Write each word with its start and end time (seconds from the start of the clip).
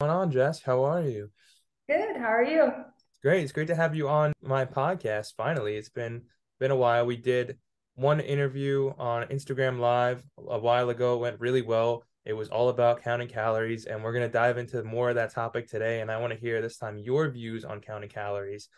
going 0.00 0.12
on, 0.12 0.30
Jess? 0.30 0.62
How 0.62 0.84
are 0.84 1.02
you? 1.02 1.28
Good. 1.88 2.16
How 2.18 2.28
are 2.28 2.44
you? 2.44 2.70
Great. 3.20 3.42
It's 3.42 3.50
great 3.50 3.66
to 3.66 3.74
have 3.74 3.96
you 3.96 4.08
on 4.08 4.32
my 4.40 4.64
podcast. 4.64 5.32
Finally, 5.36 5.74
it's 5.74 5.88
been 5.88 6.22
been 6.60 6.70
a 6.70 6.76
while. 6.76 7.04
We 7.04 7.16
did 7.16 7.58
one 7.96 8.20
interview 8.20 8.92
on 8.96 9.26
Instagram 9.26 9.80
Live 9.80 10.22
a 10.38 10.60
while 10.60 10.90
ago. 10.90 11.16
It 11.16 11.22
went 11.22 11.40
really 11.40 11.62
well. 11.62 12.04
It 12.24 12.32
was 12.32 12.48
all 12.48 12.68
about 12.68 13.02
counting 13.02 13.26
calories, 13.26 13.86
and 13.86 14.04
we're 14.04 14.12
gonna 14.12 14.28
dive 14.28 14.56
into 14.56 14.84
more 14.84 15.08
of 15.08 15.16
that 15.16 15.32
topic 15.32 15.68
today. 15.68 16.00
And 16.00 16.12
I 16.12 16.18
want 16.18 16.32
to 16.32 16.38
hear 16.38 16.62
this 16.62 16.76
time 16.76 16.96
your 16.96 17.28
views 17.28 17.64
on 17.64 17.80
counting 17.80 18.08
calories. 18.08 18.68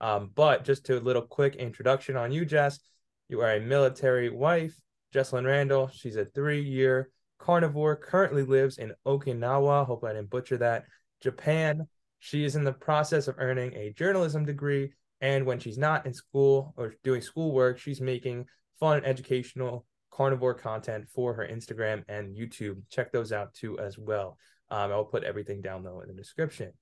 Um, 0.00 0.30
but 0.34 0.64
just 0.64 0.86
to 0.86 0.96
a 0.96 1.00
little 1.00 1.20
quick 1.20 1.56
introduction 1.56 2.16
on 2.16 2.32
you, 2.32 2.46
Jess. 2.46 2.80
You 3.28 3.42
are 3.42 3.52
a 3.52 3.60
military 3.60 4.30
wife, 4.30 4.80
Jessalyn 5.14 5.44
Randle. 5.44 5.90
She's 5.92 6.16
a 6.16 6.24
three-year 6.24 7.10
carnivore, 7.40 7.96
currently 7.96 8.42
lives 8.42 8.78
in 8.78 8.92
Okinawa. 9.06 9.86
Hope 9.86 10.04
I 10.04 10.12
didn't 10.12 10.30
butcher 10.30 10.58
that. 10.58 10.84
Japan. 11.20 11.88
She 12.20 12.44
is 12.44 12.54
in 12.54 12.64
the 12.64 12.72
process 12.72 13.28
of 13.28 13.36
earning 13.38 13.74
a 13.74 13.92
journalism 13.92 14.44
degree. 14.44 14.92
And 15.22 15.46
when 15.46 15.58
she's 15.58 15.78
not 15.78 16.06
in 16.06 16.14
school 16.14 16.74
or 16.76 16.94
doing 17.02 17.22
schoolwork, 17.22 17.78
she's 17.78 18.00
making 18.00 18.46
fun 18.78 18.98
and 18.98 19.06
educational 19.06 19.86
carnivore 20.10 20.54
content 20.54 21.08
for 21.08 21.34
her 21.34 21.48
Instagram 21.50 22.04
and 22.08 22.36
YouTube. 22.36 22.82
Check 22.90 23.10
those 23.10 23.32
out 23.32 23.54
too 23.54 23.78
as 23.78 23.98
well. 23.98 24.36
Um, 24.70 24.92
I'll 24.92 25.04
put 25.04 25.24
everything 25.24 25.62
down 25.62 25.82
though 25.82 26.00
in 26.00 26.08
the 26.08 26.14
description. 26.14 26.72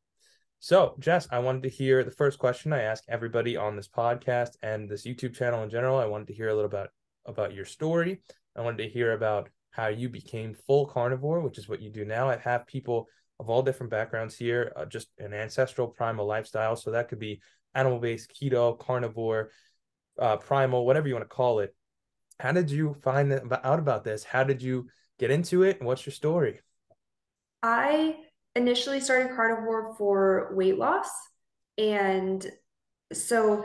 So, 0.61 0.97
Jess, 0.99 1.29
I 1.30 1.38
wanted 1.38 1.63
to 1.65 1.69
hear 1.69 2.02
the 2.02 2.11
first 2.11 2.41
question 2.41 2.73
I 2.73 2.83
ask 2.83 3.05
everybody 3.09 3.57
on 3.57 3.77
this 3.77 3.88
podcast 3.88 4.57
and 4.61 4.88
this 4.88 5.07
YouTube 5.07 5.35
channel 5.35 5.63
in 5.63 5.71
general. 5.71 5.99
I 5.99 6.07
wanted 6.07 6.27
to 6.29 6.35
hear 6.35 6.49
a 6.49 6.55
little 6.55 6.69
about 6.69 6.91
about 7.27 7.55
your 7.55 7.65
story. 7.65 8.21
I 8.57 8.63
wanted 8.63 8.83
to 8.83 8.88
hear 8.88 9.13
about 9.13 9.51
how 9.71 9.89
you 9.89 10.09
became 10.09 10.55
full 10.55 10.87
carnivore, 10.87 11.41
which 11.41 11.59
is 11.59 11.69
what 11.69 11.81
you 11.81 11.91
do 11.91 12.05
now. 12.05 12.29
I 12.29 12.37
have 12.39 12.67
people 12.67 13.09
of 13.41 13.49
all 13.49 13.63
different 13.63 13.91
backgrounds 13.91 14.37
here, 14.37 14.73
uh, 14.77 14.85
just 14.85 15.09
an 15.19 15.33
ancestral 15.33 15.89
primal 15.89 16.27
lifestyle. 16.27 16.75
So 16.77 16.91
that 16.91 17.09
could 17.09 17.19
be 17.21 17.41
animal 17.75 17.99
based, 17.99 18.33
keto, 18.35 18.79
carnivore, 18.79 19.51
uh, 20.19 20.37
primal, 20.37 20.85
whatever 20.85 21.07
you 21.09 21.15
want 21.15 21.29
to 21.29 21.35
call 21.35 21.60
it. 21.60 21.75
How 22.41 22.52
did 22.52 22.71
you 22.71 22.97
find 23.02 23.33
out 23.33 23.79
about 23.79 24.05
this? 24.05 24.25
How 24.25 24.45
did 24.45 24.63
you 24.63 24.88
get 25.19 25.30
into 25.30 25.63
it? 25.63 25.79
And 25.79 25.87
what's 25.87 26.07
your 26.07 26.13
story? 26.13 26.60
I 27.63 28.16
initially 28.55 29.01
started 29.01 29.35
carnivore 29.35 29.95
for 29.97 30.53
weight 30.55 30.79
loss. 30.79 31.10
And 31.77 32.45
so 33.13 33.65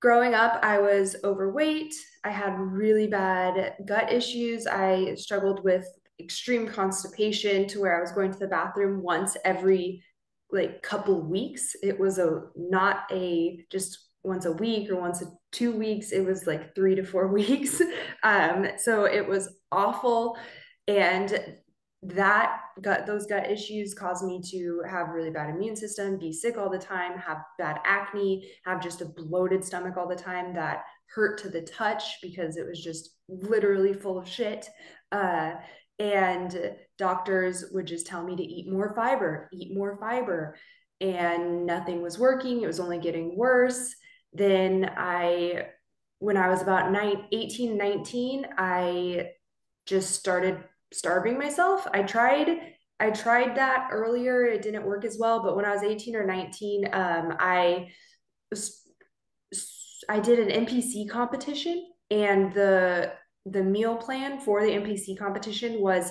growing 0.00 0.34
up, 0.34 0.60
I 0.62 0.78
was 0.78 1.16
overweight. 1.24 1.94
I 2.28 2.30
had 2.30 2.60
really 2.60 3.06
bad 3.06 3.76
gut 3.86 4.12
issues. 4.12 4.66
I 4.66 5.14
struggled 5.14 5.64
with 5.64 5.86
extreme 6.20 6.68
constipation 6.68 7.66
to 7.68 7.80
where 7.80 7.96
I 7.96 8.02
was 8.02 8.12
going 8.12 8.32
to 8.32 8.38
the 8.38 8.46
bathroom 8.46 9.02
once 9.02 9.34
every 9.46 10.04
like 10.52 10.82
couple 10.82 11.22
weeks. 11.22 11.74
It 11.82 11.98
was 11.98 12.18
a 12.18 12.42
not 12.54 13.04
a 13.10 13.64
just 13.72 14.10
once 14.24 14.44
a 14.44 14.52
week 14.52 14.90
or 14.90 15.00
once 15.00 15.22
a 15.22 15.26
two 15.52 15.72
weeks. 15.72 16.12
It 16.12 16.20
was 16.20 16.46
like 16.46 16.74
three 16.74 16.94
to 16.96 17.02
four 17.02 17.28
weeks. 17.32 17.80
Um, 18.22 18.66
so 18.76 19.06
it 19.06 19.26
was 19.26 19.48
awful. 19.72 20.36
And 20.86 21.54
that 22.02 22.60
gut 22.82 23.06
those 23.06 23.26
gut 23.26 23.50
issues 23.50 23.94
caused 23.94 24.24
me 24.24 24.40
to 24.40 24.82
have 24.88 25.08
really 25.08 25.30
bad 25.30 25.50
immune 25.50 25.76
system 25.76 26.18
be 26.18 26.32
sick 26.32 26.56
all 26.56 26.70
the 26.70 26.78
time 26.78 27.18
have 27.18 27.38
bad 27.58 27.78
acne 27.84 28.50
have 28.64 28.82
just 28.82 29.00
a 29.00 29.06
bloated 29.06 29.64
stomach 29.64 29.96
all 29.96 30.08
the 30.08 30.14
time 30.14 30.54
that 30.54 30.84
hurt 31.08 31.38
to 31.38 31.48
the 31.48 31.62
touch 31.62 32.20
because 32.22 32.56
it 32.56 32.66
was 32.66 32.82
just 32.82 33.10
literally 33.28 33.92
full 33.92 34.18
of 34.18 34.28
shit. 34.28 34.68
Uh, 35.10 35.52
and 35.98 36.74
doctors 36.96 37.64
would 37.72 37.86
just 37.86 38.06
tell 38.06 38.22
me 38.22 38.36
to 38.36 38.42
eat 38.42 38.70
more 38.70 38.94
fiber 38.94 39.48
eat 39.52 39.74
more 39.74 39.96
fiber 39.98 40.56
and 41.00 41.66
nothing 41.66 42.02
was 42.02 42.18
working. 42.18 42.62
It 42.62 42.66
was 42.66 42.80
only 42.80 42.98
getting 42.98 43.36
worse. 43.36 43.94
Then 44.32 44.90
i 44.96 45.66
when 46.20 46.36
i 46.36 46.48
was 46.48 46.62
about 46.62 46.92
nine, 46.92 47.24
18 47.32 47.76
19 47.78 48.46
i 48.58 49.30
just 49.86 50.14
started 50.14 50.62
starving 50.92 51.38
myself. 51.38 51.86
I 51.92 52.02
tried 52.02 52.74
I 53.00 53.10
tried 53.10 53.56
that 53.56 53.88
earlier. 53.92 54.44
It 54.44 54.62
didn't 54.62 54.84
work 54.84 55.04
as 55.04 55.18
well, 55.18 55.42
but 55.42 55.54
when 55.56 55.64
I 55.64 55.72
was 55.72 55.82
18 55.82 56.16
or 56.16 56.26
19, 56.26 56.88
um, 56.92 57.36
I 57.38 57.88
I 60.08 60.20
did 60.20 60.38
an 60.38 60.66
NPC 60.66 61.08
competition 61.08 61.90
and 62.10 62.52
the 62.54 63.12
the 63.46 63.62
meal 63.62 63.96
plan 63.96 64.40
for 64.40 64.62
the 64.62 64.72
NPC 64.72 65.18
competition 65.18 65.80
was 65.80 66.10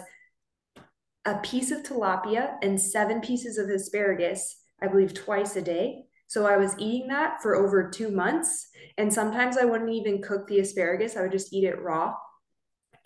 a 1.25 1.35
piece 1.39 1.71
of 1.71 1.83
tilapia 1.83 2.55
and 2.63 2.79
seven 2.79 3.21
pieces 3.21 3.57
of 3.57 3.69
asparagus, 3.69 4.61
I 4.81 4.87
believe 4.87 5.13
twice 5.13 5.55
a 5.55 5.61
day. 5.61 6.05
So 6.27 6.45
I 6.45 6.57
was 6.57 6.75
eating 6.79 7.09
that 7.09 7.41
for 7.41 7.55
over 7.55 7.89
2 7.89 8.09
months 8.09 8.69
and 8.97 9.13
sometimes 9.13 9.57
I 9.57 9.65
wouldn't 9.65 9.91
even 9.91 10.21
cook 10.21 10.47
the 10.47 10.59
asparagus. 10.59 11.15
I 11.15 11.21
would 11.21 11.31
just 11.31 11.53
eat 11.53 11.65
it 11.65 11.81
raw. 11.81 12.13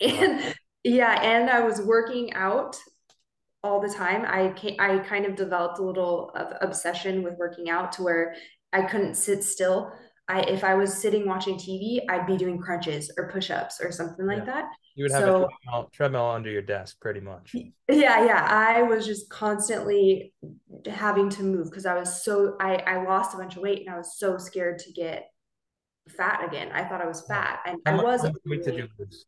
And 0.00 0.54
yeah, 0.84 1.20
and 1.22 1.48
I 1.48 1.60
was 1.60 1.80
working 1.80 2.32
out 2.32 2.76
all 3.64 3.80
the 3.80 3.88
time. 3.88 4.24
I 4.26 4.54
I 4.78 4.98
kind 4.98 5.26
of 5.26 5.36
developed 5.36 5.78
a 5.78 5.82
little 5.82 6.30
of 6.34 6.54
obsession 6.60 7.22
with 7.22 7.34
working 7.38 7.70
out 7.70 7.92
to 7.92 8.02
where 8.02 8.34
I 8.72 8.82
couldn't 8.82 9.14
sit 9.14 9.44
still. 9.44 9.92
I 10.28 10.40
if 10.42 10.64
I 10.64 10.74
was 10.74 10.94
sitting 10.94 11.26
watching 11.26 11.56
TV, 11.56 12.00
I'd 12.08 12.26
be 12.26 12.36
doing 12.36 12.58
crunches 12.58 13.10
or 13.16 13.30
push-ups 13.30 13.80
or 13.80 13.92
something 13.92 14.26
like 14.26 14.46
that. 14.46 14.64
You 14.94 15.04
would 15.04 15.12
have 15.12 15.22
so, 15.22 15.44
a 15.44 15.48
treadmill, 15.48 15.90
treadmill 15.92 16.30
under 16.30 16.50
your 16.50 16.62
desk 16.62 17.00
pretty 17.00 17.20
much. 17.20 17.54
Yeah, 17.88 18.24
yeah. 18.24 18.46
I 18.48 18.82
was 18.82 19.06
just 19.06 19.28
constantly 19.30 20.32
having 20.86 21.28
to 21.30 21.42
move 21.42 21.70
because 21.70 21.86
I 21.86 21.94
was 21.94 22.24
so 22.24 22.56
I 22.60 22.76
I 22.76 23.04
lost 23.04 23.34
a 23.34 23.38
bunch 23.38 23.56
of 23.56 23.62
weight 23.62 23.80
and 23.80 23.94
I 23.94 23.98
was 23.98 24.18
so 24.18 24.38
scared 24.38 24.78
to 24.80 24.92
get 24.92 25.28
fat 26.08 26.44
again. 26.46 26.70
I 26.72 26.84
thought 26.84 27.00
I 27.00 27.06
was 27.06 27.22
fat 27.26 27.60
and 27.66 27.78
How 27.86 28.00
I 28.00 28.02
was 28.02 28.30
weight 28.44 28.64
did 28.64 28.76
you 28.76 28.88
lose? 28.98 29.26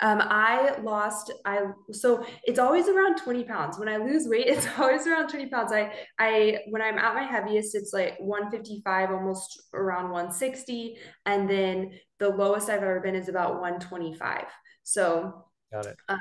Um, 0.00 0.22
I 0.22 0.78
lost 0.82 1.32
I 1.44 1.62
so 1.90 2.24
it's 2.44 2.58
always 2.58 2.88
around 2.88 3.16
20 3.16 3.44
pounds. 3.44 3.78
When 3.78 3.88
I 3.88 3.96
lose 3.96 4.28
weight, 4.28 4.46
it's 4.46 4.66
always 4.78 5.06
around 5.06 5.28
20 5.28 5.46
pounds. 5.46 5.72
I 5.72 5.92
I 6.18 6.60
when 6.68 6.82
I'm 6.82 6.98
at 6.98 7.14
my 7.14 7.22
heaviest, 7.22 7.74
it's 7.74 7.92
like 7.92 8.16
155, 8.18 9.10
almost 9.10 9.62
around 9.74 10.10
160. 10.10 10.98
And 11.26 11.50
then 11.50 11.98
the 12.18 12.28
lowest 12.28 12.68
I've 12.68 12.82
ever 12.82 13.00
been 13.00 13.16
is 13.16 13.28
about 13.28 13.60
125. 13.60 14.44
So 14.84 15.46
got 15.72 15.86
it. 15.86 15.96
Uh, 16.08 16.16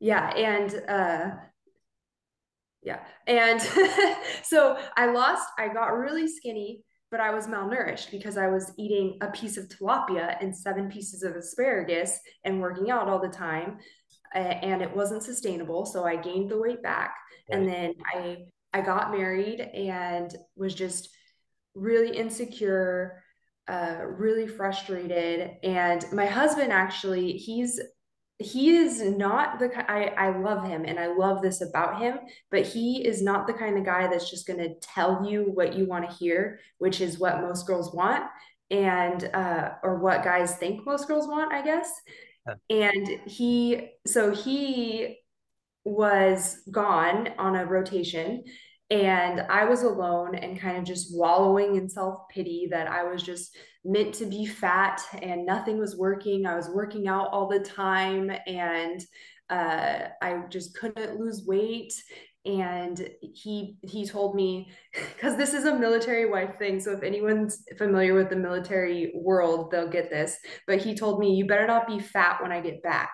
yeah, 0.00 0.30
and 0.30 0.82
uh 0.88 1.30
yeah. 2.82 3.00
And 3.26 3.60
so 4.44 4.78
I 4.96 5.10
lost, 5.10 5.46
I 5.58 5.68
got 5.68 5.88
really 5.88 6.28
skinny 6.28 6.82
but 7.10 7.20
I 7.20 7.30
was 7.30 7.46
malnourished 7.46 8.10
because 8.10 8.36
I 8.36 8.48
was 8.48 8.72
eating 8.76 9.18
a 9.20 9.28
piece 9.28 9.56
of 9.56 9.68
tilapia 9.68 10.36
and 10.40 10.54
seven 10.54 10.90
pieces 10.90 11.22
of 11.22 11.36
asparagus 11.36 12.18
and 12.44 12.60
working 12.60 12.90
out 12.90 13.08
all 13.08 13.20
the 13.20 13.28
time. 13.28 13.78
and 14.34 14.82
it 14.82 14.94
wasn't 14.94 15.22
sustainable. 15.22 15.86
So 15.86 16.04
I 16.04 16.16
gained 16.16 16.50
the 16.50 16.60
weight 16.60 16.82
back. 16.82 17.14
Right. 17.50 17.58
And 17.58 17.68
then 17.68 17.94
I 18.14 18.38
I 18.74 18.82
got 18.82 19.10
married 19.10 19.60
and 19.60 20.34
was 20.54 20.74
just 20.74 21.08
really 21.74 22.14
insecure, 22.16 23.22
uh, 23.66 24.00
really 24.06 24.46
frustrated. 24.46 25.52
And 25.62 26.04
my 26.12 26.26
husband 26.26 26.72
actually, 26.72 27.32
he's 27.32 27.80
he 28.38 28.76
is 28.76 29.02
not 29.02 29.58
the 29.58 29.90
I 29.90 30.06
I 30.16 30.38
love 30.38 30.64
him 30.64 30.84
and 30.84 30.98
I 30.98 31.08
love 31.08 31.42
this 31.42 31.60
about 31.60 32.00
him, 32.00 32.18
but 32.50 32.64
he 32.64 33.04
is 33.04 33.20
not 33.20 33.46
the 33.46 33.52
kind 33.52 33.76
of 33.76 33.84
guy 33.84 34.06
that's 34.06 34.30
just 34.30 34.46
going 34.46 34.60
to 34.60 34.74
tell 34.80 35.26
you 35.28 35.50
what 35.54 35.74
you 35.74 35.86
want 35.86 36.08
to 36.08 36.16
hear, 36.16 36.60
which 36.78 37.00
is 37.00 37.18
what 37.18 37.40
most 37.40 37.66
girls 37.66 37.92
want 37.92 38.24
and 38.70 39.24
uh 39.34 39.70
or 39.82 39.98
what 39.98 40.22
guys 40.22 40.56
think 40.56 40.86
most 40.86 41.08
girls 41.08 41.26
want, 41.26 41.52
I 41.52 41.62
guess. 41.62 41.90
And 42.70 43.08
he 43.26 43.90
so 44.06 44.32
he 44.32 45.18
was 45.84 46.60
gone 46.70 47.30
on 47.38 47.56
a 47.56 47.66
rotation 47.66 48.44
and 48.90 49.42
I 49.50 49.64
was 49.64 49.82
alone 49.82 50.34
and 50.34 50.58
kind 50.58 50.78
of 50.78 50.84
just 50.84 51.14
wallowing 51.14 51.76
in 51.76 51.88
self 51.88 52.28
pity 52.30 52.68
that 52.70 52.88
I 52.88 53.04
was 53.04 53.22
just 53.22 53.54
meant 53.84 54.14
to 54.14 54.26
be 54.26 54.46
fat 54.46 55.02
and 55.20 55.44
nothing 55.44 55.78
was 55.78 55.96
working. 55.96 56.46
I 56.46 56.56
was 56.56 56.70
working 56.70 57.06
out 57.06 57.28
all 57.30 57.48
the 57.48 57.60
time 57.60 58.30
and 58.46 59.00
uh, 59.50 60.08
I 60.22 60.42
just 60.48 60.76
couldn't 60.76 61.20
lose 61.20 61.44
weight. 61.46 61.92
And 62.46 63.10
he 63.20 63.76
he 63.82 64.06
told 64.06 64.34
me 64.34 64.70
because 65.14 65.36
this 65.36 65.52
is 65.52 65.66
a 65.66 65.78
military 65.78 66.30
wife 66.30 66.58
thing. 66.58 66.80
So 66.80 66.92
if 66.92 67.02
anyone's 67.02 67.64
familiar 67.76 68.14
with 68.14 68.30
the 68.30 68.36
military 68.36 69.12
world, 69.14 69.70
they'll 69.70 69.90
get 69.90 70.08
this. 70.08 70.36
But 70.66 70.78
he 70.78 70.94
told 70.94 71.18
me, 71.18 71.34
"You 71.34 71.46
better 71.46 71.66
not 71.66 71.86
be 71.86 71.98
fat 71.98 72.40
when 72.40 72.52
I 72.52 72.62
get 72.62 72.82
back." 72.82 73.12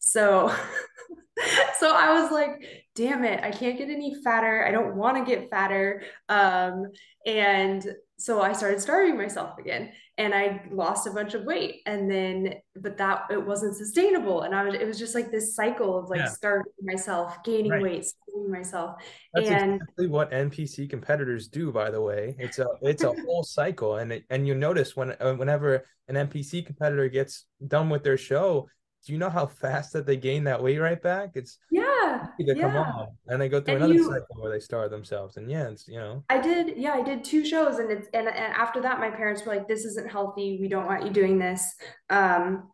So 0.00 0.54
so 1.78 1.94
I 1.94 2.20
was 2.20 2.30
like, 2.30 2.86
damn 2.94 3.24
it, 3.24 3.42
I 3.42 3.50
can't 3.50 3.78
get 3.78 3.90
any 3.90 4.14
fatter. 4.24 4.64
I 4.66 4.70
don't 4.70 4.96
want 4.96 5.16
to 5.18 5.30
get 5.30 5.50
fatter. 5.50 6.02
Um, 6.28 6.86
and 7.26 7.86
so 8.18 8.40
I 8.40 8.52
started 8.52 8.80
starving 8.80 9.16
myself 9.16 9.58
again 9.58 9.92
and 10.16 10.32
I 10.34 10.62
lost 10.70 11.06
a 11.06 11.10
bunch 11.10 11.34
of 11.34 11.44
weight. 11.44 11.82
And 11.84 12.10
then, 12.10 12.54
but 12.74 12.96
that 12.96 13.24
it 13.30 13.44
wasn't 13.44 13.76
sustainable. 13.76 14.42
And 14.42 14.54
I 14.54 14.64
was, 14.64 14.74
it 14.74 14.86
was 14.86 14.98
just 14.98 15.14
like 15.14 15.30
this 15.30 15.54
cycle 15.54 15.98
of 15.98 16.08
like 16.08 16.20
yeah. 16.20 16.28
starving 16.28 16.72
myself, 16.82 17.36
gaining 17.44 17.72
right. 17.72 17.82
weight, 17.82 18.06
starving 18.06 18.50
myself. 18.50 19.02
That's 19.34 19.48
and 19.48 19.74
exactly 19.74 20.06
what 20.06 20.30
NPC 20.30 20.88
competitors 20.88 21.48
do, 21.48 21.70
by 21.70 21.90
the 21.90 22.00
way. 22.00 22.34
It's 22.38 22.58
a, 22.58 22.66
it's 22.80 23.02
a 23.02 23.12
whole 23.12 23.42
cycle. 23.46 23.96
And, 23.96 24.12
it, 24.12 24.24
and 24.30 24.46
you 24.46 24.54
notice 24.54 24.96
when, 24.96 25.14
uh, 25.20 25.34
whenever 25.34 25.84
an 26.08 26.14
NPC 26.14 26.64
competitor 26.64 27.10
gets 27.10 27.44
done 27.66 27.90
with 27.90 28.02
their 28.02 28.16
show, 28.16 28.68
do 29.06 29.12
you 29.12 29.18
know 29.20 29.30
how 29.30 29.46
fast 29.46 29.92
that 29.92 30.04
they 30.04 30.16
gain 30.16 30.42
that 30.44 30.60
weight 30.60 30.78
right 30.78 31.00
back? 31.00 31.30
It's 31.34 31.58
yeah, 31.70 32.26
they 32.40 32.44
yeah. 32.44 32.60
come 32.60 32.76
on 32.76 33.08
and 33.28 33.40
they 33.40 33.48
go 33.48 33.60
through 33.60 33.74
and 33.74 33.84
another 33.84 33.94
you, 33.94 34.04
cycle 34.04 34.42
where 34.42 34.50
they 34.50 34.58
starve 34.58 34.90
themselves. 34.90 35.36
And 35.36 35.48
yeah, 35.48 35.68
it's 35.68 35.86
you 35.86 35.98
know. 35.98 36.24
I 36.28 36.40
did, 36.40 36.76
yeah, 36.76 36.92
I 36.92 37.02
did 37.02 37.22
two 37.22 37.46
shows, 37.46 37.78
and 37.78 37.88
it's 37.88 38.08
and, 38.12 38.26
and 38.26 38.52
after 38.52 38.80
that, 38.82 38.98
my 38.98 39.10
parents 39.10 39.46
were 39.46 39.54
like, 39.54 39.68
"This 39.68 39.84
isn't 39.84 40.10
healthy. 40.10 40.58
We 40.60 40.66
don't 40.66 40.86
want 40.86 41.04
you 41.04 41.10
doing 41.10 41.38
this." 41.38 41.62
Um, 42.10 42.68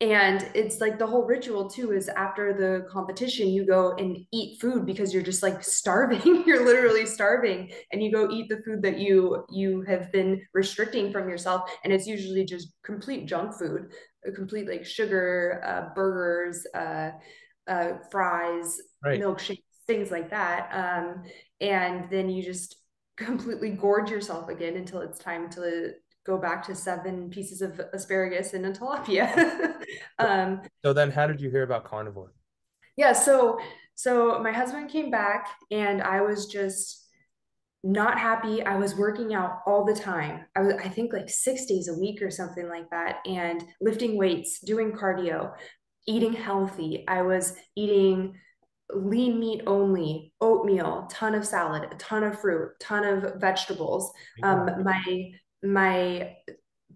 and 0.00 0.48
it's 0.54 0.80
like 0.80 0.98
the 0.98 1.06
whole 1.06 1.24
ritual 1.24 1.68
too 1.68 1.92
is 1.92 2.08
after 2.08 2.54
the 2.54 2.88
competition 2.88 3.48
you 3.48 3.66
go 3.66 3.96
and 3.96 4.16
eat 4.32 4.60
food 4.60 4.86
because 4.86 5.12
you're 5.12 5.22
just 5.22 5.42
like 5.42 5.64
starving. 5.64 6.44
You're 6.46 6.64
literally 6.64 7.04
starving. 7.04 7.72
And 7.90 8.00
you 8.02 8.12
go 8.12 8.30
eat 8.30 8.48
the 8.48 8.62
food 8.64 8.80
that 8.82 8.98
you 8.98 9.44
you 9.50 9.82
have 9.88 10.12
been 10.12 10.40
restricting 10.54 11.10
from 11.10 11.28
yourself. 11.28 11.68
And 11.82 11.92
it's 11.92 12.06
usually 12.06 12.44
just 12.44 12.68
complete 12.84 13.26
junk 13.26 13.54
food 13.54 13.92
a 14.26 14.32
complete 14.32 14.68
like 14.68 14.84
sugar 14.84 15.62
uh, 15.64 15.94
burgers 15.94 16.66
uh, 16.74 17.10
uh, 17.66 17.92
fries 18.10 18.80
right. 19.04 19.20
milkshakes 19.20 19.62
things 19.88 20.10
like 20.10 20.30
that. 20.30 20.68
Um, 20.72 21.24
and 21.60 22.08
then 22.10 22.28
you 22.28 22.42
just 22.44 22.76
completely 23.16 23.70
gorge 23.70 24.10
yourself 24.10 24.48
again 24.48 24.76
until 24.76 25.00
it's 25.00 25.18
time 25.18 25.50
to 25.50 25.92
go 26.28 26.36
back 26.36 26.62
to 26.66 26.74
seven 26.74 27.30
pieces 27.30 27.62
of 27.62 27.80
asparagus 27.94 28.52
and 28.52 28.66
a 28.66 28.70
tilapia. 28.70 29.26
um, 30.18 30.60
so 30.84 30.92
then 30.92 31.10
how 31.10 31.26
did 31.26 31.40
you 31.40 31.50
hear 31.50 31.62
about 31.62 31.84
carnivore? 31.84 32.32
Yeah, 32.96 33.12
so 33.12 33.58
so 33.94 34.38
my 34.40 34.52
husband 34.52 34.90
came 34.90 35.10
back 35.10 35.48
and 35.70 36.02
I 36.02 36.20
was 36.20 36.46
just 36.46 37.06
not 37.82 38.18
happy. 38.18 38.62
I 38.62 38.76
was 38.76 38.94
working 38.94 39.34
out 39.34 39.60
all 39.66 39.84
the 39.84 39.94
time. 39.94 40.44
I 40.54 40.60
was 40.60 40.74
I 40.74 40.88
think 40.88 41.12
like 41.12 41.30
6 41.30 41.66
days 41.66 41.88
a 41.88 41.98
week 41.98 42.20
or 42.20 42.30
something 42.30 42.68
like 42.68 42.90
that 42.90 43.16
and 43.26 43.64
lifting 43.80 44.18
weights, 44.18 44.60
doing 44.60 44.92
cardio, 44.92 45.52
eating 46.06 46.34
healthy. 46.34 47.04
I 47.08 47.22
was 47.22 47.56
eating 47.74 48.34
lean 48.94 49.38
meat 49.38 49.62
only, 49.66 50.32
oatmeal, 50.40 51.08
ton 51.10 51.34
of 51.34 51.46
salad, 51.46 51.88
a 51.90 51.94
ton 51.96 52.24
of 52.24 52.40
fruit, 52.40 52.70
ton 52.80 53.04
of 53.04 53.40
vegetables. 53.40 54.12
Um, 54.42 54.82
my 54.82 55.32
my 55.62 56.36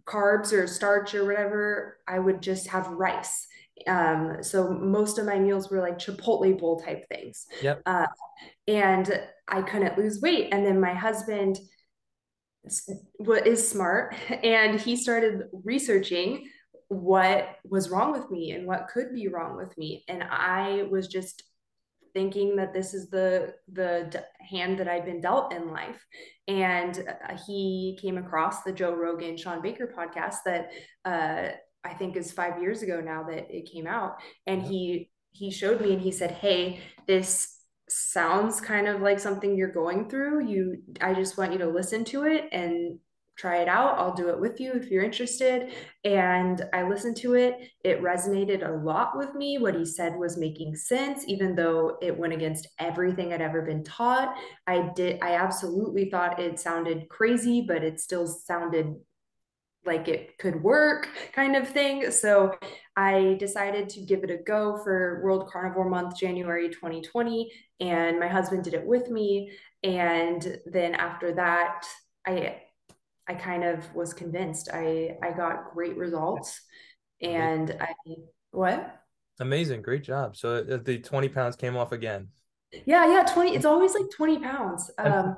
carbs 0.04 0.52
or 0.52 0.66
starch 0.66 1.14
or 1.14 1.24
whatever, 1.24 1.98
I 2.06 2.18
would 2.18 2.42
just 2.42 2.68
have 2.68 2.88
rice. 2.88 3.46
Um, 3.86 4.38
so 4.42 4.70
most 4.70 5.18
of 5.18 5.26
my 5.26 5.38
meals 5.38 5.70
were 5.70 5.80
like 5.80 5.98
Chipotle 5.98 6.58
bowl 6.58 6.80
type 6.80 7.06
things. 7.08 7.46
Yep. 7.62 7.82
Uh, 7.86 8.06
and 8.68 9.20
I 9.48 9.62
couldn't 9.62 9.98
lose 9.98 10.20
weight. 10.20 10.48
And 10.52 10.64
then 10.64 10.80
my 10.80 10.94
husband 10.94 11.58
what 13.16 13.46
is 13.46 13.68
smart 13.68 14.14
and 14.44 14.80
he 14.80 14.96
started 14.96 15.48
researching 15.64 16.48
what 16.88 17.56
was 17.64 17.90
wrong 17.90 18.12
with 18.12 18.30
me 18.30 18.52
and 18.52 18.66
what 18.66 18.88
could 18.92 19.14
be 19.14 19.28
wrong 19.28 19.56
with 19.56 19.76
me. 19.78 20.04
And 20.08 20.22
I 20.22 20.86
was 20.90 21.08
just 21.08 21.42
thinking 22.14 22.56
that 22.56 22.72
this 22.72 22.94
is 22.94 23.08
the 23.10 23.54
the 23.72 24.24
hand 24.50 24.78
that 24.78 24.88
I've 24.88 25.04
been 25.04 25.20
dealt 25.20 25.52
in 25.52 25.70
life. 25.70 26.04
And 26.48 26.98
uh, 27.08 27.36
he 27.46 27.98
came 28.00 28.18
across 28.18 28.62
the 28.62 28.72
Joe 28.72 28.94
Rogan 28.94 29.36
Sean 29.36 29.62
Baker 29.62 29.92
podcast 29.96 30.36
that 30.44 30.70
uh, 31.04 31.54
I 31.84 31.94
think 31.94 32.16
is 32.16 32.32
five 32.32 32.60
years 32.60 32.82
ago 32.82 33.00
now 33.00 33.22
that 33.24 33.46
it 33.50 33.70
came 33.72 33.86
out, 33.86 34.16
and 34.46 34.62
he 34.62 35.10
he 35.32 35.50
showed 35.50 35.80
me 35.80 35.92
and 35.92 36.00
he 36.00 36.12
said, 36.12 36.32
"Hey, 36.32 36.80
this." 37.06 37.58
sounds 37.88 38.58
kind 38.58 38.88
of 38.88 39.02
like 39.02 39.20
something 39.20 39.54
you're 39.54 39.70
going 39.70 40.08
through 40.08 40.42
you 40.46 40.78
i 41.02 41.12
just 41.12 41.36
want 41.36 41.52
you 41.52 41.58
to 41.58 41.66
listen 41.66 42.04
to 42.04 42.24
it 42.24 42.48
and 42.50 42.98
try 43.36 43.58
it 43.58 43.68
out. 43.68 43.98
I'll 43.98 44.14
do 44.14 44.28
it 44.28 44.38
with 44.38 44.60
you 44.60 44.72
if 44.72 44.90
you're 44.90 45.02
interested. 45.02 45.72
And 46.04 46.62
I 46.72 46.86
listened 46.86 47.16
to 47.18 47.34
it. 47.34 47.68
It 47.84 48.02
resonated 48.02 48.66
a 48.66 48.72
lot 48.84 49.16
with 49.16 49.34
me. 49.34 49.58
What 49.58 49.74
he 49.74 49.84
said 49.84 50.16
was 50.16 50.36
making 50.36 50.76
sense, 50.76 51.24
even 51.26 51.54
though 51.54 51.96
it 52.02 52.16
went 52.16 52.34
against 52.34 52.68
everything 52.78 53.32
I'd 53.32 53.40
ever 53.40 53.62
been 53.62 53.84
taught. 53.84 54.36
I 54.66 54.90
did, 54.94 55.18
I 55.22 55.34
absolutely 55.36 56.10
thought 56.10 56.40
it 56.40 56.60
sounded 56.60 57.08
crazy, 57.08 57.62
but 57.66 57.82
it 57.82 58.00
still 58.00 58.26
sounded 58.26 58.94
like 59.84 60.06
it 60.06 60.38
could 60.38 60.62
work 60.62 61.08
kind 61.32 61.56
of 61.56 61.68
thing. 61.68 62.10
So 62.12 62.54
I 62.96 63.36
decided 63.40 63.88
to 63.90 64.00
give 64.02 64.22
it 64.22 64.30
a 64.30 64.36
go 64.36 64.78
for 64.84 65.20
World 65.24 65.48
Carnivore 65.50 65.88
Month, 65.88 66.16
January 66.16 66.68
2020. 66.68 67.50
And 67.80 68.20
my 68.20 68.28
husband 68.28 68.62
did 68.62 68.74
it 68.74 68.86
with 68.86 69.10
me. 69.10 69.50
And 69.82 70.58
then 70.66 70.94
after 70.94 71.34
that, 71.34 71.84
I 72.24 72.62
I 73.28 73.34
kind 73.34 73.64
of 73.64 73.94
was 73.94 74.14
convinced. 74.14 74.68
I 74.72 75.16
I 75.22 75.32
got 75.32 75.72
great 75.74 75.96
results, 75.96 76.60
and 77.20 77.76
I 77.80 77.92
what? 78.50 78.98
Amazing, 79.40 79.82
great 79.82 80.02
job. 80.02 80.36
So 80.36 80.56
uh, 80.56 80.78
the 80.82 80.98
twenty 80.98 81.28
pounds 81.28 81.56
came 81.56 81.76
off 81.76 81.92
again. 81.92 82.28
Yeah, 82.86 83.06
yeah, 83.06 83.22
twenty. 83.22 83.54
It's 83.54 83.64
always 83.64 83.94
like 83.94 84.10
twenty 84.14 84.38
pounds. 84.38 84.90
Um, 84.98 85.36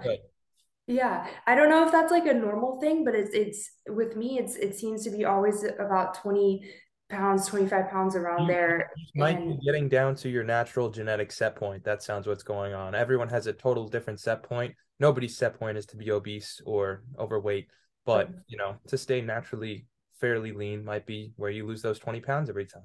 yeah, 0.86 1.26
I 1.46 1.54
don't 1.54 1.70
know 1.70 1.86
if 1.86 1.92
that's 1.92 2.10
like 2.10 2.26
a 2.26 2.34
normal 2.34 2.80
thing, 2.80 3.04
but 3.04 3.14
it's 3.14 3.34
it's 3.34 3.70
with 3.88 4.16
me. 4.16 4.38
It's 4.38 4.56
it 4.56 4.76
seems 4.76 5.04
to 5.04 5.10
be 5.10 5.24
always 5.24 5.64
about 5.64 6.14
twenty 6.14 6.70
pounds, 7.10 7.46
25 7.46 7.90
pounds 7.90 8.16
around 8.16 8.42
you, 8.42 8.48
there. 8.48 8.90
You 8.96 9.20
might 9.20 9.38
and... 9.38 9.58
be 9.58 9.64
getting 9.64 9.88
down 9.88 10.14
to 10.16 10.28
your 10.28 10.42
natural 10.42 10.90
genetic 10.90 11.32
set 11.32 11.54
point. 11.56 11.84
That 11.84 12.02
sounds 12.02 12.26
what's 12.26 12.42
going 12.42 12.74
on. 12.74 12.94
Everyone 12.94 13.28
has 13.28 13.46
a 13.46 13.52
total 13.52 13.88
different 13.88 14.20
set 14.20 14.42
point 14.42 14.74
nobody's 15.00 15.36
set 15.36 15.58
point 15.58 15.78
is 15.78 15.86
to 15.86 15.96
be 15.96 16.10
obese 16.10 16.60
or 16.64 17.02
overweight, 17.18 17.68
but 18.04 18.30
you 18.46 18.56
know, 18.56 18.76
to 18.88 18.98
stay 18.98 19.20
naturally 19.20 19.86
fairly 20.20 20.52
lean 20.52 20.84
might 20.84 21.06
be 21.06 21.32
where 21.36 21.50
you 21.50 21.66
lose 21.66 21.82
those 21.82 21.98
20 21.98 22.20
pounds 22.20 22.48
every 22.48 22.66
time. 22.66 22.82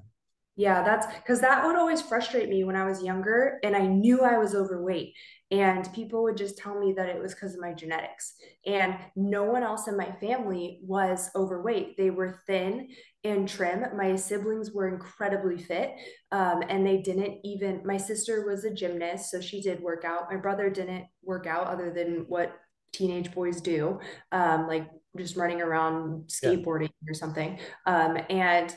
Yeah, 0.60 0.84
that's 0.84 1.08
because 1.16 1.40
that 1.40 1.66
would 1.66 1.78
always 1.78 2.02
frustrate 2.02 2.50
me 2.50 2.66
when 2.66 2.76
I 2.76 2.84
was 2.84 3.02
younger 3.02 3.60
and 3.64 3.78
I 3.78 3.86
knew 3.86 4.24
I 4.24 4.38
was 4.38 4.54
overweight. 4.54 5.14
And 5.52 5.88
people 5.94 6.22
would 6.24 6.36
just 6.36 6.58
tell 6.58 6.78
me 6.78 6.92
that 6.98 7.08
it 7.08 7.18
was 7.18 7.34
because 7.34 7.54
of 7.54 7.62
my 7.62 7.72
genetics. 7.72 8.34
And 8.66 8.98
no 9.16 9.46
one 9.46 9.64
else 9.64 9.88
in 9.88 9.96
my 9.96 10.12
family 10.20 10.82
was 10.84 11.30
overweight. 11.34 11.96
They 11.96 12.10
were 12.10 12.42
thin 12.46 12.90
and 13.24 13.48
trim. 13.48 13.86
My 13.96 14.18
siblings 14.18 14.74
were 14.74 14.90
incredibly 14.90 15.58
fit. 15.58 15.94
Um, 16.34 16.62
and 16.68 16.86
they 16.86 16.98
didn't 16.98 17.38
even, 17.46 17.82
my 17.86 17.96
sister 17.96 18.46
was 18.46 18.66
a 18.66 18.74
gymnast, 18.74 19.32
so 19.32 19.40
she 19.40 19.62
did 19.62 19.80
work 19.80 20.04
out. 20.04 20.30
My 20.30 20.36
brother 20.36 20.70
didn't 20.70 21.06
work 21.24 21.48
out 21.48 21.68
other 21.68 21.90
than 21.94 22.26
what 22.28 22.54
teenage 22.92 23.32
boys 23.32 23.62
do, 23.62 23.98
um, 24.34 24.68
like 24.68 24.90
just 25.18 25.38
running 25.38 25.62
around 25.62 26.28
skateboarding 26.28 26.90
yeah. 27.02 27.12
or 27.12 27.14
something. 27.14 27.60
Um, 27.86 28.18
and 28.30 28.76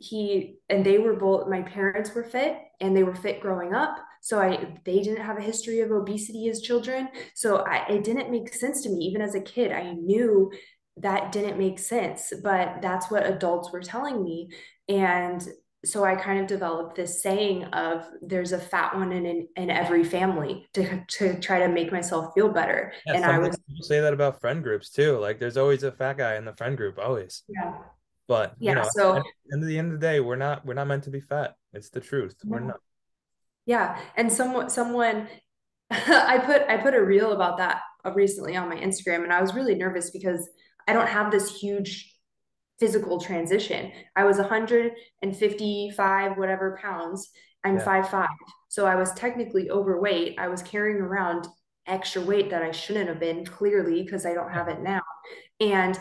he 0.00 0.56
and 0.70 0.84
they 0.84 0.98
were 0.98 1.14
both 1.14 1.46
my 1.46 1.60
parents 1.60 2.14
were 2.14 2.24
fit 2.24 2.56
and 2.80 2.96
they 2.96 3.02
were 3.02 3.14
fit 3.14 3.40
growing 3.40 3.74
up. 3.74 3.96
So 4.22 4.40
i 4.40 4.74
they 4.84 5.00
didn't 5.02 5.24
have 5.24 5.38
a 5.38 5.42
history 5.42 5.80
of 5.80 5.90
obesity 5.90 6.48
as 6.48 6.62
children. 6.62 7.08
So 7.34 7.58
I, 7.58 7.86
it 7.88 8.02
didn't 8.02 8.30
make 8.30 8.52
sense 8.52 8.82
to 8.82 8.88
me. 8.88 9.04
Even 9.04 9.20
as 9.20 9.34
a 9.34 9.40
kid 9.40 9.72
i 9.72 9.92
knew 9.92 10.50
that 10.96 11.32
didn't 11.32 11.58
make 11.58 11.78
sense 11.78 12.32
but 12.42 12.82
that's 12.82 13.10
what 13.10 13.26
adults 13.26 13.70
were 13.72 13.82
telling 13.82 14.24
me. 14.24 14.48
And 14.88 15.46
so 15.84 16.02
i 16.04 16.14
kind 16.14 16.40
of 16.40 16.46
developed 16.46 16.96
this 16.96 17.22
saying 17.22 17.64
of 17.64 18.06
there's 18.22 18.52
a 18.52 18.58
fat 18.58 18.94
one 18.94 19.12
in 19.12 19.26
in, 19.26 19.48
in 19.56 19.70
every 19.70 20.04
family 20.04 20.66
to, 20.74 21.04
to 21.08 21.38
try 21.40 21.58
to 21.58 21.68
make 21.68 21.92
myself 21.92 22.32
feel 22.34 22.48
better. 22.48 22.94
Yeah, 23.06 23.16
and 23.16 23.24
i 23.26 23.38
would 23.38 23.54
say 23.82 24.00
that 24.00 24.14
about 24.14 24.40
friend 24.40 24.62
groups 24.62 24.88
too. 24.88 25.18
Like 25.18 25.38
there's 25.38 25.58
always 25.58 25.82
a 25.82 25.92
fat 25.92 26.16
guy 26.16 26.36
in 26.36 26.46
the 26.46 26.54
friend 26.54 26.74
group 26.74 26.98
always. 26.98 27.42
Yeah 27.46 27.74
but 28.28 28.54
yeah, 28.58 28.70
you 28.70 28.74
know, 28.76 28.88
so 28.90 29.16
at 29.16 29.22
the 29.22 29.54
end 29.54 29.62
of 29.62 29.68
the 29.68 29.78
end 29.78 29.92
of 29.92 30.00
the 30.00 30.06
day, 30.06 30.20
we're 30.20 30.36
not 30.36 30.64
we're 30.64 30.74
not 30.74 30.86
meant 30.86 31.04
to 31.04 31.10
be 31.10 31.20
fat. 31.20 31.56
It's 31.72 31.90
the 31.90 32.00
truth. 32.00 32.36
Yeah. 32.44 32.50
We're 32.50 32.60
not. 32.60 32.80
Yeah, 33.66 34.00
and 34.16 34.32
someone 34.32 34.70
someone 34.70 35.28
I 35.90 36.38
put 36.38 36.62
I 36.68 36.76
put 36.76 36.94
a 36.94 37.02
reel 37.02 37.32
about 37.32 37.58
that 37.58 37.82
uh, 38.04 38.12
recently 38.12 38.56
on 38.56 38.68
my 38.68 38.76
Instagram, 38.76 39.24
and 39.24 39.32
I 39.32 39.40
was 39.40 39.54
really 39.54 39.74
nervous 39.74 40.10
because 40.10 40.48
I 40.86 40.92
don't 40.92 41.08
have 41.08 41.30
this 41.30 41.60
huge 41.60 42.14
physical 42.78 43.20
transition. 43.20 43.92
I 44.16 44.24
was 44.24 44.38
155 44.38 46.36
whatever 46.38 46.78
pounds. 46.80 47.30
I'm 47.62 47.76
yeah. 47.76 47.84
five 47.84 48.08
five, 48.08 48.28
so 48.68 48.86
I 48.86 48.94
was 48.94 49.12
technically 49.12 49.70
overweight. 49.70 50.38
I 50.38 50.48
was 50.48 50.62
carrying 50.62 50.98
around 50.98 51.46
extra 51.86 52.22
weight 52.22 52.50
that 52.50 52.62
I 52.62 52.70
shouldn't 52.70 53.08
have 53.08 53.20
been 53.20 53.44
clearly 53.44 54.02
because 54.02 54.24
I 54.24 54.32
don't 54.32 54.52
have 54.52 54.68
it 54.68 54.80
now. 54.80 55.02
And 55.60 55.98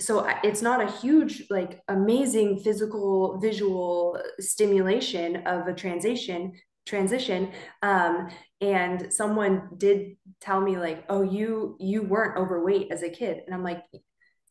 so 0.00 0.28
it's 0.42 0.62
not 0.62 0.82
a 0.82 0.90
huge 1.00 1.44
like 1.50 1.80
amazing 1.88 2.58
physical 2.58 3.38
visual 3.40 4.18
stimulation 4.40 5.36
of 5.46 5.66
a 5.68 5.74
transition 5.74 6.52
transition 6.86 7.50
um, 7.82 8.28
and 8.60 9.12
someone 9.12 9.68
did 9.78 10.16
tell 10.40 10.60
me 10.60 10.76
like 10.76 11.04
oh 11.08 11.22
you 11.22 11.76
you 11.78 12.02
weren't 12.02 12.36
overweight 12.36 12.90
as 12.90 13.02
a 13.02 13.08
kid 13.08 13.40
and 13.46 13.54
i'm 13.54 13.62
like 13.62 13.82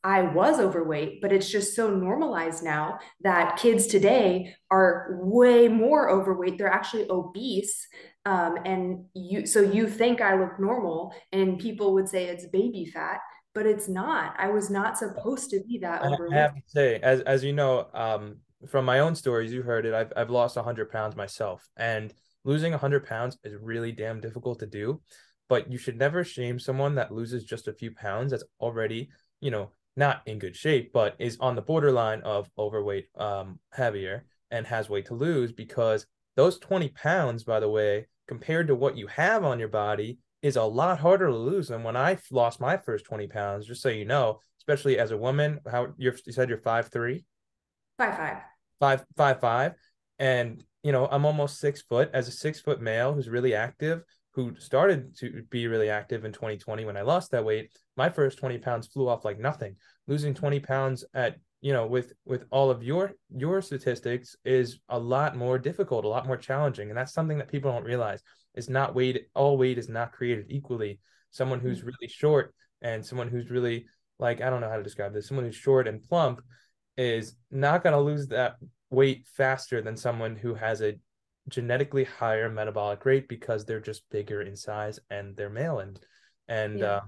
I 0.03 0.21
was 0.21 0.59
overweight, 0.59 1.21
but 1.21 1.31
it's 1.31 1.49
just 1.49 1.75
so 1.75 1.89
normalized 1.89 2.61
now 2.61 2.99
that 3.21 3.55
kids 3.55 3.87
today 3.87 4.53
are 4.69 5.17
way 5.21 5.69
more 5.69 6.09
overweight. 6.09 6.57
They're 6.57 6.67
actually 6.67 7.07
obese. 7.09 7.87
Um, 8.25 8.57
and 8.65 9.05
you, 9.13 9.45
so 9.45 9.61
you 9.61 9.87
think 9.87 10.19
I 10.19 10.37
look 10.37 10.59
normal, 10.59 11.13
and 11.31 11.57
people 11.57 11.93
would 11.93 12.09
say 12.09 12.25
it's 12.25 12.45
baby 12.47 12.85
fat, 12.85 13.19
but 13.53 13.65
it's 13.65 13.87
not. 13.87 14.35
I 14.37 14.49
was 14.49 14.69
not 14.69 14.97
supposed 14.97 15.49
to 15.51 15.61
be 15.67 15.77
that 15.79 16.01
overweight. 16.01 16.33
I 16.33 16.41
have 16.41 16.55
to 16.55 16.61
say, 16.67 16.99
as 17.01 17.21
as 17.21 17.43
you 17.43 17.53
know, 17.53 17.87
um, 17.93 18.37
from 18.67 18.85
my 18.85 18.99
own 18.99 19.15
stories, 19.15 19.53
you 19.53 19.61
heard 19.61 19.85
it. 19.85 19.93
I've 19.93 20.11
I've 20.15 20.29
lost 20.29 20.57
hundred 20.57 20.91
pounds 20.91 21.15
myself, 21.15 21.67
and 21.77 22.13
losing 22.43 22.73
hundred 22.73 23.05
pounds 23.05 23.37
is 23.43 23.55
really 23.61 23.91
damn 23.91 24.21
difficult 24.21 24.59
to 24.59 24.65
do. 24.65 25.01
But 25.49 25.71
you 25.71 25.77
should 25.77 25.97
never 25.97 26.23
shame 26.23 26.59
someone 26.59 26.95
that 26.95 27.11
loses 27.11 27.43
just 27.43 27.67
a 27.67 27.73
few 27.73 27.93
pounds. 27.93 28.31
That's 28.31 28.45
already, 28.59 29.09
you 29.39 29.51
know, 29.51 29.71
not 29.95 30.21
in 30.25 30.39
good 30.39 30.55
shape, 30.55 30.91
but 30.93 31.15
is 31.19 31.37
on 31.39 31.55
the 31.55 31.61
borderline 31.61 32.21
of 32.21 32.49
overweight, 32.57 33.07
um, 33.17 33.59
heavier, 33.71 34.25
and 34.51 34.65
has 34.65 34.89
weight 34.89 35.05
to 35.07 35.13
lose 35.13 35.51
because 35.51 36.07
those 36.35 36.57
20 36.59 36.89
pounds, 36.89 37.43
by 37.43 37.59
the 37.59 37.69
way, 37.69 38.07
compared 38.27 38.67
to 38.67 38.75
what 38.75 38.97
you 38.97 39.07
have 39.07 39.43
on 39.43 39.59
your 39.59 39.67
body, 39.67 40.17
is 40.43 40.55
a 40.55 40.63
lot 40.63 40.99
harder 40.99 41.27
to 41.27 41.35
lose 41.35 41.69
than 41.69 41.81
when 41.81 41.97
I 41.97 42.17
lost 42.29 42.61
my 42.61 42.77
first 42.77 43.05
20 43.05 43.25
pounds, 43.27 43.65
just 43.65 43.81
so 43.81 43.89
you 43.89 44.05
know, 44.05 44.39
especially 44.59 44.99
as 44.99 45.09
a 45.09 45.17
woman. 45.17 45.59
How 45.69 45.87
you're, 45.97 46.15
you 46.25 46.33
said 46.33 46.49
you're 46.49 46.59
five 46.59 46.89
three, 46.89 47.25
five 47.97 48.15
five, 48.15 48.37
five 48.79 49.05
five 49.17 49.39
five, 49.39 49.73
and 50.19 50.63
you 50.83 50.91
know, 50.91 51.07
I'm 51.09 51.25
almost 51.25 51.59
six 51.59 51.81
foot 51.81 52.11
as 52.13 52.27
a 52.27 52.31
six 52.31 52.59
foot 52.59 52.81
male 52.81 53.13
who's 53.13 53.29
really 53.29 53.55
active 53.55 54.03
who 54.33 54.55
started 54.57 55.15
to 55.17 55.43
be 55.49 55.67
really 55.67 55.89
active 55.89 56.25
in 56.25 56.33
2020 56.33 56.85
when 56.85 56.97
I 56.97 57.01
lost 57.01 57.31
that 57.31 57.45
weight, 57.45 57.71
my 57.95 58.09
first 58.09 58.39
20 58.39 58.57
pounds 58.57 58.87
flew 58.87 59.07
off 59.07 59.25
like 59.25 59.39
nothing. 59.39 59.75
Losing 60.07 60.33
20 60.33 60.59
pounds 60.59 61.05
at 61.13 61.37
you 61.61 61.71
know 61.71 61.87
with 61.87 62.11
with 62.25 62.45
all 62.51 62.69
of 62.69 62.83
your 62.83 63.13
your 63.33 63.61
statistics 63.61 64.35
is 64.43 64.79
a 64.89 64.99
lot 64.99 65.37
more 65.37 65.57
difficult, 65.57 66.03
a 66.03 66.09
lot 66.09 66.27
more 66.27 66.37
challenging, 66.37 66.89
and 66.89 66.97
that's 66.97 67.13
something 67.13 67.37
that 67.37 67.47
people 67.47 67.71
don't 67.71 67.85
realize. 67.85 68.21
Is 68.55 68.69
not 68.69 68.95
weight 68.95 69.27
all 69.33 69.57
weight 69.57 69.77
is 69.77 69.89
not 69.89 70.11
created 70.11 70.45
equally. 70.49 70.99
Someone 71.31 71.59
who's 71.59 71.81
mm. 71.81 71.87
really 71.87 72.07
short 72.07 72.53
and 72.81 73.05
someone 73.05 73.27
who's 73.27 73.49
really 73.49 73.87
like 74.19 74.41
I 74.41 74.49
don't 74.49 74.61
know 74.61 74.69
how 74.69 74.77
to 74.77 74.83
describe 74.83 75.13
this. 75.13 75.27
Someone 75.27 75.45
who's 75.45 75.55
short 75.55 75.87
and 75.87 76.03
plump 76.03 76.41
is 76.97 77.35
not 77.49 77.83
going 77.83 77.93
to 77.93 77.99
lose 77.99 78.27
that 78.27 78.55
weight 78.89 79.25
faster 79.35 79.81
than 79.81 79.97
someone 79.97 80.35
who 80.35 80.53
has 80.53 80.81
a 80.81 80.93
genetically 81.49 82.03
higher 82.03 82.49
metabolic 82.49 83.05
rate 83.05 83.27
because 83.27 83.65
they're 83.65 83.79
just 83.79 84.03
bigger 84.09 84.41
in 84.41 84.55
size 84.55 84.99
and 85.09 85.35
they're 85.35 85.49
male 85.49 85.79
and 85.79 85.99
and 86.47 86.79
yeah. 86.79 86.85
uh, 86.85 87.01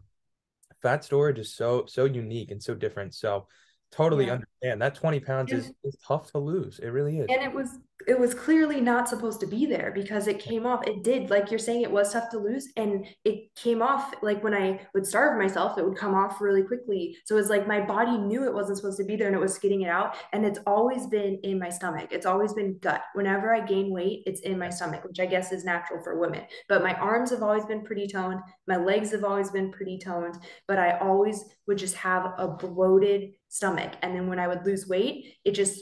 fat 0.82 1.04
storage 1.04 1.40
is 1.40 1.56
so 1.56 1.86
so 1.88 2.06
unique 2.06 2.52
and 2.52 2.62
so 2.62 2.74
different 2.74 3.14
so 3.14 3.48
totally 3.92 4.26
yeah. 4.26 4.34
understand 4.34 4.82
that 4.82 4.96
20 4.96 5.20
pounds 5.22 5.54
is, 5.54 5.72
is 5.84 5.96
tough 6.06 6.32
to 6.32 6.38
lose 6.38 6.80
it 6.80 6.90
really 6.90 7.20
is 7.20 7.28
and 7.30 7.44
it 7.44 7.54
was 7.54 7.78
it 8.08 8.20
was 8.20 8.34
clearly 8.34 8.82
not 8.82 9.08
supposed 9.08 9.40
to 9.40 9.48
be 9.48 9.66
there 9.66 9.92
because 9.96 10.28
it 10.28 10.40
came 10.40 10.66
off 10.66 10.86
it 10.86 11.04
did 11.04 11.30
like 11.30 11.50
you're 11.50 11.58
saying 11.58 11.82
it 11.82 11.92
was 11.92 12.12
tough 12.12 12.30
to 12.30 12.38
lose 12.38 12.68
and 12.76 13.06
it 13.24 13.54
came 13.56 13.82
off 13.82 14.14
like 14.22 14.44
when 14.44 14.54
i 14.54 14.80
would 14.94 15.06
starve 15.06 15.38
myself 15.38 15.78
it 15.78 15.86
would 15.86 15.98
come 15.98 16.14
off 16.14 16.42
really 16.42 16.64
quickly. 16.64 17.18
So 17.26 17.36
it 17.36 17.40
was 17.40 17.50
like 17.50 17.68
my 17.68 17.82
body 17.82 18.18
knew 18.18 18.44
it 18.44 18.54
wasn't 18.54 18.78
supposed 18.78 18.98
to 18.98 19.04
be 19.04 19.16
there 19.16 19.28
and 19.28 19.36
it 19.36 19.42
was 19.42 19.58
getting 19.58 19.82
it 19.82 19.90
out 19.90 20.16
and 20.34 20.46
it's 20.46 20.60
always 20.66 21.08
been 21.08 21.40
in 21.44 21.60
my 21.60 21.70
stomach. 21.70 22.10
It's 22.12 22.26
always 22.26 22.54
been 22.54 22.78
gut. 22.80 23.02
Whenever 23.14 23.54
i 23.54 23.66
gain 23.66 23.92
weight 23.92 24.24
it's 24.26 24.42
in 24.42 24.58
my 24.58 24.70
stomach 24.70 25.04
which 25.04 25.20
i 25.20 25.26
guess 25.26 25.52
is 25.52 25.66
natural 25.66 26.02
for 26.04 26.20
women. 26.20 26.44
But 26.70 26.84
my 26.84 26.94
arms 26.96 27.32
have 27.32 27.44
always 27.44 27.66
been 27.66 27.84
pretty 27.84 28.08
toned. 28.08 28.40
My 28.68 28.78
legs 28.78 29.12
have 29.12 29.24
always 29.24 29.52
been 29.52 29.72
pretty 29.72 29.98
toned. 29.98 30.36
But 30.68 30.80
i 30.80 30.98
always 31.00 31.44
would 31.68 31.78
just 31.78 31.96
have 31.96 32.34
a 32.38 32.48
bloated 32.48 33.32
stomach. 33.50 33.94
And 34.02 34.16
then 34.16 34.28
when 34.28 34.40
i 34.40 34.48
would 34.48 34.66
lose 34.66 34.88
weight 34.88 35.36
it 35.44 35.52
just 35.52 35.82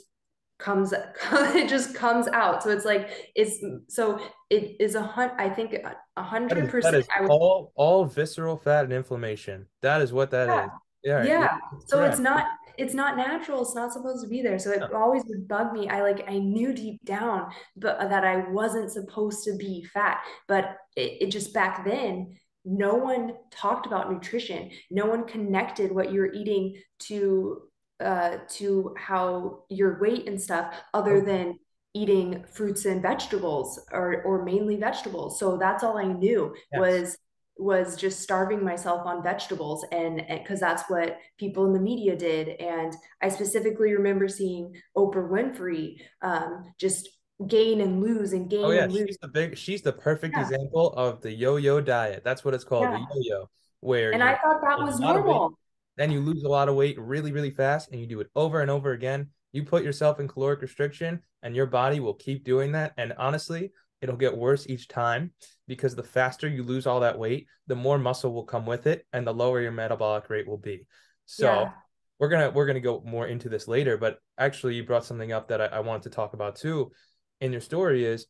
comes 0.63 0.93
it 1.31 1.69
just 1.69 1.93
comes 1.93 2.27
out. 2.29 2.63
So 2.63 2.69
it's 2.69 2.85
like 2.85 3.31
it's 3.35 3.63
so 3.87 4.19
it 4.49 4.77
is 4.79 4.95
a 4.95 5.01
hundred 5.01 5.35
i 5.39 5.49
think 5.49 5.75
a 6.15 6.23
hundred 6.23 6.69
percent 6.69 7.05
all 7.29 7.71
all 7.75 8.05
visceral 8.05 8.57
fat 8.57 8.85
and 8.85 8.93
inflammation. 8.93 9.67
That 9.81 10.01
is 10.01 10.13
what 10.13 10.31
that 10.31 10.47
yeah. 10.47 10.65
is. 10.65 10.69
yeah 11.03 11.23
yeah. 11.25 11.57
so 11.85 11.97
correct. 11.97 12.13
it's 12.13 12.21
not 12.21 12.45
it's 12.75 12.93
not 12.95 13.17
natural. 13.17 13.61
It's 13.61 13.75
not 13.75 13.93
supposed 13.93 14.23
to 14.23 14.29
be 14.29 14.41
there. 14.41 14.57
So 14.57 14.71
it 14.71 14.79
no. 14.79 14.97
always 14.97 15.23
would 15.27 15.47
bug 15.47 15.73
me. 15.73 15.89
I 15.89 16.01
like 16.01 16.23
i 16.27 16.39
knew 16.39 16.73
deep 16.73 17.03
down 17.05 17.51
but 17.75 17.97
uh, 17.97 18.07
that 18.07 18.23
i 18.23 18.49
wasn't 18.49 18.91
supposed 18.91 19.43
to 19.43 19.55
be 19.57 19.83
fat. 19.93 20.21
But 20.47 20.77
it, 20.95 21.17
it 21.21 21.27
just 21.27 21.53
back 21.53 21.85
then 21.85 22.37
no 22.65 22.95
one 22.95 23.33
talked 23.51 23.85
about 23.85 24.09
nutrition. 24.09 24.71
No 24.89 25.05
one 25.05 25.25
connected 25.25 25.91
what 25.91 26.13
you're 26.13 26.31
eating 26.31 26.81
to 26.99 27.63
uh, 27.99 28.37
to 28.49 28.93
how 28.97 29.63
your 29.69 29.99
weight 29.99 30.27
and 30.27 30.41
stuff 30.41 30.73
other 30.93 31.21
than 31.21 31.57
eating 31.93 32.43
fruits 32.51 32.85
and 32.85 33.01
vegetables 33.01 33.79
or 33.91 34.23
or 34.23 34.43
mainly 34.43 34.77
vegetables 34.77 35.39
so 35.39 35.57
that's 35.57 35.83
all 35.83 35.97
i 35.97 36.05
knew 36.05 36.53
yes. 36.71 36.79
was 36.79 37.17
was 37.57 37.95
just 37.95 38.21
starving 38.21 38.63
myself 38.63 39.05
on 39.05 39.21
vegetables 39.21 39.85
and 39.91 40.23
because 40.27 40.59
that's 40.59 40.83
what 40.89 41.17
people 41.37 41.65
in 41.65 41.73
the 41.73 41.79
media 41.79 42.15
did 42.15 42.49
and 42.59 42.93
i 43.21 43.29
specifically 43.29 43.93
remember 43.93 44.27
seeing 44.27 44.73
oprah 44.97 45.29
winfrey 45.29 45.95
um, 46.23 46.63
just 46.79 47.09
gain 47.47 47.81
and 47.81 48.01
lose 48.01 48.33
and 48.33 48.49
gain 48.49 48.65
oh 48.65 48.71
yeah 48.71 48.85
and 48.85 48.93
lose. 48.93 49.05
she's 49.07 49.17
the 49.19 49.27
big 49.27 49.57
she's 49.57 49.81
the 49.83 49.93
perfect 49.93 50.35
yeah. 50.35 50.41
example 50.41 50.93
of 50.93 51.21
the 51.21 51.31
yo-yo 51.31 51.79
diet 51.79 52.23
that's 52.23 52.43
what 52.43 52.55
it's 52.55 52.63
called 52.63 52.83
yeah. 52.83 52.91
the 53.13 53.21
yo-yo 53.21 53.49
where 53.81 54.11
and 54.11 54.23
i 54.23 54.35
thought 54.37 54.61
that 54.61 54.79
was 54.79 54.99
normal 54.99 55.57
then 55.97 56.11
you 56.11 56.21
lose 56.21 56.43
a 56.43 56.49
lot 56.49 56.69
of 56.69 56.75
weight 56.75 56.99
really, 56.99 57.31
really 57.31 57.51
fast 57.51 57.91
and 57.91 57.99
you 57.99 58.07
do 58.07 58.19
it 58.19 58.29
over 58.35 58.61
and 58.61 58.71
over 58.71 58.91
again. 58.91 59.29
You 59.51 59.63
put 59.63 59.83
yourself 59.83 60.19
in 60.19 60.27
caloric 60.27 60.61
restriction 60.61 61.21
and 61.43 61.55
your 61.55 61.67
body 61.67 61.99
will 61.99 62.15
keep 62.15 62.43
doing 62.43 62.71
that. 62.71 62.93
And 62.97 63.13
honestly, 63.17 63.71
it'll 64.01 64.17
get 64.17 64.35
worse 64.35 64.67
each 64.67 64.87
time 64.87 65.31
because 65.67 65.95
the 65.95 66.03
faster 66.03 66.47
you 66.47 66.63
lose 66.63 66.87
all 66.87 67.01
that 67.01 67.19
weight, 67.19 67.47
the 67.67 67.75
more 67.75 67.97
muscle 67.97 68.33
will 68.33 68.45
come 68.45 68.65
with 68.65 68.87
it 68.87 69.05
and 69.13 69.25
the 69.25 69.33
lower 69.33 69.61
your 69.61 69.71
metabolic 69.71 70.29
rate 70.29 70.47
will 70.47 70.57
be. 70.57 70.85
So 71.25 71.45
yeah. 71.45 71.71
we're 72.19 72.29
gonna 72.29 72.49
we're 72.49 72.65
gonna 72.65 72.79
go 72.79 73.01
more 73.05 73.27
into 73.27 73.47
this 73.47 73.67
later, 73.67 73.97
but 73.97 74.17
actually 74.37 74.75
you 74.75 74.83
brought 74.83 75.05
something 75.05 75.31
up 75.31 75.47
that 75.49 75.61
I, 75.61 75.65
I 75.65 75.79
wanted 75.81 76.03
to 76.03 76.09
talk 76.09 76.33
about 76.33 76.55
too 76.55 76.91
in 77.39 77.51
your 77.51 77.61
story 77.61 78.05
is 78.05 78.25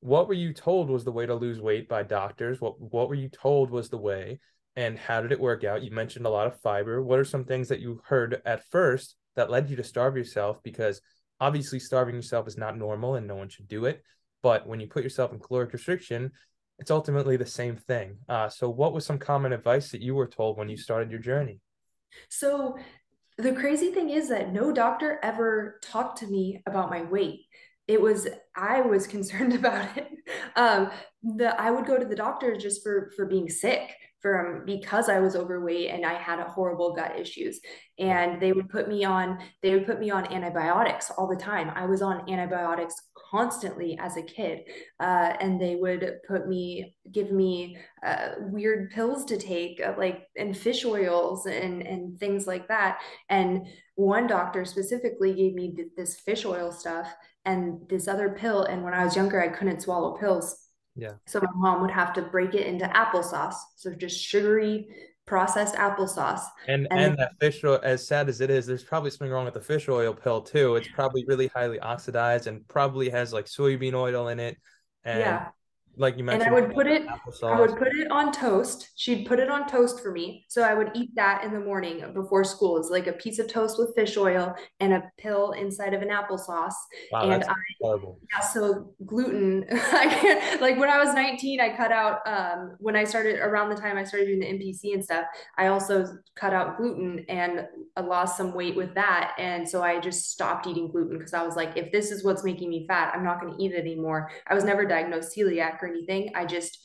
what 0.00 0.28
were 0.28 0.34
you 0.34 0.52
told 0.52 0.90
was 0.90 1.04
the 1.04 1.12
way 1.12 1.26
to 1.26 1.34
lose 1.34 1.60
weight 1.60 1.88
by 1.88 2.02
doctors? 2.02 2.60
What 2.60 2.80
what 2.80 3.08
were 3.08 3.14
you 3.14 3.28
told 3.28 3.70
was 3.70 3.88
the 3.88 3.98
way? 3.98 4.38
And 4.78 4.96
how 4.96 5.20
did 5.20 5.32
it 5.32 5.40
work 5.40 5.64
out? 5.64 5.82
You 5.82 5.90
mentioned 5.90 6.24
a 6.24 6.30
lot 6.30 6.46
of 6.46 6.60
fiber. 6.60 7.02
What 7.02 7.18
are 7.18 7.24
some 7.24 7.44
things 7.44 7.66
that 7.66 7.80
you 7.80 8.00
heard 8.04 8.40
at 8.46 8.62
first 8.70 9.16
that 9.34 9.50
led 9.50 9.68
you 9.68 9.74
to 9.74 9.82
starve 9.82 10.16
yourself? 10.16 10.62
Because 10.62 11.00
obviously, 11.40 11.80
starving 11.80 12.14
yourself 12.14 12.46
is 12.46 12.56
not 12.56 12.78
normal 12.78 13.16
and 13.16 13.26
no 13.26 13.34
one 13.34 13.48
should 13.48 13.66
do 13.66 13.86
it. 13.86 14.04
But 14.40 14.68
when 14.68 14.78
you 14.78 14.86
put 14.86 15.02
yourself 15.02 15.32
in 15.32 15.40
caloric 15.40 15.72
restriction, 15.72 16.30
it's 16.78 16.92
ultimately 16.92 17.36
the 17.36 17.44
same 17.44 17.74
thing. 17.74 18.18
Uh, 18.28 18.48
so, 18.48 18.70
what 18.70 18.92
was 18.92 19.04
some 19.04 19.18
common 19.18 19.52
advice 19.52 19.90
that 19.90 20.00
you 20.00 20.14
were 20.14 20.28
told 20.28 20.56
when 20.56 20.68
you 20.68 20.76
started 20.76 21.10
your 21.10 21.18
journey? 21.18 21.58
So, 22.28 22.78
the 23.36 23.54
crazy 23.54 23.90
thing 23.90 24.10
is 24.10 24.28
that 24.28 24.52
no 24.52 24.70
doctor 24.70 25.18
ever 25.24 25.80
talked 25.82 26.18
to 26.18 26.28
me 26.28 26.62
about 26.66 26.88
my 26.88 27.02
weight. 27.02 27.40
It 27.88 28.00
was 28.00 28.28
I 28.54 28.82
was 28.82 29.06
concerned 29.16 29.54
about 29.54 29.96
it. 29.96 30.08
Um, 30.54 30.92
the 31.24 31.60
I 31.60 31.72
would 31.72 31.84
go 31.84 31.98
to 31.98 32.06
the 32.06 32.14
doctor 32.14 32.56
just 32.56 32.84
for 32.84 33.10
for 33.16 33.26
being 33.26 33.48
sick 33.48 33.90
from 34.20 34.64
because 34.66 35.08
I 35.08 35.20
was 35.20 35.36
overweight 35.36 35.90
and 35.90 36.04
I 36.04 36.14
had 36.14 36.40
a 36.40 36.44
horrible 36.44 36.94
gut 36.94 37.18
issues. 37.18 37.60
And 37.98 38.40
they 38.40 38.52
would 38.52 38.68
put 38.68 38.88
me 38.88 39.04
on, 39.04 39.38
they 39.62 39.74
would 39.74 39.86
put 39.86 40.00
me 40.00 40.10
on 40.10 40.32
antibiotics 40.32 41.10
all 41.10 41.28
the 41.28 41.36
time. 41.36 41.70
I 41.74 41.86
was 41.86 42.02
on 42.02 42.28
antibiotics 42.30 42.94
constantly 43.30 43.98
as 44.00 44.16
a 44.16 44.22
kid. 44.22 44.60
Uh, 44.98 45.34
and 45.40 45.60
they 45.60 45.76
would 45.76 46.16
put 46.26 46.48
me, 46.48 46.94
give 47.12 47.30
me 47.30 47.76
uh, 48.04 48.30
weird 48.40 48.90
pills 48.90 49.24
to 49.26 49.36
take, 49.36 49.80
uh, 49.80 49.94
like 49.96 50.26
and 50.36 50.56
fish 50.56 50.84
oils 50.84 51.46
and, 51.46 51.82
and 51.82 52.18
things 52.18 52.46
like 52.46 52.68
that. 52.68 53.00
And 53.28 53.66
one 53.94 54.26
doctor 54.26 54.64
specifically 54.64 55.34
gave 55.34 55.54
me 55.54 55.74
th- 55.74 55.88
this 55.96 56.20
fish 56.20 56.44
oil 56.44 56.72
stuff 56.72 57.12
and 57.44 57.80
this 57.88 58.08
other 58.08 58.30
pill. 58.30 58.64
And 58.64 58.82
when 58.82 58.94
I 58.94 59.04
was 59.04 59.16
younger, 59.16 59.40
I 59.40 59.48
couldn't 59.48 59.82
swallow 59.82 60.16
pills 60.16 60.67
yeah. 60.98 61.12
So 61.26 61.40
my 61.40 61.48
mom 61.54 61.80
would 61.80 61.92
have 61.92 62.12
to 62.14 62.22
break 62.22 62.54
it 62.54 62.66
into 62.66 62.86
applesauce. 62.86 63.54
So 63.76 63.94
just 63.94 64.20
sugary 64.20 64.88
processed 65.26 65.76
applesauce. 65.76 66.42
And 66.66 66.88
and, 66.90 67.00
and 67.00 67.18
that 67.18 67.32
fish 67.40 67.62
oil, 67.62 67.78
as 67.82 68.06
sad 68.06 68.28
as 68.28 68.40
it 68.40 68.50
is, 68.50 68.66
there's 68.66 68.82
probably 68.82 69.10
something 69.10 69.30
wrong 69.30 69.44
with 69.44 69.54
the 69.54 69.60
fish 69.60 69.88
oil 69.88 70.12
pill 70.12 70.42
too. 70.42 70.74
It's 70.74 70.88
probably 70.88 71.24
really 71.26 71.46
highly 71.54 71.78
oxidized 71.78 72.48
and 72.48 72.66
probably 72.66 73.10
has 73.10 73.32
like 73.32 73.46
soybean 73.46 73.94
oil 73.94 74.28
in 74.28 74.40
it. 74.40 74.58
And 75.04 75.20
yeah. 75.20 75.48
Like 75.98 76.16
you 76.16 76.24
mentioned, 76.24 76.46
and 76.46 76.56
I 76.56 76.60
would 76.60 76.74
put 76.74 76.86
it, 76.86 77.06
I 77.42 77.60
would 77.60 77.76
put 77.76 77.88
it 77.88 78.10
on 78.10 78.32
toast. 78.32 78.90
She'd 78.96 79.26
put 79.26 79.40
it 79.40 79.48
on 79.48 79.68
toast 79.68 80.00
for 80.00 80.12
me. 80.12 80.44
So 80.48 80.62
I 80.62 80.72
would 80.74 80.90
eat 80.94 81.10
that 81.16 81.44
in 81.44 81.52
the 81.52 81.60
morning 81.60 82.12
before 82.14 82.44
school. 82.44 82.78
It's 82.78 82.88
like 82.88 83.08
a 83.08 83.12
piece 83.12 83.38
of 83.38 83.48
toast 83.48 83.78
with 83.78 83.94
fish 83.96 84.16
oil 84.16 84.54
and 84.80 84.92
a 84.92 85.02
pill 85.18 85.52
inside 85.52 85.94
of 85.94 86.02
an 86.02 86.08
applesauce. 86.08 86.74
Wow, 87.10 87.28
and 87.28 87.44
I, 87.44 87.54
horrible. 87.80 88.18
yeah, 88.32 88.40
so 88.40 88.94
gluten, 89.04 89.66
I 89.72 90.06
can't, 90.06 90.60
like 90.60 90.78
when 90.78 90.88
I 90.88 90.98
was 90.98 91.14
19, 91.14 91.60
I 91.60 91.76
cut 91.76 91.90
out, 91.90 92.20
um, 92.26 92.76
when 92.78 92.94
I 92.94 93.04
started 93.04 93.40
around 93.40 93.70
the 93.70 93.76
time 93.76 93.96
I 93.96 94.04
started 94.04 94.26
doing 94.26 94.40
the 94.40 94.46
NPC 94.46 94.94
and 94.94 95.04
stuff, 95.04 95.26
I 95.56 95.66
also 95.66 96.06
cut 96.36 96.52
out 96.54 96.76
gluten 96.76 97.24
and 97.28 97.66
I 97.96 98.00
lost 98.02 98.36
some 98.36 98.54
weight 98.54 98.76
with 98.76 98.94
that. 98.94 99.34
And 99.38 99.68
so 99.68 99.82
I 99.82 99.98
just 99.98 100.30
stopped 100.30 100.66
eating 100.66 100.90
gluten 100.90 101.18
because 101.18 101.34
I 101.34 101.42
was 101.42 101.56
like, 101.56 101.76
if 101.76 101.90
this 101.90 102.10
is 102.12 102.24
what's 102.24 102.44
making 102.44 102.70
me 102.70 102.86
fat, 102.86 103.12
I'm 103.14 103.24
not 103.24 103.40
going 103.40 103.56
to 103.56 103.62
eat 103.62 103.72
it 103.72 103.80
anymore. 103.80 104.30
I 104.46 104.54
was 104.54 104.64
never 104.64 104.84
diagnosed 104.84 105.36
celiac 105.36 105.82
or 105.82 105.87
anything. 105.88 106.32
I 106.34 106.44
just 106.44 106.78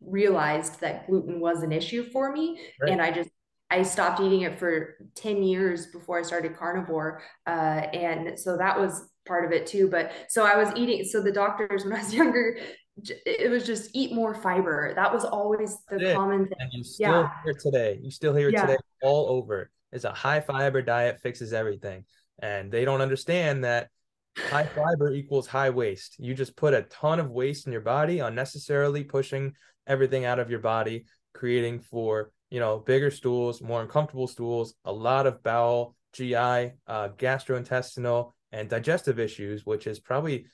realized 0.00 0.80
that 0.80 1.06
gluten 1.06 1.40
was 1.40 1.62
an 1.62 1.72
issue 1.72 2.04
for 2.10 2.32
me. 2.32 2.60
Right. 2.80 2.92
And 2.92 3.02
I 3.02 3.10
just, 3.10 3.30
I 3.70 3.82
stopped 3.82 4.20
eating 4.20 4.42
it 4.42 4.58
for 4.58 4.96
10 5.14 5.42
years 5.42 5.86
before 5.86 6.18
I 6.18 6.22
started 6.22 6.56
carnivore. 6.56 7.22
Uh, 7.46 7.50
and 7.50 8.38
so 8.38 8.56
that 8.56 8.78
was 8.78 9.08
part 9.26 9.44
of 9.44 9.52
it 9.52 9.66
too. 9.66 9.88
But 9.88 10.12
so 10.28 10.44
I 10.44 10.56
was 10.56 10.72
eating, 10.76 11.04
so 11.04 11.22
the 11.22 11.32
doctors, 11.32 11.84
when 11.84 11.92
I 11.92 12.02
was 12.02 12.14
younger, 12.14 12.58
it 13.06 13.50
was 13.50 13.64
just 13.64 13.90
eat 13.94 14.12
more 14.12 14.34
fiber. 14.34 14.92
That 14.94 15.12
was 15.12 15.24
always 15.24 15.78
the 15.88 16.12
common 16.14 16.46
thing. 16.46 16.56
And 16.58 16.72
you 16.72 16.84
still 16.84 17.22
yeah. 17.22 17.30
hear 17.44 17.54
today. 17.54 17.98
You 18.02 18.10
still 18.10 18.34
hear 18.34 18.48
it 18.48 18.54
yeah. 18.54 18.66
today 18.66 18.78
all 19.02 19.26
over. 19.28 19.70
It's 19.92 20.04
a 20.04 20.12
high 20.12 20.40
fiber 20.40 20.82
diet 20.82 21.20
fixes 21.20 21.52
everything. 21.52 22.04
And 22.42 22.70
they 22.70 22.84
don't 22.84 23.00
understand 23.00 23.64
that 23.64 23.88
high 24.36 24.66
fiber 24.66 25.12
equals 25.12 25.46
high 25.46 25.70
waste. 25.70 26.16
You 26.18 26.34
just 26.34 26.56
put 26.56 26.74
a 26.74 26.82
ton 26.82 27.20
of 27.20 27.30
waste 27.30 27.66
in 27.66 27.72
your 27.72 27.80
body, 27.82 28.20
unnecessarily 28.20 29.04
pushing 29.04 29.54
everything 29.86 30.24
out 30.24 30.38
of 30.38 30.50
your 30.50 30.60
body, 30.60 31.04
creating 31.34 31.80
for 31.80 32.32
you 32.50 32.60
know 32.60 32.78
bigger 32.78 33.10
stools, 33.10 33.62
more 33.62 33.82
uncomfortable 33.82 34.26
stools, 34.26 34.74
a 34.84 34.92
lot 34.92 35.26
of 35.26 35.42
bowel, 35.42 35.94
GI, 36.12 36.34
uh, 36.34 37.08
gastrointestinal, 37.16 38.32
and 38.52 38.68
digestive 38.68 39.18
issues, 39.18 39.64
which 39.64 39.86
is 39.86 39.98
probably, 39.98 40.46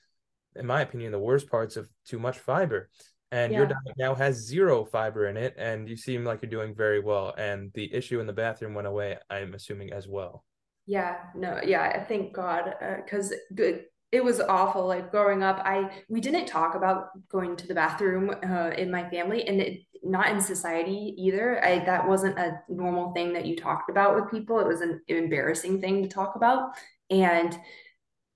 in 0.54 0.66
my 0.66 0.82
opinion, 0.82 1.12
the 1.12 1.18
worst 1.18 1.50
parts 1.50 1.76
of 1.76 1.88
too 2.06 2.18
much 2.18 2.38
fiber. 2.38 2.90
And 3.32 3.50
yeah. 3.50 3.58
your 3.58 3.66
diet 3.66 3.96
now 3.98 4.14
has 4.14 4.46
zero 4.46 4.84
fiber 4.84 5.26
in 5.26 5.36
it, 5.36 5.54
and 5.58 5.88
you 5.88 5.96
seem 5.96 6.24
like 6.24 6.42
you're 6.42 6.50
doing 6.50 6.74
very 6.74 7.00
well. 7.00 7.34
And 7.36 7.72
the 7.74 7.92
issue 7.92 8.20
in 8.20 8.26
the 8.26 8.32
bathroom 8.32 8.74
went 8.74 8.86
away, 8.86 9.16
I'm 9.28 9.54
assuming 9.54 9.92
as 9.92 10.06
well. 10.06 10.44
Yeah, 10.86 11.16
no, 11.34 11.60
yeah, 11.64 12.04
thank 12.04 12.32
God, 12.32 12.72
because 13.04 13.32
uh, 13.32 13.72
it 14.12 14.24
was 14.24 14.40
awful. 14.40 14.86
Like 14.86 15.10
growing 15.10 15.42
up, 15.42 15.60
I 15.64 15.90
we 16.08 16.20
didn't 16.20 16.46
talk 16.46 16.74
about 16.76 17.08
going 17.28 17.56
to 17.56 17.66
the 17.66 17.74
bathroom 17.74 18.30
uh, 18.30 18.70
in 18.70 18.90
my 18.90 19.08
family, 19.10 19.46
and 19.48 19.60
it, 19.60 19.80
not 20.04 20.30
in 20.30 20.40
society 20.40 21.14
either. 21.18 21.64
I 21.64 21.84
that 21.84 22.06
wasn't 22.06 22.38
a 22.38 22.60
normal 22.68 23.12
thing 23.12 23.32
that 23.32 23.46
you 23.46 23.56
talked 23.56 23.90
about 23.90 24.14
with 24.14 24.30
people. 24.30 24.60
It 24.60 24.68
was 24.68 24.80
an 24.80 25.00
embarrassing 25.08 25.80
thing 25.80 26.02
to 26.04 26.08
talk 26.08 26.36
about, 26.36 26.70
and 27.10 27.58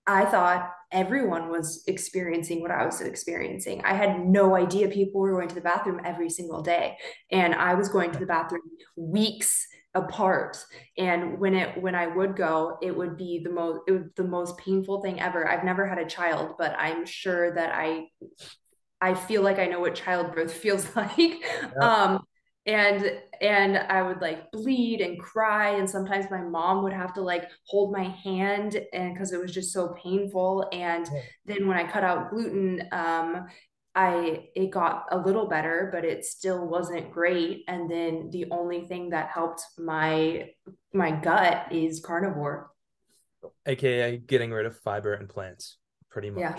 I 0.06 0.24
thought 0.24 0.72
everyone 0.90 1.50
was 1.50 1.84
experiencing 1.86 2.62
what 2.62 2.72
I 2.72 2.84
was 2.84 3.00
experiencing. 3.00 3.82
I 3.84 3.94
had 3.94 4.26
no 4.26 4.56
idea 4.56 4.88
people 4.88 5.20
were 5.20 5.32
going 5.32 5.48
to 5.48 5.54
the 5.54 5.60
bathroom 5.60 6.00
every 6.04 6.30
single 6.30 6.62
day, 6.62 6.96
and 7.30 7.54
I 7.54 7.74
was 7.74 7.88
going 7.88 8.10
to 8.10 8.18
the 8.18 8.26
bathroom 8.26 8.62
weeks 8.96 9.68
apart 9.94 10.56
and 10.98 11.38
when 11.40 11.52
it 11.52 11.80
when 11.82 11.96
i 11.96 12.06
would 12.06 12.36
go 12.36 12.78
it 12.80 12.96
would 12.96 13.16
be 13.16 13.40
the 13.42 13.50
most 13.50 13.80
it 13.88 13.92
would 13.92 14.10
the 14.14 14.22
most 14.22 14.56
painful 14.56 15.00
thing 15.02 15.20
ever 15.20 15.48
i've 15.48 15.64
never 15.64 15.86
had 15.86 15.98
a 15.98 16.06
child 16.06 16.54
but 16.58 16.74
i'm 16.78 17.04
sure 17.04 17.52
that 17.52 17.72
i 17.74 18.06
i 19.00 19.12
feel 19.12 19.42
like 19.42 19.58
i 19.58 19.66
know 19.66 19.80
what 19.80 19.96
childbirth 19.96 20.52
feels 20.62 20.94
like 20.94 21.18
yeah. 21.18 21.70
um 21.80 22.20
and 22.66 23.18
and 23.40 23.78
i 23.78 24.00
would 24.00 24.20
like 24.20 24.48
bleed 24.52 25.00
and 25.00 25.18
cry 25.18 25.70
and 25.70 25.90
sometimes 25.90 26.26
my 26.30 26.42
mom 26.42 26.84
would 26.84 26.92
have 26.92 27.12
to 27.12 27.20
like 27.20 27.48
hold 27.66 27.92
my 27.92 28.04
hand 28.04 28.80
and 28.92 29.12
because 29.12 29.32
it 29.32 29.40
was 29.40 29.50
just 29.50 29.72
so 29.72 29.88
painful 30.00 30.68
and 30.72 31.08
yeah. 31.12 31.20
then 31.46 31.66
when 31.66 31.76
i 31.76 31.90
cut 31.90 32.04
out 32.04 32.30
gluten 32.30 32.86
um 32.92 33.46
I 33.94 34.48
it 34.54 34.70
got 34.70 35.06
a 35.10 35.18
little 35.18 35.48
better, 35.48 35.88
but 35.92 36.04
it 36.04 36.24
still 36.24 36.66
wasn't 36.66 37.10
great. 37.10 37.64
And 37.66 37.90
then 37.90 38.30
the 38.30 38.46
only 38.50 38.82
thing 38.82 39.10
that 39.10 39.30
helped 39.30 39.62
my 39.78 40.50
my 40.92 41.10
gut 41.10 41.72
is 41.72 42.00
carnivore. 42.00 42.70
AKA 43.66 44.18
getting 44.18 44.52
rid 44.52 44.66
of 44.66 44.78
fiber 44.78 45.14
and 45.14 45.28
plants, 45.28 45.78
pretty 46.10 46.30
much. 46.30 46.40
Yeah. 46.40 46.58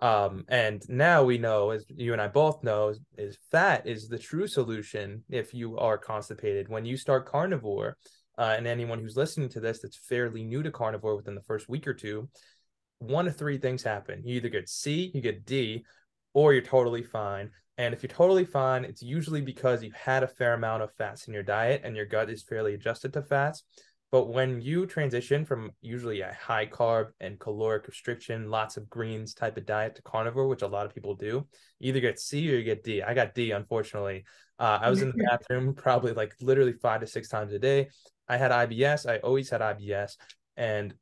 Um, 0.00 0.44
and 0.48 0.82
now 0.88 1.24
we 1.24 1.36
know, 1.36 1.70
as 1.70 1.84
you 1.88 2.12
and 2.12 2.22
I 2.22 2.28
both 2.28 2.64
know, 2.64 2.88
is, 2.88 3.00
is 3.18 3.38
fat 3.50 3.86
is 3.86 4.08
the 4.08 4.18
true 4.18 4.46
solution 4.46 5.22
if 5.28 5.52
you 5.52 5.76
are 5.78 5.98
constipated. 5.98 6.68
When 6.68 6.86
you 6.86 6.96
start 6.96 7.26
carnivore, 7.26 7.96
uh, 8.38 8.54
and 8.56 8.66
anyone 8.66 8.98
who's 8.98 9.18
listening 9.18 9.50
to 9.50 9.60
this 9.60 9.80
that's 9.80 9.98
fairly 9.98 10.42
new 10.42 10.62
to 10.62 10.70
carnivore 10.70 11.16
within 11.16 11.34
the 11.34 11.42
first 11.42 11.68
week 11.68 11.86
or 11.86 11.92
two, 11.92 12.28
one 12.98 13.26
of 13.26 13.36
three 13.36 13.58
things 13.58 13.82
happen. 13.82 14.22
You 14.24 14.36
either 14.36 14.48
get 14.48 14.68
C, 14.68 15.10
you 15.14 15.20
get 15.20 15.44
D, 15.44 15.84
or 16.34 16.52
you're 16.52 16.62
totally 16.62 17.02
fine. 17.02 17.50
And 17.78 17.94
if 17.94 18.02
you're 18.02 18.08
totally 18.08 18.44
fine, 18.44 18.84
it's 18.84 19.02
usually 19.02 19.40
because 19.40 19.82
you've 19.82 19.94
had 19.94 20.22
a 20.22 20.28
fair 20.28 20.54
amount 20.54 20.82
of 20.82 20.92
fats 20.94 21.28
in 21.28 21.34
your 21.34 21.42
diet 21.42 21.80
and 21.82 21.96
your 21.96 22.04
gut 22.04 22.28
is 22.28 22.42
fairly 22.42 22.74
adjusted 22.74 23.12
to 23.14 23.22
fats. 23.22 23.64
But 24.12 24.26
when 24.26 24.60
you 24.60 24.86
transition 24.86 25.44
from 25.44 25.70
usually 25.80 26.20
a 26.20 26.36
high 26.38 26.66
carb 26.66 27.10
and 27.20 27.38
caloric 27.38 27.86
restriction, 27.86 28.50
lots 28.50 28.76
of 28.76 28.90
greens 28.90 29.34
type 29.34 29.56
of 29.56 29.66
diet 29.66 29.94
to 29.94 30.02
carnivore, 30.02 30.48
which 30.48 30.62
a 30.62 30.66
lot 30.66 30.84
of 30.84 30.94
people 30.94 31.14
do, 31.14 31.46
either 31.80 32.00
get 32.00 32.18
C 32.18 32.52
or 32.52 32.58
you 32.58 32.64
get 32.64 32.82
D. 32.82 33.02
I 33.02 33.14
got 33.14 33.34
D, 33.34 33.52
unfortunately. 33.52 34.24
Uh, 34.58 34.80
I 34.82 34.90
was 34.90 35.00
in 35.00 35.12
the 35.12 35.24
bathroom 35.30 35.74
probably 35.76 36.12
like 36.12 36.34
literally 36.40 36.72
five 36.72 37.00
to 37.00 37.06
six 37.06 37.28
times 37.28 37.52
a 37.52 37.58
day. 37.58 37.88
I 38.28 38.36
had 38.36 38.50
IBS. 38.50 39.08
I 39.08 39.18
always 39.18 39.48
had 39.48 39.60
IBS, 39.60 40.16
and 40.56 40.92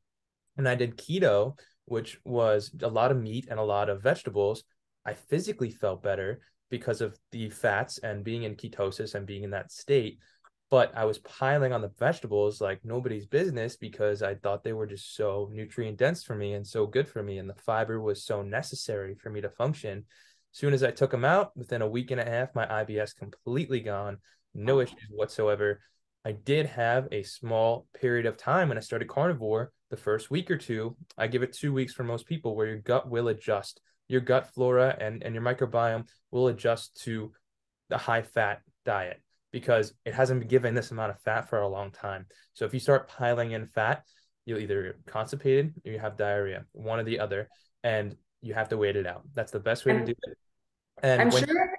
and 0.59 0.69
I 0.69 0.75
did 0.75 0.99
keto, 0.99 1.59
which 1.87 2.19
was 2.25 2.71
a 2.83 2.89
lot 2.89 3.11
of 3.11 3.17
meat 3.17 3.49
and 3.51 3.59
a 3.59 3.65
lot 3.65 3.89
of 3.89 4.03
vegetables. 4.03 4.65
I 5.09 5.15
physically 5.15 5.71
felt 5.71 6.03
better 6.03 6.41
because 6.69 7.01
of 7.01 7.19
the 7.33 7.49
fats 7.49 7.97
and 7.97 8.23
being 8.23 8.43
in 8.43 8.57
ketosis 8.57 9.15
and 9.15 9.27
being 9.27 9.43
in 9.43 9.51
that 9.53 9.73
state. 9.73 10.19
But 10.71 10.93
I 10.95 11.07
was 11.07 11.17
piling 11.21 11.73
on 11.73 11.81
the 11.81 11.93
vegetables 11.99 12.61
like 12.61 12.85
nobody's 12.85 13.27
business 13.27 13.77
because 13.77 14.23
I 14.23 14.35
thought 14.35 14.63
they 14.63 14.75
were 14.75 14.87
just 14.87 15.17
so 15.17 15.49
nutrient 15.51 15.97
dense 15.97 16.25
for 16.25 16.35
me 16.35 16.53
and 16.53 16.67
so 16.67 16.87
good 16.87 17.09
for 17.09 17.23
me. 17.23 17.39
And 17.39 17.49
the 17.49 17.55
fiber 17.55 18.03
was 18.03 18.23
so 18.23 18.43
necessary 18.43 19.15
for 19.15 19.31
me 19.31 19.41
to 19.41 19.49
function. 19.49 20.05
As 20.53 20.59
soon 20.59 20.75
as 20.75 20.83
I 20.83 20.91
took 20.91 21.11
them 21.11 21.25
out, 21.25 21.57
within 21.57 21.81
a 21.81 21.89
week 21.89 22.11
and 22.11 22.21
a 22.21 22.29
half, 22.29 22.55
my 22.55 22.67
IBS 22.67 23.17
completely 23.17 23.81
gone, 23.81 24.19
no 24.53 24.81
issues 24.81 25.09
whatsoever. 25.11 25.81
I 26.23 26.33
did 26.33 26.67
have 26.67 27.09
a 27.13 27.23
small 27.23 27.87
period 27.99 28.27
of 28.27 28.37
time 28.37 28.69
when 28.69 28.77
I 28.77 28.83
started 28.83 29.09
carnivore. 29.09 29.73
The 29.89 29.97
first 29.97 30.31
week 30.31 30.51
or 30.51 30.59
two, 30.59 30.99
I 31.17 31.29
give 31.29 31.43
it 31.43 31.55
two 31.55 31.73
weeks 31.73 31.95
for 31.95 32.05
most 32.05 32.27
people 32.27 32.55
where 32.55 32.67
your 32.67 32.77
gut 32.77 33.09
will 33.09 33.29
adjust 33.29 33.81
your 34.09 34.21
gut 34.21 34.53
flora 34.55 34.97
and, 35.01 35.23
and 35.23 35.35
your 35.35 35.45
microbiome 35.45 36.09
will 36.31 36.49
adjust 36.49 37.01
to 37.03 37.33
the 37.89 37.99
high 37.99 38.23
fat 38.23 38.63
diet 38.85 39.21
because 39.53 39.95
it 40.05 40.15
hasn't 40.15 40.41
been 40.41 40.49
given 40.49 40.75
this 40.75 40.91
amount 40.91 41.11
of 41.11 41.21
fat 41.21 41.49
for 41.49 41.61
a 41.61 41.69
long 41.69 41.91
time. 41.91 42.27
So 42.55 42.65
if 42.65 42.75
you 42.75 42.81
start 42.81 43.09
piling 43.09 43.53
in 43.53 43.67
fat, 43.67 44.05
you'll 44.45 44.59
either 44.59 44.97
constipated 45.07 45.75
or 45.85 45.93
you 45.93 45.99
have 45.99 46.17
diarrhea, 46.17 46.65
one 46.73 46.99
or 46.99 47.05
the 47.05 47.21
other, 47.21 47.49
and 47.83 48.17
you 48.41 48.55
have 48.55 48.71
to 48.71 48.77
wait 48.77 48.97
it 48.97 49.07
out. 49.07 49.23
That's 49.35 49.53
the 49.53 49.61
best 49.61 49.85
way 49.85 49.93
to 49.93 50.05
do 50.05 50.13
it. 50.13 50.39
And 51.03 51.23
I'm 51.23 51.31
when, 51.31 51.47
sure. 51.47 51.71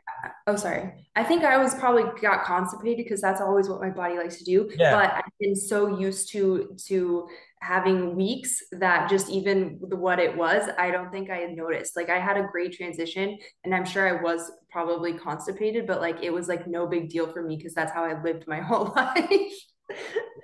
Oh, 0.47 0.55
sorry. 0.55 1.07
I 1.15 1.23
think 1.23 1.43
I 1.43 1.57
was 1.57 1.75
probably 1.75 2.03
got 2.21 2.43
constipated 2.43 2.97
because 2.97 3.21
that's 3.21 3.41
always 3.41 3.69
what 3.69 3.81
my 3.81 3.89
body 3.89 4.17
likes 4.17 4.37
to 4.37 4.43
do. 4.43 4.69
Yeah. 4.77 4.95
But 4.95 5.13
I've 5.13 5.31
been 5.39 5.55
so 5.55 5.99
used 5.99 6.31
to 6.31 6.75
to 6.87 7.27
having 7.61 8.15
weeks 8.15 8.61
that 8.71 9.09
just 9.09 9.29
even 9.29 9.77
what 9.81 10.19
it 10.19 10.35
was, 10.35 10.69
I 10.77 10.91
don't 10.91 11.11
think 11.11 11.29
I 11.29 11.37
had 11.37 11.55
noticed. 11.55 11.95
Like 11.95 12.09
I 12.09 12.19
had 12.19 12.37
a 12.37 12.47
great 12.51 12.73
transition, 12.73 13.37
and 13.63 13.75
I'm 13.75 13.85
sure 13.85 14.07
I 14.07 14.21
was 14.21 14.51
probably 14.71 15.13
constipated, 15.13 15.85
but 15.85 16.01
like 16.01 16.23
it 16.23 16.31
was 16.31 16.47
like 16.47 16.67
no 16.67 16.87
big 16.87 17.09
deal 17.09 17.31
for 17.31 17.43
me 17.43 17.57
because 17.57 17.73
that's 17.73 17.91
how 17.91 18.03
I 18.03 18.21
lived 18.21 18.47
my 18.47 18.59
whole 18.61 18.93
life. 18.95 19.53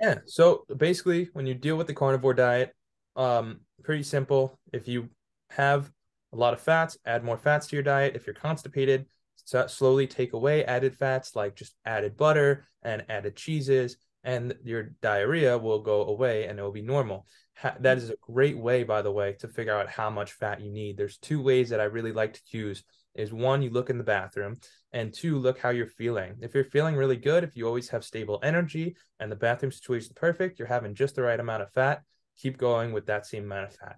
yeah. 0.01 0.15
So 0.25 0.65
basically, 0.75 1.29
when 1.33 1.45
you 1.45 1.53
deal 1.53 1.77
with 1.77 1.87
the 1.87 1.93
carnivore 1.93 2.33
diet, 2.33 2.73
um, 3.15 3.61
pretty 3.83 4.03
simple. 4.03 4.59
If 4.73 4.87
you 4.87 5.09
have 5.51 5.91
a 6.33 6.35
lot 6.35 6.53
of 6.53 6.59
fats, 6.59 6.97
add 7.05 7.23
more 7.23 7.37
fats 7.37 7.67
to 7.67 7.75
your 7.75 7.83
diet. 7.83 8.15
If 8.15 8.27
you're 8.27 8.33
constipated, 8.33 9.05
slowly 9.67 10.07
take 10.07 10.33
away 10.33 10.65
added 10.65 10.97
fats 10.97 11.35
like 11.35 11.55
just 11.55 11.75
added 11.85 12.17
butter 12.17 12.67
and 12.83 13.05
added 13.09 13.35
cheeses, 13.35 13.97
and 14.25 14.55
your 14.63 14.89
diarrhea 15.01 15.57
will 15.57 15.79
go 15.79 16.05
away 16.05 16.45
and 16.45 16.59
it 16.59 16.61
will 16.61 16.71
be 16.71 16.81
normal. 16.81 17.25
That 17.79 17.97
is 17.97 18.09
a 18.09 18.15
great 18.19 18.57
way, 18.57 18.83
by 18.83 19.01
the 19.01 19.11
way, 19.11 19.33
to 19.39 19.47
figure 19.47 19.73
out 19.73 19.87
how 19.87 20.09
much 20.09 20.33
fat 20.33 20.59
you 20.59 20.71
need. 20.71 20.97
There's 20.97 21.17
two 21.17 21.41
ways 21.41 21.69
that 21.69 21.79
I 21.79 21.85
really 21.85 22.11
like 22.11 22.33
to 22.33 22.41
use. 22.57 22.83
Is 23.13 23.31
one, 23.31 23.61
you 23.61 23.69
look 23.69 23.89
in 23.89 23.97
the 23.97 24.03
bathroom, 24.03 24.57
and 24.91 25.13
two, 25.13 25.39
look 25.39 25.57
how 25.57 25.69
you're 25.69 25.87
feeling. 25.87 26.35
If 26.41 26.53
you're 26.53 26.65
feeling 26.65 26.97
really 26.97 27.15
good, 27.15 27.45
if 27.45 27.55
you 27.55 27.65
always 27.65 27.87
have 27.87 28.03
stable 28.03 28.41
energy 28.43 28.97
and 29.21 29.31
the 29.31 29.37
bathroom 29.37 29.71
situation 29.71 30.07
is 30.09 30.13
perfect, 30.13 30.59
you're 30.59 30.67
having 30.67 30.93
just 30.93 31.15
the 31.15 31.21
right 31.21 31.39
amount 31.39 31.63
of 31.63 31.71
fat, 31.71 32.01
keep 32.37 32.57
going 32.57 32.91
with 32.91 33.05
that 33.05 33.25
same 33.25 33.45
amount 33.45 33.69
of 33.69 33.75
fat 33.75 33.95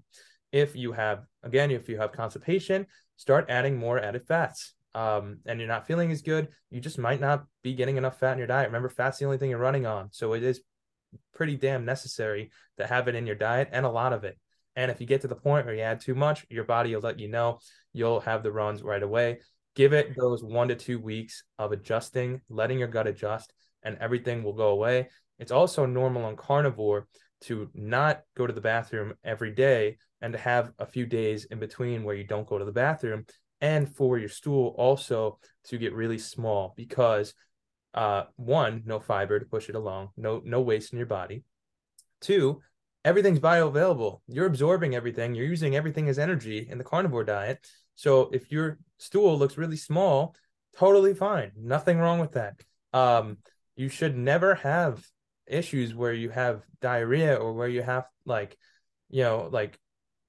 if 0.52 0.76
you 0.76 0.92
have 0.92 1.26
again 1.44 1.72
if 1.72 1.90
you 1.90 1.98
have 1.98 2.12
constipation 2.12 2.86
start 3.16 3.46
adding 3.50 3.78
more 3.78 4.00
added 4.00 4.26
fats 4.26 4.74
um, 4.98 5.38
and 5.46 5.60
you're 5.60 5.68
not 5.68 5.86
feeling 5.86 6.12
as 6.12 6.24
good, 6.24 6.48
you 6.72 6.82
just 6.82 6.98
might 6.98 7.22
not 7.22 7.46
be 7.62 7.76
getting 7.76 7.98
enough 7.98 8.20
fat 8.20 8.32
in 8.32 8.40
your 8.40 8.48
diet. 8.48 8.70
Remember, 8.70 8.90
fat's 8.90 9.20
the 9.20 9.26
only 9.26 9.38
thing 9.38 9.52
you're 9.52 9.60
running 9.60 9.86
on. 9.86 10.10
So 10.12 10.34
it 10.34 10.42
is 10.42 10.60
pretty 11.36 11.56
damn 11.56 11.86
necessary 11.86 12.50
to 12.80 12.88
have 12.88 13.08
it 13.08 13.14
in 13.14 13.28
your 13.28 13.36
diet 13.36 13.70
and 13.72 13.86
a 13.86 13.92
lot 13.92 14.12
of 14.12 14.24
it. 14.24 14.40
And 14.76 14.90
if 14.90 15.00
you 15.00 15.06
get 15.06 15.22
to 15.22 15.28
the 15.28 15.36
point 15.36 15.68
where 15.68 15.76
you 15.76 15.82
add 15.82 16.02
too 16.02 16.16
much, 16.16 16.48
your 16.50 16.64
body 16.64 16.96
will 16.96 17.04
let 17.04 17.20
you 17.20 17.28
know 17.28 17.60
you'll 17.94 18.22
have 18.22 18.42
the 18.42 18.52
runs 18.52 18.82
right 18.82 19.04
away. 19.04 19.42
Give 19.76 19.94
it 19.94 20.16
those 20.18 20.44
one 20.44 20.70
to 20.70 20.76
two 20.76 20.98
weeks 20.98 21.44
of 21.60 21.74
adjusting, 21.74 22.42
letting 22.50 22.80
your 22.80 22.88
gut 22.88 23.06
adjust, 23.06 23.54
and 23.84 24.00
everything 24.00 24.44
will 24.44 24.54
go 24.54 24.70
away. 24.70 25.10
It's 25.38 25.52
also 25.52 25.86
normal 25.86 26.26
on 26.26 26.36
carnivore 26.38 27.08
to 27.42 27.70
not 27.76 28.22
go 28.36 28.48
to 28.48 28.54
the 28.54 28.62
bathroom 28.62 29.14
every 29.24 29.52
day 29.52 30.00
and 30.22 30.34
to 30.34 30.40
have 30.40 30.72
a 30.80 30.88
few 30.88 31.06
days 31.06 31.46
in 31.46 31.60
between 31.60 32.04
where 32.04 32.16
you 32.16 32.24
don't 32.24 32.48
go 32.48 32.58
to 32.58 32.66
the 32.66 32.72
bathroom 32.72 33.26
and 33.62 33.94
for 33.96 34.18
your 34.18 34.30
stool 34.30 34.76
also 34.78 35.40
to 35.66 35.78
get 35.78 35.94
really 35.94 36.18
small 36.18 36.74
because 36.76 37.34
uh 37.94 38.24
one 38.36 38.84
no 38.86 39.00
fiber 39.00 39.40
to 39.40 39.46
push 39.46 39.70
it 39.70 39.76
along 39.76 40.10
no 40.18 40.42
no 40.46 40.62
waste 40.62 40.94
in 40.94 40.98
your 40.98 41.08
body. 41.08 41.44
Two 42.22 42.62
everything's 43.06 43.40
bioavailable. 43.40 44.20
You're 44.28 44.48
absorbing 44.48 44.94
everything. 44.94 45.34
You're 45.34 45.46
using 45.46 45.76
everything 45.76 46.10
as 46.10 46.20
energy 46.20 46.68
in 46.70 46.78
the 46.78 46.84
carnivore 46.84 47.24
diet. 47.24 47.66
So 47.96 48.30
if 48.34 48.52
your 48.52 48.80
stool 48.98 49.38
looks 49.38 49.58
really 49.58 49.78
small 49.78 50.36
totally 50.78 51.14
fine. 51.14 51.52
Nothing 51.56 51.98
wrong 51.98 52.20
with 52.20 52.34
that. 52.34 52.62
Um 52.94 53.38
you 53.76 53.90
should 53.90 54.18
never 54.18 54.56
have 54.56 55.06
issues 55.46 55.96
where 55.96 56.14
you 56.14 56.30
have 56.30 56.64
diarrhea 56.82 57.36
or 57.36 57.54
where 57.54 57.68
you 57.68 57.82
have 57.82 58.06
like 58.26 58.58
you 59.10 59.24
know 59.24 59.50
like 59.52 59.80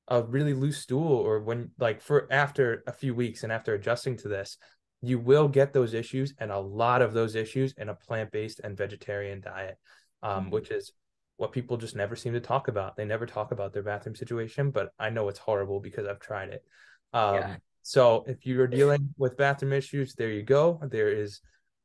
a 0.09 0.23
really 0.23 0.55
loose 0.55 0.79
stool 0.79 1.13
or 1.13 1.41
when 1.41 1.71
like 1.79 2.01
for 2.01 2.27
after 2.31 2.83
a 2.87 2.93
few 2.93 3.15
weeks 3.15 3.43
and 3.43 3.53
after 3.53 3.75
adjusting 3.75 4.17
to 4.17 4.29
this 4.29 4.57
you 5.01 5.19
will 5.19 5.47
get 5.47 5.73
those 5.73 5.95
issues 5.95 6.35
and 6.39 6.51
a 6.51 6.59
lot 6.59 7.03
of 7.03 7.13
those 7.13 7.35
issues 7.35 7.73
in 7.77 7.89
a 7.89 7.95
plant-based 7.95 8.61
and 8.65 8.77
vegetarian 8.77 9.41
diet 9.41 9.79
um, 10.23 10.45
mm-hmm. 10.45 10.51
which 10.51 10.71
is 10.71 10.93
what 11.37 11.53
people 11.53 11.77
just 11.77 11.95
never 11.95 12.17
seem 12.17 12.33
to 12.33 12.41
talk 12.41 12.67
about. 12.67 12.97
They 12.97 13.05
never 13.05 13.25
talk 13.25 13.53
about 13.53 13.73
their 13.73 13.83
bathroom 13.83 14.17
situation 14.17 14.71
but 14.71 14.91
i 14.99 15.11
know 15.11 15.29
it's 15.29 15.39
horrible 15.39 15.81
because 15.81 16.07
i've 16.07 16.21
tried 16.21 16.49
it. 16.49 16.65
Um, 17.13 17.35
yeah. 17.35 17.57
so 17.83 18.25
if 18.27 18.47
you're 18.47 18.67
dealing 18.67 19.15
with 19.19 19.37
bathroom 19.37 19.73
issues 19.73 20.15
there 20.15 20.31
you 20.31 20.43
go. 20.43 20.81
There 20.83 21.11
is 21.11 21.41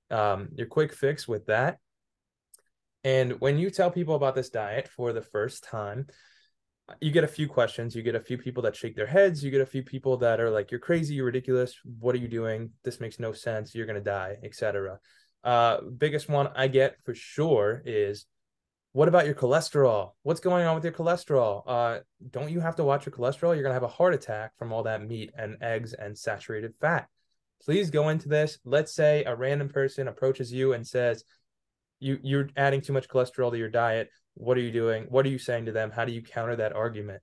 um, 0.10 0.50
your 0.56 0.68
quick 0.68 0.94
fix 0.94 1.28
with 1.28 1.48
that. 1.48 1.78
And 3.04 3.42
when 3.42 3.58
you 3.58 3.70
tell 3.70 3.92
people 3.92 4.16
about 4.16 4.36
this 4.36 4.50
diet 4.50 4.88
for 4.88 5.12
the 5.12 5.22
first 5.22 5.66
time 5.66 6.08
you 7.00 7.12
get 7.12 7.24
a 7.24 7.28
few 7.28 7.48
questions 7.48 7.96
you 7.96 8.02
get 8.02 8.16
a 8.16 8.20
few 8.20 8.38
people 8.38 8.64
that 8.64 8.76
shake 8.76 8.96
their 8.96 9.08
heads 9.08 9.44
you 9.44 9.52
get 9.52 9.62
a 9.62 9.66
few 9.66 9.84
people 9.84 10.18
that 10.18 10.40
are 10.40 10.50
like 10.50 10.70
you're 10.70 10.80
crazy 10.80 11.16
you're 11.16 11.26
ridiculous 11.26 11.80
what 12.00 12.14
are 12.14 12.20
you 12.20 12.28
doing? 12.28 12.72
This 12.84 13.00
makes 13.00 13.20
no 13.20 13.32
sense 13.32 13.74
you're 13.74 13.86
going 13.86 14.04
to 14.04 14.04
die 14.04 14.38
etc 14.44 15.00
uh 15.44 15.82
biggest 15.98 16.30
one 16.30 16.48
i 16.56 16.68
get 16.68 16.96
for 17.04 17.14
sure 17.14 17.82
is 17.86 18.26
what 18.94 19.08
about 19.08 19.26
your 19.26 19.34
cholesterol? 19.34 20.12
What's 20.22 20.40
going 20.40 20.66
on 20.68 20.76
with 20.76 20.84
your 20.84 20.94
cholesterol? 20.94 21.64
Uh 21.66 22.00
don't 22.30 22.52
you 22.52 22.60
have 22.60 22.76
to 22.76 22.84
watch 22.84 23.08
your 23.08 23.14
cholesterol? 23.14 23.54
You're 23.54 23.64
going 23.64 23.72
to 23.72 23.74
have 23.74 23.84
a 23.84 23.88
heart 23.88 24.14
attack 24.14 24.52
from 24.58 24.72
all 24.72 24.84
that 24.84 25.06
meat 25.06 25.32
and 25.36 25.58
eggs 25.62 25.94
and 25.94 26.16
saturated 26.18 26.76
fat. 26.80 27.08
Please 27.66 27.90
go 27.90 28.10
into 28.10 28.30
this. 28.30 28.60
Let's 28.64 28.94
say 28.94 29.24
a 29.24 29.36
random 29.36 29.70
person 29.70 30.08
approaches 30.08 30.54
you 30.54 30.74
and 30.74 30.86
says 30.86 31.24
you 32.00 32.20
you're 32.22 32.50
adding 32.56 32.82
too 32.82 32.94
much 32.94 33.08
cholesterol 33.08 33.52
to 33.52 33.58
your 33.58 33.70
diet 33.70 34.10
what 34.36 34.58
are 34.58 34.62
you 34.62 34.72
doing? 34.72 35.06
What 35.10 35.26
are 35.26 35.30
you 35.30 35.40
saying 35.40 35.66
to 35.66 35.72
them? 35.72 35.92
How 35.92 36.06
do 36.06 36.12
you 36.12 36.22
counter 36.22 36.56
that 36.56 36.74
argument? 36.74 37.22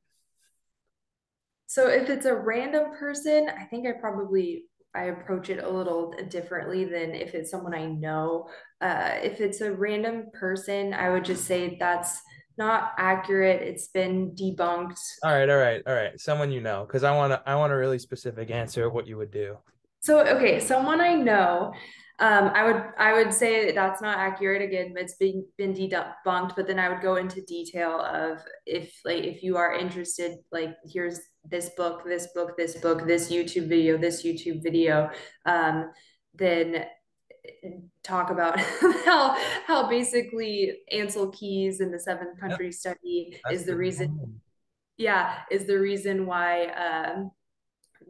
So 1.66 1.88
if 1.88 2.10
it's 2.10 2.26
a 2.26 2.34
random 2.34 2.90
person 2.98 3.48
i 3.56 3.62
think 3.62 3.86
i 3.86 3.92
probably 3.92 4.64
i 4.92 5.04
approach 5.04 5.50
it 5.50 5.62
a 5.62 5.70
little 5.70 6.12
differently 6.28 6.84
than 6.84 7.14
if 7.14 7.32
it's 7.32 7.48
someone 7.48 7.74
i 7.74 7.86
know. 7.86 8.48
Uh, 8.80 9.12
if 9.22 9.40
it's 9.40 9.60
a 9.60 9.72
random 9.72 10.24
person 10.34 10.92
i 10.92 11.10
would 11.10 11.24
just 11.24 11.44
say 11.44 11.76
that's 11.78 12.20
not 12.58 12.92
accurate. 12.98 13.62
It's 13.62 13.88
been 13.88 14.32
debunked. 14.32 14.98
All 15.22 15.32
right 15.32 15.48
all 15.48 15.56
right 15.56 15.82
all 15.86 15.94
right. 15.94 16.18
Someone 16.20 16.50
you 16.50 16.60
know 16.60 16.84
because 16.86 17.04
i 17.04 17.16
want 17.16 17.32
to 17.32 17.42
i 17.46 17.54
want 17.54 17.72
a 17.72 17.76
really 17.76 17.98
specific 17.98 18.50
answer 18.50 18.86
of 18.86 18.92
what 18.92 19.06
you 19.06 19.16
would 19.16 19.30
do. 19.30 19.56
So 20.00 20.26
okay 20.26 20.58
someone 20.58 21.00
i 21.00 21.14
know 21.14 21.72
um, 22.20 22.50
I 22.54 22.64
would 22.64 22.82
I 22.98 23.14
would 23.14 23.32
say 23.32 23.72
that's 23.72 24.02
not 24.02 24.18
accurate. 24.18 24.60
Again, 24.60 24.92
it's 24.96 25.14
been 25.14 25.46
been 25.56 25.72
debunked. 25.72 26.54
But 26.54 26.66
then 26.66 26.78
I 26.78 26.90
would 26.90 27.00
go 27.00 27.16
into 27.16 27.40
detail 27.42 27.98
of 27.98 28.40
if 28.66 28.92
like 29.06 29.24
if 29.24 29.42
you 29.42 29.56
are 29.56 29.74
interested, 29.74 30.36
like 30.52 30.76
here's 30.84 31.18
this 31.44 31.70
book, 31.70 32.04
this 32.04 32.28
book, 32.34 32.58
this 32.58 32.76
book, 32.76 33.06
this 33.06 33.32
YouTube 33.32 33.68
video, 33.68 33.96
this 33.96 34.22
YouTube 34.22 34.62
video. 34.62 35.10
Um, 35.46 35.90
then 36.34 36.84
talk 38.04 38.30
about 38.30 38.60
how 39.06 39.34
how 39.66 39.88
basically 39.88 40.78
Ancel 40.92 41.34
Keys 41.34 41.80
and 41.80 41.92
the 41.92 41.98
seven 41.98 42.34
country 42.38 42.66
yep. 42.66 42.74
study 42.74 43.40
that's 43.44 43.60
is 43.60 43.64
the, 43.64 43.72
the 43.72 43.78
reason. 43.78 44.40
Yeah, 44.98 45.38
is 45.50 45.66
the 45.66 45.78
reason 45.78 46.26
why. 46.26 46.66
Um, 46.66 47.30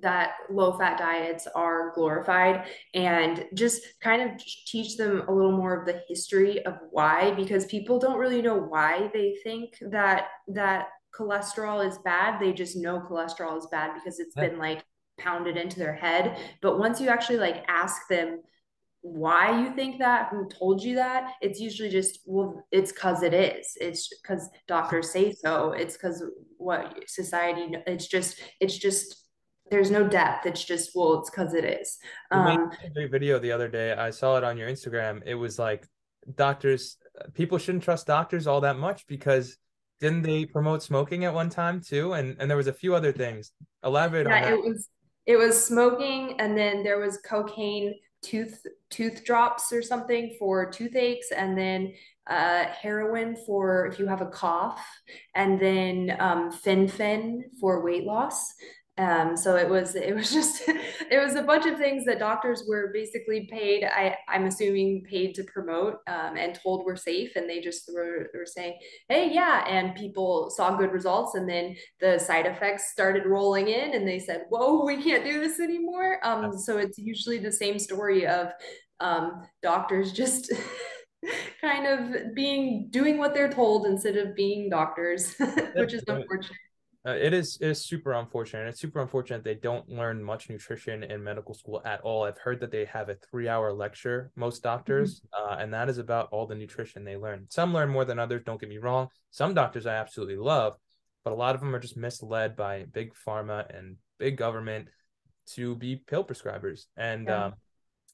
that 0.03 0.33
low 0.51 0.77
fat 0.79 0.99
diets 0.99 1.47
are 1.55 1.93
glorified 1.95 2.67
and 2.95 3.47
just 3.55 3.83
kind 4.01 4.23
of 4.23 4.39
teach 4.67 4.97
them 4.97 5.23
a 5.29 5.33
little 5.33 5.53
more 5.53 5.79
of 5.79 5.87
the 5.87 6.03
history 6.09 6.65
of 6.67 6.79
why 6.91 7.33
because 7.33 7.65
people 7.67 7.99
don't 7.99 8.19
really 8.19 8.43
know 8.43 8.57
why 8.57 9.11
they 9.13 9.37
think 9.43 9.75
that 9.91 10.29
that 10.49 10.89
cholesterol 11.15 11.87
is 11.87 11.99
bad. 11.99 12.41
They 12.41 12.53
just 12.53 12.77
know 12.77 13.01
cholesterol 13.01 13.59
is 13.59 13.67
bad 13.71 13.95
because 13.95 14.21
it's 14.21 14.35
yeah. 14.37 14.49
been 14.49 14.59
like 14.59 14.85
pounded 15.19 15.57
into 15.57 15.79
their 15.79 15.95
head. 15.95 16.39
But 16.63 16.79
once 16.79 17.01
you 17.01 17.09
actually 17.09 17.39
like 17.39 17.65
ask 17.69 18.09
them 18.09 18.41
why 19.03 19.63
you 19.63 19.75
think 19.75 19.99
that 19.99 20.29
who 20.31 20.47
told 20.49 20.83
you 20.83 20.95
that 20.97 21.33
it's 21.41 21.59
usually 21.59 21.89
just 21.89 22.21
well 22.27 22.63
it's 22.71 22.93
because 22.93 23.23
it 23.23 23.33
is. 23.33 23.77
It's 23.81 24.09
because 24.23 24.49
doctors 24.69 25.11
say 25.11 25.33
so. 25.33 25.73
It's 25.73 25.97
because 25.97 26.23
what 26.59 27.09
society 27.09 27.77
it's 27.87 28.07
just 28.07 28.43
it's 28.61 28.77
just 28.77 29.17
there's 29.70 29.90
no 29.90 30.06
depth. 30.06 30.46
It's 30.46 30.64
just 30.64 30.90
well, 30.94 31.20
it's 31.20 31.30
because 31.30 31.54
it 31.54 31.64
is. 31.64 31.98
Um, 32.30 32.70
a 32.96 33.09
video 33.09 33.38
the 33.38 33.52
other 33.52 33.68
day. 33.68 33.92
I 33.92 34.11
saw 34.11 34.37
it 34.37 34.44
on 34.44 34.56
your 34.56 34.68
Instagram. 34.68 35.22
It 35.24 35.35
was 35.35 35.59
like 35.59 35.87
doctors. 36.35 36.96
People 37.35 37.59
shouldn't 37.59 37.85
trust 37.85 38.06
doctors 38.06 38.46
all 38.46 38.62
that 38.62 38.78
much 38.78 39.06
because 39.06 39.56
didn't 40.00 40.22
they 40.22 40.44
promote 40.46 40.83
smoking 40.83 41.24
at 41.24 41.35
one 41.35 41.50
time 41.50 41.80
too? 41.80 42.14
And 42.14 42.37
and 42.40 42.50
there 42.50 42.56
was 42.56 42.66
a 42.66 42.72
few 42.72 42.94
other 42.94 43.12
things. 43.12 43.52
Elaborate 43.85 44.26
yeah, 44.26 44.37
on 44.37 44.42
that. 44.42 44.52
It 44.52 44.64
was 44.64 44.88
it 45.26 45.37
was 45.37 45.64
smoking, 45.64 46.40
and 46.40 46.56
then 46.56 46.83
there 46.83 46.98
was 46.98 47.18
cocaine 47.18 47.94
tooth 48.22 48.61
tooth 48.90 49.24
drops 49.24 49.72
or 49.72 49.83
something 49.83 50.35
for 50.38 50.70
toothaches, 50.70 51.33
and 51.35 51.56
then 51.56 51.92
uh, 52.26 52.64
heroin 52.64 53.37
for 53.46 53.87
if 53.87 53.98
you 53.98 54.06
have 54.06 54.20
a 54.20 54.26
cough, 54.26 54.85
and 55.35 55.61
then 55.61 56.16
um, 56.18 56.50
fen-phen 56.50 57.42
for 57.61 57.85
weight 57.85 58.04
loss. 58.04 58.52
Um, 59.01 59.35
so 59.35 59.57
it 59.57 59.67
was 59.67 59.95
it 59.95 60.15
was 60.15 60.31
just 60.39 60.69
it 60.69 61.25
was 61.25 61.35
a 61.35 61.43
bunch 61.43 61.65
of 61.65 61.79
things 61.79 62.05
that 62.05 62.19
doctors 62.19 62.65
were 62.69 62.91
basically 62.93 63.49
paid 63.51 63.85
I, 63.85 64.17
i'm 64.29 64.45
assuming 64.45 65.05
paid 65.09 65.35
to 65.37 65.45
promote 65.45 65.99
um, 66.07 66.37
and 66.37 66.55
told 66.55 66.85
were 66.85 66.97
safe 66.97 67.35
and 67.35 67.49
they 67.49 67.61
just 67.61 67.91
were, 67.95 68.29
were 68.35 68.45
saying 68.45 68.79
hey 69.09 69.33
yeah 69.33 69.65
and 69.67 69.95
people 69.95 70.51
saw 70.51 70.77
good 70.77 70.93
results 70.93 71.35
and 71.35 71.49
then 71.49 71.77
the 72.01 72.19
side 72.19 72.45
effects 72.45 72.93
started 72.93 73.25
rolling 73.25 73.69
in 73.69 73.95
and 73.95 74.07
they 74.07 74.19
said 74.19 74.45
whoa 74.51 74.85
we 74.85 75.03
can't 75.03 75.25
do 75.25 75.41
this 75.41 75.61
anymore. 75.61 76.19
Um, 76.23 76.59
so 76.59 76.77
it's 76.77 76.99
usually 76.99 77.39
the 77.39 77.53
same 77.53 77.79
story 77.79 78.27
of 78.27 78.53
um, 79.01 79.43
doctors 79.63 80.13
just 80.23 80.53
kind 81.61 81.87
of 81.87 82.35
being 82.35 82.89
doing 82.91 83.17
what 83.17 83.33
they're 83.33 83.53
told 83.53 83.87
instead 83.87 84.17
of 84.17 84.35
being 84.35 84.69
doctors 84.69 85.35
which 85.75 85.95
is 85.95 86.03
unfortunate 86.07 86.57
uh, 87.07 87.13
it 87.13 87.33
is 87.33 87.57
it 87.63 87.69
is 87.69 87.83
super 87.83 88.13
unfortunate. 88.13 88.69
It's 88.69 88.81
super 88.81 89.01
unfortunate 89.01 89.43
they 89.43 89.55
don't 89.55 89.89
learn 89.89 90.23
much 90.23 90.51
nutrition 90.51 91.03
in 91.03 91.25
medical 91.25 91.55
school 91.55 91.81
at 91.85 92.03
all. 92.03 92.25
I've 92.25 92.37
heard 92.37 92.61
that 92.61 92.71
they 92.71 92.85
have 92.87 93.09
a 93.09 93.15
three 93.15 93.49
hour 93.49 93.73
lecture, 93.73 94.31
most 94.37 94.63
doctors, 94.63 95.21
mm-hmm. 95.21 95.53
uh, 95.53 95.57
and 95.57 95.73
that 95.73 95.89
is 95.89 95.97
about 95.97 96.29
all 96.31 96.47
the 96.47 96.55
nutrition 96.55 97.03
they 97.03 97.17
learn. 97.17 97.47
Some 97.49 97.73
learn 97.73 97.89
more 97.89 98.05
than 98.05 98.19
others. 98.19 98.43
Don't 98.45 98.61
get 98.61 98.69
me 98.69 98.77
wrong. 98.77 99.09
Some 99.31 99.55
doctors 99.55 99.87
I 99.87 99.95
absolutely 99.95 100.37
love, 100.37 100.77
but 101.25 101.33
a 101.33 101.37
lot 101.37 101.55
of 101.55 101.63
them 101.63 101.75
are 101.75 101.81
just 101.81 101.97
misled 101.97 102.55
by 102.55 102.85
big 102.93 103.15
pharma 103.15 103.75
and 103.75 103.97
big 104.19 104.37
government 104.37 104.89
to 105.55 105.77
be 105.77 105.97
pill 105.97 106.23
prescribers 106.23 106.83
and 106.99 107.29
yeah. 107.29 107.47
um, 107.47 107.55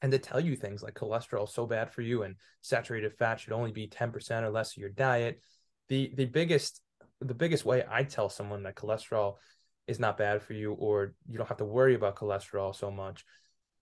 and 0.01 0.13
to 0.13 0.19
tell 0.19 0.39
you 0.39 0.55
things 0.55 0.83
like 0.85 0.95
cholesterol 0.95 1.49
is 1.49 1.53
so 1.53 1.67
bad 1.67 1.93
for 1.93 2.03
you 2.03 2.23
and 2.23 2.37
saturated 2.61 3.13
fat 3.15 3.41
should 3.41 3.53
only 3.53 3.73
be 3.73 3.89
ten 3.89 4.13
percent 4.13 4.47
or 4.47 4.51
less 4.51 4.77
of 4.77 4.79
your 4.79 4.91
diet. 4.91 5.41
The 5.89 6.13
the 6.15 6.27
biggest 6.27 6.81
the 7.21 7.35
biggest 7.35 7.65
way 7.65 7.85
I 7.89 8.05
tell 8.05 8.29
someone 8.29 8.63
that 8.65 8.77
cholesterol 8.77 9.35
is 9.87 10.01
not 10.01 10.19
bad 10.19 10.43
for 10.43 10.53
you 10.53 10.73
or 10.73 11.15
you 11.29 11.39
don't 11.39 11.47
have 11.47 11.57
to 11.59 11.65
worry 11.65 11.95
about 11.95 12.17
cholesterol 12.17 12.75
so 12.75 12.91
much 12.91 13.25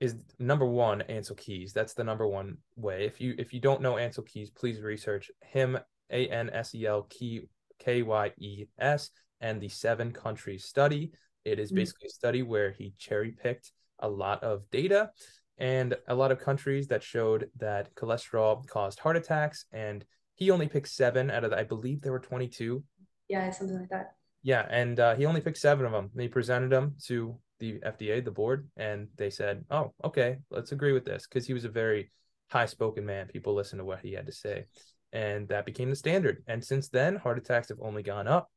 is 0.01 0.17
number 0.39 0.67
one 0.67 1.03
Ancel 1.09 1.37
Keys. 1.37 1.73
That's 1.73 1.95
the 1.95 2.05
number 2.05 2.27
one 2.27 2.59
way. 2.77 3.07
If 3.07 3.21
you 3.21 3.35
if 3.39 3.53
you 3.53 3.61
don't 3.61 3.81
know 3.81 3.95
Ancel 3.95 4.27
Keys, 4.27 4.51
please 4.51 4.81
research 4.81 5.31
him 5.41 5.79
A 6.11 6.29
N 6.29 6.51
S 6.51 6.75
E 6.75 6.87
L 6.87 7.09
K 7.11 8.03
Y 8.03 8.33
E 8.39 8.67
S 8.79 9.11
and 9.41 9.61
the 9.61 9.69
seven 9.69 10.13
countries 10.13 10.65
study. 10.65 11.13
It 11.45 11.59
is 11.59 11.69
mm-hmm. 11.69 11.77
basically 11.77 12.07
a 12.07 12.11
study 12.11 12.43
where 12.43 12.73
he 12.73 12.95
cherry 12.99 13.33
picked 13.33 13.73
a 14.01 14.09
lot 14.09 14.43
of 14.43 14.69
data 14.71 15.11
and 15.59 15.97
a 16.09 16.15
lot 16.15 16.33
of 16.33 16.41
countries 16.41 16.89
that 16.89 17.03
showed 17.03 17.49
that 17.59 17.95
cholesterol 17.95 18.67
caused 18.67 18.99
heart 18.99 19.17
attacks. 19.17 19.67
And 19.73 20.05
he 20.35 20.51
only 20.51 20.67
picked 20.67 20.89
seven 20.89 21.31
out 21.31 21.45
of, 21.45 21.51
the, 21.51 21.59
I 21.59 21.63
believe 21.63 22.01
there 22.01 22.13
were 22.13 22.19
22. 22.19 22.83
Yeah, 23.29 23.51
something 23.51 23.79
like 23.79 23.89
that. 23.91 24.15
Yeah, 24.43 24.67
and 24.69 25.01
uh, 25.01 25.15
he 25.15 25.27
only 25.27 25.41
picked 25.41 25.59
seven 25.59 25.87
of 25.87 25.93
them. 25.93 26.11
And 26.13 26.23
he 26.23 26.29
presented 26.29 26.71
them 26.71 26.97
to 27.07 27.39
the 27.61 27.81
FDA, 27.81 28.23
the 28.23 28.31
board, 28.31 28.69
and 28.77 29.09
they 29.17 29.31
said, 29.31 29.65
"Oh, 29.71 29.93
okay, 30.05 30.39
let's 30.51 30.73
agree 30.73 30.93
with 30.93 31.05
this," 31.05 31.27
because 31.27 31.47
he 31.47 31.55
was 31.55 31.65
a 31.65 31.71
very 31.71 32.11
high-spoken 32.51 33.05
man. 33.07 33.29
People 33.29 33.55
listened 33.55 33.81
to 33.81 33.85
what 33.85 34.01
he 34.01 34.13
had 34.13 34.27
to 34.27 34.33
say, 34.33 34.67
and 35.13 35.49
that 35.49 35.65
became 35.65 35.91
the 35.91 35.97
standard. 35.97 36.45
And 36.47 36.63
since 36.63 36.89
then, 36.89 37.17
heart 37.17 37.39
attacks 37.39 37.71
have 37.71 37.81
only 37.81 38.03
gone 38.03 38.29
up. 38.29 38.51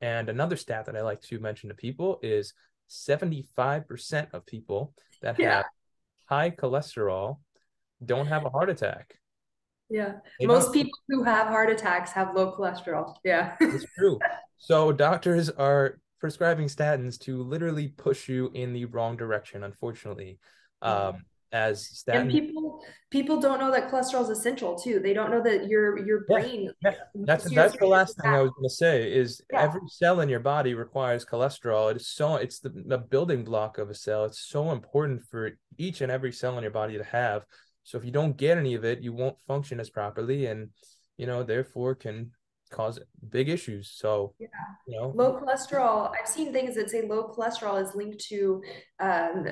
And 0.00 0.28
another 0.28 0.56
stat 0.56 0.86
that 0.86 0.96
I 0.96 1.02
like 1.02 1.20
to 1.22 1.40
mention 1.40 1.68
to 1.68 1.74
people 1.74 2.18
is 2.22 2.54
75% 2.88 4.28
of 4.32 4.46
people 4.46 4.94
that 5.22 5.38
yeah. 5.38 5.56
have 5.56 5.64
high 6.26 6.50
cholesterol 6.50 7.38
don't 8.04 8.26
have 8.26 8.44
a 8.44 8.50
heart 8.50 8.70
attack. 8.70 9.14
Yeah. 9.92 10.14
They 10.40 10.46
Most 10.46 10.66
don't. 10.66 10.72
people 10.72 10.98
who 11.08 11.22
have 11.22 11.48
heart 11.48 11.70
attacks 11.70 12.10
have 12.12 12.34
low 12.34 12.56
cholesterol. 12.56 13.14
Yeah. 13.24 13.56
it's 13.60 13.84
true. 13.96 14.18
So 14.58 14.92
doctors 14.92 15.50
are 15.50 15.98
prescribing 16.20 16.68
statins 16.68 17.18
to 17.20 17.42
literally 17.42 17.88
push 17.88 18.28
you 18.28 18.50
in 18.54 18.72
the 18.72 18.86
wrong 18.86 19.16
direction, 19.16 19.64
unfortunately. 19.64 20.38
Um, 20.80 21.24
as 21.52 21.86
statin. 21.86 22.22
And 22.22 22.30
people 22.30 22.82
people 23.10 23.40
don't 23.40 23.60
know 23.60 23.70
that 23.70 23.90
cholesterol 23.90 24.22
is 24.22 24.30
essential 24.30 24.74
too. 24.74 25.00
They 25.00 25.12
don't 25.12 25.30
know 25.30 25.42
that 25.42 25.68
your 25.68 25.98
your 26.04 26.24
brain. 26.24 26.70
Yeah, 26.82 26.90
yeah. 26.90 26.96
That's 27.14 27.50
that's 27.50 27.76
the 27.76 27.86
last 27.86 28.20
thing 28.20 28.30
I 28.30 28.40
was 28.40 28.50
going 28.52 28.68
to 28.68 28.74
say 28.74 29.12
is 29.12 29.42
yeah. 29.52 29.62
every 29.62 29.82
cell 29.88 30.20
in 30.20 30.28
your 30.28 30.40
body 30.40 30.74
requires 30.74 31.24
cholesterol. 31.24 31.90
It 31.90 31.98
is 31.98 32.08
so 32.08 32.36
it's 32.36 32.60
the, 32.60 32.70
the 32.70 32.98
building 32.98 33.44
block 33.44 33.78
of 33.78 33.90
a 33.90 33.94
cell. 33.94 34.24
It's 34.24 34.40
so 34.40 34.72
important 34.72 35.22
for 35.30 35.52
each 35.76 36.00
and 36.00 36.10
every 36.10 36.32
cell 36.32 36.56
in 36.56 36.62
your 36.62 36.72
body 36.72 36.96
to 36.96 37.04
have. 37.04 37.44
So 37.84 37.98
if 37.98 38.04
you 38.04 38.10
don't 38.10 38.36
get 38.36 38.58
any 38.58 38.74
of 38.74 38.84
it, 38.84 39.00
you 39.00 39.12
won't 39.12 39.40
function 39.46 39.80
as 39.80 39.90
properly, 39.90 40.46
and 40.46 40.70
you 41.16 41.26
know 41.26 41.42
therefore 41.42 41.94
can 41.94 42.32
cause 42.72 42.98
big 43.28 43.48
issues. 43.48 43.92
So, 43.94 44.34
yeah. 44.38 44.48
you 44.88 44.98
know, 44.98 45.12
low 45.14 45.38
cholesterol. 45.38 46.10
I've 46.18 46.26
seen 46.26 46.52
things 46.52 46.74
that 46.74 46.90
say 46.90 47.06
low 47.06 47.28
cholesterol 47.28 47.80
is 47.80 47.94
linked 47.94 48.18
to 48.28 48.62
um, 48.98 49.46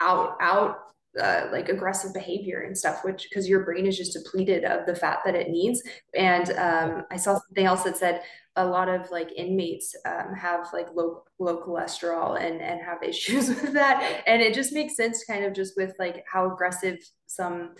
out 0.00 0.36
out 0.40 0.76
uh, 1.20 1.48
like 1.50 1.68
aggressive 1.68 2.12
behavior 2.12 2.60
and 2.60 2.76
stuff, 2.76 3.04
which 3.04 3.26
because 3.28 3.48
your 3.48 3.64
brain 3.64 3.86
is 3.86 3.96
just 3.96 4.12
depleted 4.12 4.64
of 4.64 4.86
the 4.86 4.94
fat 4.94 5.20
that 5.24 5.34
it 5.34 5.48
needs. 5.48 5.82
And 6.14 6.50
um, 6.50 7.04
I 7.10 7.16
saw 7.16 7.38
something 7.38 7.64
else 7.64 7.82
that 7.84 7.96
said 7.96 8.22
a 8.56 8.64
lot 8.64 8.88
of 8.88 9.10
like 9.10 9.30
inmates 9.36 9.94
um, 10.04 10.34
have 10.34 10.68
like 10.72 10.88
low 10.94 11.22
low 11.38 11.62
cholesterol 11.62 12.40
and 12.40 12.60
and 12.60 12.80
have 12.80 13.02
issues 13.02 13.48
with 13.48 13.72
that. 13.74 14.22
And 14.26 14.42
it 14.42 14.54
just 14.54 14.72
makes 14.72 14.96
sense, 14.96 15.24
kind 15.24 15.44
of 15.44 15.54
just 15.54 15.76
with 15.76 15.94
like 15.98 16.24
how 16.30 16.52
aggressive 16.52 16.98
some 17.26 17.74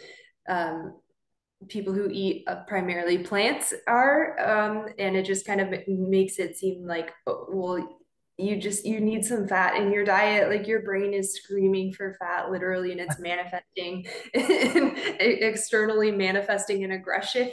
um, 0.48 0.94
people 1.68 1.92
who 1.92 2.08
eat 2.10 2.44
uh, 2.46 2.62
primarily 2.68 3.18
plants 3.18 3.72
are 3.86 4.38
um, 4.38 4.86
and 4.98 5.16
it 5.16 5.24
just 5.24 5.46
kind 5.46 5.60
of 5.60 5.72
makes 5.88 6.38
it 6.38 6.56
seem 6.56 6.86
like 6.86 7.12
oh, 7.26 7.46
well 7.48 7.96
you 8.38 8.56
just 8.60 8.84
you 8.84 9.00
need 9.00 9.24
some 9.24 9.48
fat 9.48 9.76
in 9.76 9.90
your 9.90 10.04
diet. 10.04 10.50
Like 10.50 10.66
your 10.66 10.82
brain 10.82 11.14
is 11.14 11.34
screaming 11.34 11.92
for 11.92 12.16
fat 12.20 12.50
literally 12.50 12.92
and 12.92 13.00
it's 13.00 13.18
manifesting 13.20 14.06
externally 14.34 16.10
manifesting 16.10 16.82
in 16.82 16.92
aggression. 16.92 17.50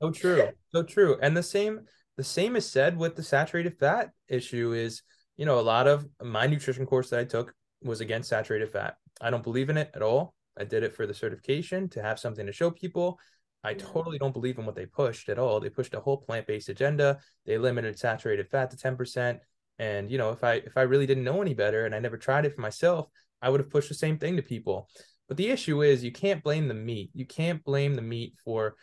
So 0.00 0.12
true. 0.12 0.48
So 0.72 0.84
true. 0.84 1.18
And 1.20 1.36
the 1.36 1.42
same 1.42 1.80
the 2.18 2.24
same 2.24 2.54
is 2.56 2.70
said 2.70 2.98
with 2.98 3.16
the 3.16 3.22
saturated 3.22 3.78
fat 3.78 4.10
issue 4.28 4.72
is 4.72 5.02
you 5.38 5.46
know 5.46 5.58
a 5.58 5.62
lot 5.62 5.86
of 5.86 6.06
my 6.22 6.46
nutrition 6.46 6.84
course 6.84 7.08
that 7.08 7.20
i 7.20 7.24
took 7.24 7.54
was 7.82 8.02
against 8.02 8.28
saturated 8.28 8.70
fat 8.70 8.96
i 9.22 9.30
don't 9.30 9.44
believe 9.44 9.70
in 9.70 9.78
it 9.78 9.90
at 9.94 10.02
all 10.02 10.34
i 10.58 10.64
did 10.64 10.82
it 10.82 10.94
for 10.94 11.06
the 11.06 11.14
certification 11.14 11.88
to 11.88 12.02
have 12.02 12.18
something 12.18 12.44
to 12.44 12.52
show 12.52 12.70
people 12.70 13.18
I 13.64 13.74
totally 13.74 14.18
don't 14.18 14.32
believe 14.32 14.58
in 14.58 14.66
what 14.66 14.76
they 14.76 14.86
pushed 14.86 15.28
at 15.28 15.38
all. 15.38 15.58
They 15.58 15.68
pushed 15.68 15.94
a 15.94 16.00
whole 16.00 16.18
plant-based 16.18 16.68
agenda. 16.68 17.18
They 17.44 17.58
limited 17.58 17.98
saturated 17.98 18.48
fat 18.48 18.70
to 18.70 18.76
10%. 18.76 19.40
And 19.78 20.10
you 20.10 20.18
know, 20.18 20.30
if 20.30 20.42
I 20.44 20.54
if 20.54 20.76
I 20.76 20.82
really 20.82 21.06
didn't 21.06 21.24
know 21.24 21.42
any 21.42 21.54
better 21.54 21.84
and 21.84 21.94
I 21.94 21.98
never 21.98 22.16
tried 22.16 22.44
it 22.44 22.54
for 22.54 22.60
myself, 22.60 23.08
I 23.42 23.50
would 23.50 23.60
have 23.60 23.70
pushed 23.70 23.88
the 23.88 23.94
same 23.94 24.18
thing 24.18 24.36
to 24.36 24.42
people. 24.42 24.88
But 25.28 25.36
the 25.36 25.48
issue 25.48 25.82
is 25.82 26.02
you 26.02 26.12
can't 26.12 26.42
blame 26.42 26.68
the 26.68 26.74
meat. 26.74 27.10
You 27.14 27.26
can't 27.26 27.62
blame 27.62 27.94
the 27.94 28.02
meat 28.02 28.34
for 28.44 28.76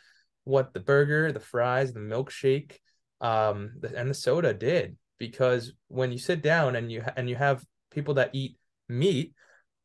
what 0.43 0.73
the 0.73 0.79
burger, 0.79 1.31
the 1.31 1.39
fries, 1.39 1.91
the 1.91 1.99
milkshake, 1.99 2.77
um, 3.21 3.71
and 3.95 4.09
the 4.09 4.13
soda 4.13 4.53
did. 4.53 4.97
Because 5.17 5.73
when 5.87 6.11
you 6.11 6.17
sit 6.17 6.41
down 6.41 6.75
and 6.75 6.91
you 6.91 7.03
and 7.15 7.29
you 7.29 7.35
have 7.35 7.63
people 7.91 8.15
that 8.15 8.31
eat 8.33 8.57
meat, 8.89 9.33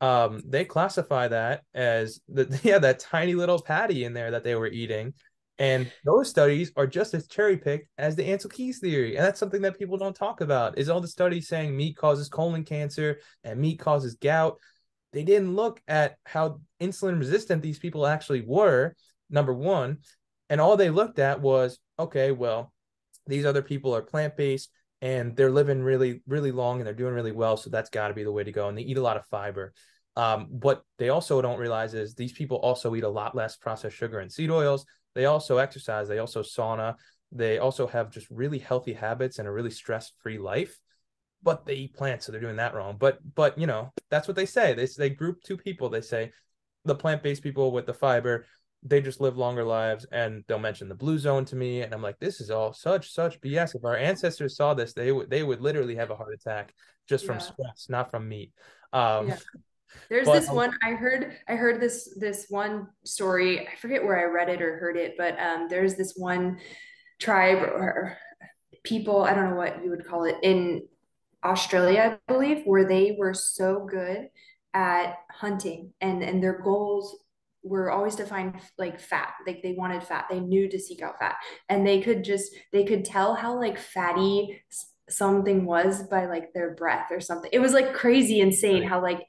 um, 0.01 0.41
they 0.45 0.65
classify 0.65 1.27
that 1.29 1.63
as 1.73 2.19
the 2.27 2.59
yeah 2.63 2.79
that 2.79 2.99
tiny 2.99 3.35
little 3.35 3.61
patty 3.61 4.03
in 4.03 4.13
there 4.13 4.31
that 4.31 4.43
they 4.43 4.55
were 4.55 4.67
eating 4.67 5.13
and 5.61 5.91
those 6.03 6.27
studies 6.27 6.71
are 6.75 6.87
just 6.87 7.13
as 7.13 7.27
cherry 7.27 7.55
picked 7.55 7.87
as 7.99 8.15
the 8.15 8.23
Ancel 8.23 8.51
Keys 8.51 8.79
theory. 8.79 9.15
And 9.15 9.23
that's 9.23 9.39
something 9.39 9.61
that 9.61 9.77
people 9.77 9.95
don't 9.95 10.15
talk 10.15 10.41
about 10.41 10.79
is 10.79 10.89
all 10.89 11.01
the 11.01 11.07
studies 11.07 11.47
saying 11.47 11.77
meat 11.77 11.95
causes 11.95 12.29
colon 12.29 12.63
cancer 12.63 13.19
and 13.43 13.59
meat 13.59 13.77
causes 13.77 14.15
gout. 14.15 14.57
They 15.13 15.23
didn't 15.23 15.55
look 15.55 15.79
at 15.87 16.15
how 16.25 16.61
insulin 16.81 17.19
resistant 17.19 17.61
these 17.61 17.77
people 17.77 18.07
actually 18.07 18.41
were, 18.41 18.95
number 19.29 19.53
one. 19.53 19.99
And 20.49 20.59
all 20.59 20.77
they 20.77 20.89
looked 20.89 21.19
at 21.19 21.41
was, 21.41 21.77
okay, 21.99 22.31
well, 22.31 22.73
these 23.31 23.45
other 23.45 23.61
people 23.61 23.95
are 23.95 24.01
plant-based 24.01 24.69
and 25.01 25.35
they're 25.35 25.51
living 25.51 25.81
really, 25.81 26.21
really 26.27 26.51
long 26.51 26.79
and 26.79 26.85
they're 26.85 26.93
doing 26.93 27.13
really 27.13 27.31
well. 27.31 27.57
So 27.57 27.69
that's 27.69 27.89
got 27.89 28.09
to 28.09 28.13
be 28.13 28.23
the 28.23 28.31
way 28.31 28.43
to 28.43 28.51
go. 28.51 28.67
And 28.67 28.77
they 28.77 28.83
eat 28.83 28.97
a 28.97 29.01
lot 29.01 29.17
of 29.17 29.25
fiber. 29.27 29.73
Um, 30.15 30.47
what 30.49 30.83
they 30.97 31.09
also 31.09 31.41
don't 31.41 31.59
realize 31.59 31.93
is 31.93 32.13
these 32.13 32.33
people 32.33 32.57
also 32.57 32.93
eat 32.95 33.03
a 33.03 33.09
lot 33.09 33.35
less 33.35 33.55
processed 33.55 33.95
sugar 33.95 34.19
and 34.19 34.31
seed 34.31 34.51
oils. 34.51 34.85
They 35.15 35.25
also 35.25 35.57
exercise, 35.57 36.07
they 36.07 36.19
also 36.19 36.41
sauna, 36.41 36.95
they 37.31 37.57
also 37.57 37.87
have 37.87 38.11
just 38.11 38.29
really 38.29 38.59
healthy 38.59 38.93
habits 38.93 39.39
and 39.39 39.47
a 39.47 39.51
really 39.51 39.71
stress-free 39.71 40.37
life. 40.37 40.77
But 41.43 41.65
they 41.65 41.73
eat 41.73 41.95
plants, 41.95 42.25
so 42.25 42.31
they're 42.31 42.39
doing 42.39 42.57
that 42.57 42.75
wrong. 42.75 42.97
But 42.99 43.17
but 43.33 43.57
you 43.57 43.65
know, 43.65 43.91
that's 44.11 44.27
what 44.27 44.35
they 44.35 44.45
say. 44.45 44.73
They 44.75 44.85
they 44.85 45.09
group 45.09 45.41
two 45.41 45.57
people. 45.57 45.89
They 45.89 46.01
say 46.01 46.31
the 46.85 46.93
plant-based 46.93 47.41
people 47.41 47.71
with 47.71 47.87
the 47.87 47.95
fiber, 47.95 48.45
they 48.83 49.01
just 49.01 49.21
live 49.21 49.37
longer 49.37 49.63
lives 49.63 50.05
and 50.11 50.43
they'll 50.47 50.59
mention 50.59 50.89
the 50.89 50.95
blue 50.95 51.19
zone 51.19 51.45
to 51.45 51.55
me 51.55 51.81
and 51.81 51.93
i'm 51.93 52.01
like 52.01 52.19
this 52.19 52.41
is 52.41 52.49
all 52.49 52.73
such 52.73 53.11
such 53.11 53.39
bs 53.41 53.75
if 53.75 53.85
our 53.85 53.95
ancestors 53.95 54.55
saw 54.55 54.73
this 54.73 54.93
they 54.93 55.11
would 55.11 55.29
they 55.29 55.43
would 55.43 55.61
literally 55.61 55.95
have 55.95 56.09
a 56.09 56.15
heart 56.15 56.33
attack 56.33 56.73
just 57.07 57.23
yeah. 57.23 57.31
from 57.31 57.39
stress 57.39 57.87
not 57.89 58.09
from 58.09 58.27
meat 58.27 58.51
um 58.93 59.27
yeah. 59.27 59.37
There's 60.09 60.27
but, 60.27 60.39
this 60.39 60.49
one 60.49 60.73
I 60.83 60.91
heard. 60.91 61.35
I 61.47 61.55
heard 61.55 61.81
this 61.81 62.15
this 62.17 62.45
one 62.49 62.87
story. 63.03 63.67
I 63.67 63.75
forget 63.75 64.03
where 64.03 64.19
I 64.19 64.31
read 64.31 64.49
it 64.49 64.61
or 64.61 64.77
heard 64.77 64.95
it, 64.97 65.15
but 65.17 65.37
um, 65.39 65.67
there's 65.69 65.95
this 65.95 66.13
one 66.15 66.59
tribe 67.19 67.57
or 67.57 68.17
people. 68.83 69.23
I 69.23 69.33
don't 69.33 69.49
know 69.49 69.55
what 69.55 69.83
you 69.83 69.89
would 69.89 70.05
call 70.05 70.23
it 70.23 70.37
in 70.43 70.83
Australia, 71.43 72.17
I 72.27 72.31
believe, 72.31 72.63
where 72.65 72.87
they 72.87 73.15
were 73.17 73.33
so 73.33 73.85
good 73.85 74.29
at 74.73 75.15
hunting 75.29 75.91
and 75.99 76.23
and 76.23 76.41
their 76.41 76.61
goals 76.61 77.17
were 77.63 77.91
always 77.91 78.15
to 78.15 78.25
find 78.25 78.59
like 78.77 78.99
fat 78.99 79.33
like 79.45 79.61
they 79.61 79.73
wanted 79.73 80.03
fat 80.03 80.25
they 80.29 80.39
knew 80.39 80.67
to 80.67 80.79
seek 80.79 81.01
out 81.01 81.19
fat 81.19 81.35
and 81.69 81.85
they 81.85 82.01
could 82.01 82.23
just 82.23 82.51
they 82.71 82.83
could 82.83 83.05
tell 83.05 83.35
how 83.35 83.57
like 83.59 83.77
fatty 83.77 84.61
something 85.11 85.65
was 85.65 86.03
by 86.03 86.25
like 86.25 86.53
their 86.53 86.73
breath 86.75 87.07
or 87.11 87.19
something. 87.19 87.49
It 87.53 87.59
was 87.59 87.73
like 87.73 87.93
crazy 87.93 88.39
insane 88.39 88.83
how 88.83 89.01
like 89.01 89.27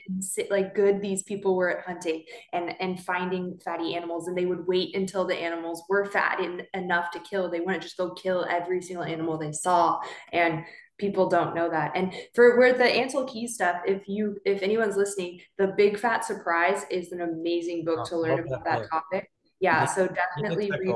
like 0.50 0.74
good 0.74 1.00
these 1.00 1.22
people 1.22 1.56
were 1.56 1.78
at 1.78 1.84
hunting 1.84 2.24
and 2.52 2.74
and 2.80 3.02
finding 3.02 3.58
fatty 3.64 3.94
animals 3.94 4.28
and 4.28 4.36
they 4.36 4.46
would 4.46 4.66
wait 4.66 4.96
until 4.96 5.24
the 5.24 5.36
animals 5.36 5.82
were 5.88 6.06
fat 6.06 6.40
enough 6.74 7.10
to 7.12 7.20
kill. 7.20 7.50
They 7.50 7.60
wouldn't 7.60 7.82
just 7.82 7.96
go 7.96 8.12
kill 8.14 8.46
every 8.48 8.80
single 8.80 9.04
animal 9.04 9.38
they 9.38 9.52
saw 9.52 10.00
and 10.32 10.64
people 10.98 11.28
don't 11.28 11.54
know 11.54 11.68
that. 11.70 11.92
And 11.94 12.14
for 12.34 12.58
where 12.58 12.72
the 12.72 12.84
Ancel 12.84 13.30
Keys 13.30 13.54
stuff, 13.54 13.76
if 13.86 14.08
you 14.08 14.38
if 14.44 14.62
anyone's 14.62 14.96
listening, 14.96 15.40
the 15.58 15.74
Big 15.76 15.98
Fat 15.98 16.24
Surprise 16.24 16.84
is 16.90 17.12
an 17.12 17.20
amazing 17.20 17.84
book 17.84 18.00
oh, 18.00 18.04
to 18.04 18.16
learn 18.18 18.40
about 18.40 18.64
that, 18.64 18.80
that 18.80 18.90
topic. 18.90 19.30
Yeah, 19.60 19.84
so 19.84 20.08
definitely 20.08 20.70
read 20.70 20.94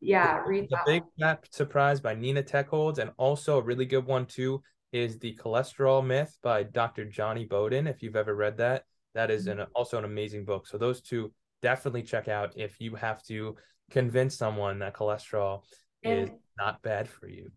yeah, 0.00 0.42
read 0.46 0.68
the, 0.70 0.78
Big 0.86 1.02
Fat 1.18 1.46
Surprise 1.50 2.00
by 2.00 2.14
Nina 2.14 2.42
Teicholz, 2.42 2.98
and 2.98 3.10
also 3.18 3.58
a 3.58 3.62
really 3.62 3.86
good 3.86 4.06
one 4.06 4.26
too 4.26 4.62
is 4.92 5.18
the 5.18 5.36
Cholesterol 5.36 6.04
Myth 6.04 6.36
by 6.42 6.62
Dr. 6.62 7.04
Jonny 7.04 7.44
Bowden. 7.44 7.86
If 7.86 8.02
you've 8.02 8.16
ever 8.16 8.34
read 8.34 8.56
that, 8.56 8.84
that 9.14 9.30
is 9.30 9.46
an 9.46 9.58
mm-hmm. 9.58 9.70
also 9.74 9.98
an 9.98 10.04
amazing 10.04 10.44
book. 10.44 10.66
So 10.66 10.78
those 10.78 11.00
two 11.00 11.32
definitely 11.62 12.02
check 12.02 12.28
out 12.28 12.56
if 12.56 12.80
you 12.80 12.94
have 12.96 13.22
to 13.24 13.56
convince 13.90 14.36
someone 14.36 14.78
that 14.80 14.94
cholesterol 14.94 15.62
and, 16.02 16.20
is 16.20 16.30
not 16.58 16.82
bad 16.82 17.08
for 17.08 17.28
you. 17.28 17.50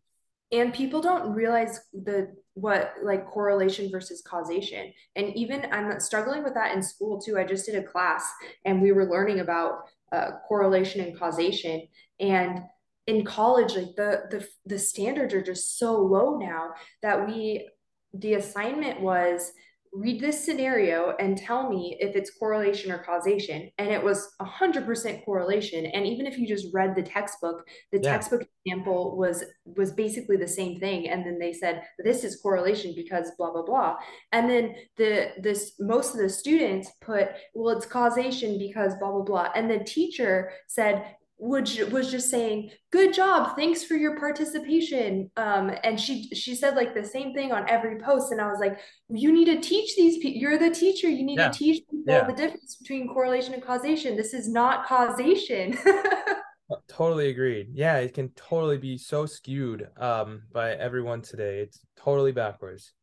And 0.53 0.73
people 0.73 1.01
don't 1.01 1.33
realize 1.33 1.81
the 1.93 2.33
what 2.53 2.93
like 3.03 3.25
correlation 3.25 3.89
versus 3.91 4.21
causation. 4.21 4.93
And 5.15 5.35
even 5.35 5.65
I'm 5.71 5.99
struggling 5.99 6.43
with 6.43 6.53
that 6.53 6.75
in 6.75 6.83
school 6.83 7.19
too. 7.19 7.37
I 7.37 7.43
just 7.43 7.65
did 7.65 7.75
a 7.75 7.83
class 7.83 8.23
and 8.63 8.81
we 8.81 8.91
were 8.91 9.09
learning 9.09 9.39
about 9.39 9.85
uh, 10.11 10.31
correlation 10.47 11.01
and 11.01 11.17
causation 11.17 11.87
and 12.19 12.59
in 13.07 13.25
college 13.25 13.75
like 13.75 13.95
the 13.97 14.21
the 14.29 14.47
the 14.65 14.79
standards 14.79 15.33
are 15.33 15.41
just 15.41 15.77
so 15.77 15.97
low 15.97 16.37
now 16.37 16.69
that 17.01 17.27
we 17.27 17.67
the 18.13 18.35
assignment 18.35 19.01
was 19.01 19.51
read 19.93 20.19
this 20.19 20.43
scenario 20.43 21.15
and 21.19 21.38
tell 21.38 21.69
me 21.69 21.97
if 21.99 22.15
it's 22.15 22.32
correlation 22.32 22.91
or 22.91 23.03
causation. 23.03 23.69
And 23.77 23.89
it 23.89 24.03
was 24.03 24.34
100% 24.41 25.23
correlation. 25.23 25.86
And 25.86 26.08
even 26.08 26.25
if 26.25 26.38
you 26.38 26.47
just 26.47 26.73
read 26.73 26.95
the 26.95 27.03
textbook, 27.03 27.67
the 27.91 27.99
yeah. 28.01 28.13
textbook 28.13 28.43
example 28.65 29.15
was 29.17 29.43
was 29.65 29.91
basically 29.91 30.38
the 30.38 30.47
same 30.47 30.79
thing. 30.79 31.10
And 31.10 31.25
then 31.25 31.38
they 31.38 31.53
said 31.53 31.84
this 32.03 32.23
is 32.23 32.41
correlation 32.41 32.93
because 32.95 33.32
blah 33.38 33.51
blah 33.51 33.63
blah. 33.63 33.97
And 34.32 34.49
then 34.49 34.75
the 34.97 35.32
this 35.41 35.73
most 35.79 36.15
of 36.15 36.21
the 36.21 36.29
students 36.29 36.91
put 37.01 37.29
well 37.53 37.77
it's 37.77 37.86
causation 37.86 38.58
because 38.58 38.95
blah 38.99 39.12
blah 39.12 39.23
blah. 39.23 39.49
And 39.56 39.69
the 39.69 39.84
teacher 39.84 40.51
said 40.67 41.15
which 41.37 41.79
was 41.91 42.09
just 42.11 42.29
saying 42.29 42.69
good 42.91 43.13
job 43.13 43.55
thanks 43.55 43.83
for 43.83 43.95
your 43.95 44.17
participation. 44.19 45.29
Um, 45.35 45.71
and 45.83 45.99
she 45.99 46.29
she 46.33 46.55
said 46.55 46.75
like 46.75 46.93
the 46.93 47.03
same 47.03 47.33
thing 47.33 47.51
on 47.51 47.69
every 47.69 47.99
post 47.99 48.31
and 48.31 48.39
i 48.39 48.47
was 48.47 48.59
like 48.59 48.79
you 49.09 49.31
need 49.31 49.45
to 49.45 49.59
teach 49.59 49.95
these 49.95 50.17
people 50.17 50.39
you're 50.39 50.57
the 50.57 50.69
teacher 50.69 51.09
you 51.09 51.25
need 51.25 51.39
yeah. 51.39 51.49
to 51.49 51.57
teach 51.57 51.83
people 51.89 52.03
yeah. 52.07 52.23
the 52.23 52.33
difference 52.33 52.75
between 52.75 53.07
correlation 53.07 53.53
and 53.53 53.63
causation. 53.63 54.15
This 54.15 54.33
is 54.33 54.49
not 54.49 54.85
causation. 54.85 55.77
Totally 56.87 57.29
agreed. 57.29 57.67
Yeah 57.73 57.97
it 57.97 58.13
can 58.13 58.29
totally 58.29 58.77
be 58.77 58.97
so 58.97 59.25
skewed 59.25 59.87
um, 59.97 60.43
by 60.51 60.71
everyone 60.71 61.21
today. 61.21 61.59
It's 61.59 61.79
totally 61.97 62.31
backwards. 62.31 62.93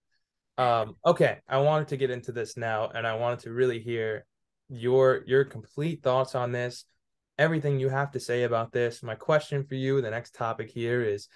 Um, 0.59 0.97
okay 1.07 1.39
i 1.49 1.57
wanted 1.57 1.89
to 1.89 1.97
get 1.97 2.11
into 2.11 2.33
this 2.33 2.59
now 2.59 2.91
and 2.95 3.07
i 3.07 3.17
wanted 3.17 3.39
to 3.41 3.51
really 3.51 3.81
hear 3.81 4.27
your 4.69 5.23
your 5.27 5.45
complete 5.45 6.03
thoughts 6.03 6.35
on 6.35 6.53
this 6.53 6.85
everything 7.41 7.81
you 7.81 7.89
have 7.89 8.11
to 8.11 8.21
say 8.21 8.43
about 8.43 8.71
this. 8.71 9.03
My 9.03 9.15
question 9.15 9.65
for 9.65 9.75
you, 9.75 10.03
the 10.03 10.11
next 10.11 10.35
topic 10.35 10.71
here 10.71 11.03
is 11.03 11.27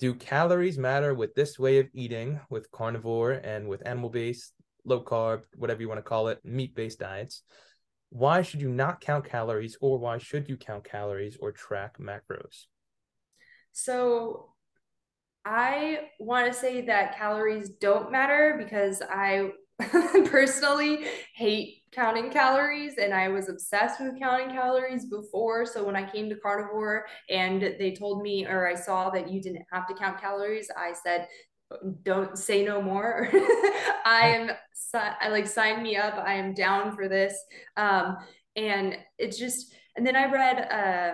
Do 0.00 0.12
calories 0.12 0.76
matter 0.76 1.14
with 1.14 1.34
this 1.34 1.58
way 1.60 1.78
of 1.78 1.86
eating, 1.94 2.40
with 2.50 2.70
carnivore 2.72 3.32
and 3.32 3.68
with 3.68 3.86
animal 3.86 4.10
based, 4.10 4.52
low 4.84 5.02
carb, 5.02 5.42
whatever 5.56 5.80
you 5.80 5.88
want 5.88 5.98
to 5.98 6.02
call 6.02 6.26
it, 6.26 6.44
meat 6.44 6.74
based 6.74 6.98
diets? 6.98 7.42
Why 8.10 8.42
should 8.42 8.60
you 8.60 8.68
not 8.68 9.00
count 9.00 9.24
calories, 9.24 9.76
or 9.80 9.96
why 9.98 10.18
should 10.18 10.48
you 10.48 10.56
count 10.56 10.84
calories 10.84 11.36
or 11.40 11.52
track 11.52 11.98
macros? 11.98 12.66
So, 13.70 14.50
I 15.44 16.08
want 16.18 16.52
to 16.52 16.58
say 16.58 16.86
that 16.86 17.16
calories 17.16 17.68
don't 17.68 18.10
matter 18.10 18.56
because 18.58 19.02
I 19.08 19.50
personally 20.26 21.06
hate 21.34 21.82
counting 21.92 22.30
calories 22.30 22.94
and 22.98 23.12
I 23.12 23.28
was 23.28 23.48
obsessed 23.48 24.00
with 24.00 24.18
counting 24.18 24.50
calories 24.50 25.06
before. 25.06 25.66
So 25.66 25.84
when 25.84 25.96
I 25.96 26.08
came 26.08 26.28
to 26.28 26.36
carnivore 26.36 27.06
and 27.28 27.62
they 27.78 27.94
told 27.94 28.22
me 28.22 28.46
or 28.46 28.66
I 28.68 28.74
saw 28.74 29.10
that 29.10 29.30
you 29.30 29.40
didn't 29.40 29.64
have 29.72 29.86
to 29.88 29.94
count 29.94 30.20
calories, 30.20 30.68
I 30.76 30.92
said, 30.92 31.28
don't 32.02 32.36
say 32.38 32.64
no 32.64 32.80
more. 32.80 33.28
I 34.04 34.28
am 34.36 34.50
I 34.94 35.28
like 35.28 35.46
sign 35.46 35.82
me 35.82 35.96
up. 35.96 36.14
I 36.14 36.34
am 36.34 36.54
down 36.54 36.94
for 36.94 37.08
this. 37.08 37.36
Um, 37.76 38.18
and 38.56 38.96
it's 39.18 39.38
just 39.38 39.74
and 39.96 40.06
then 40.06 40.16
I 40.16 40.30
read 40.30 40.58
uh, 40.70 41.12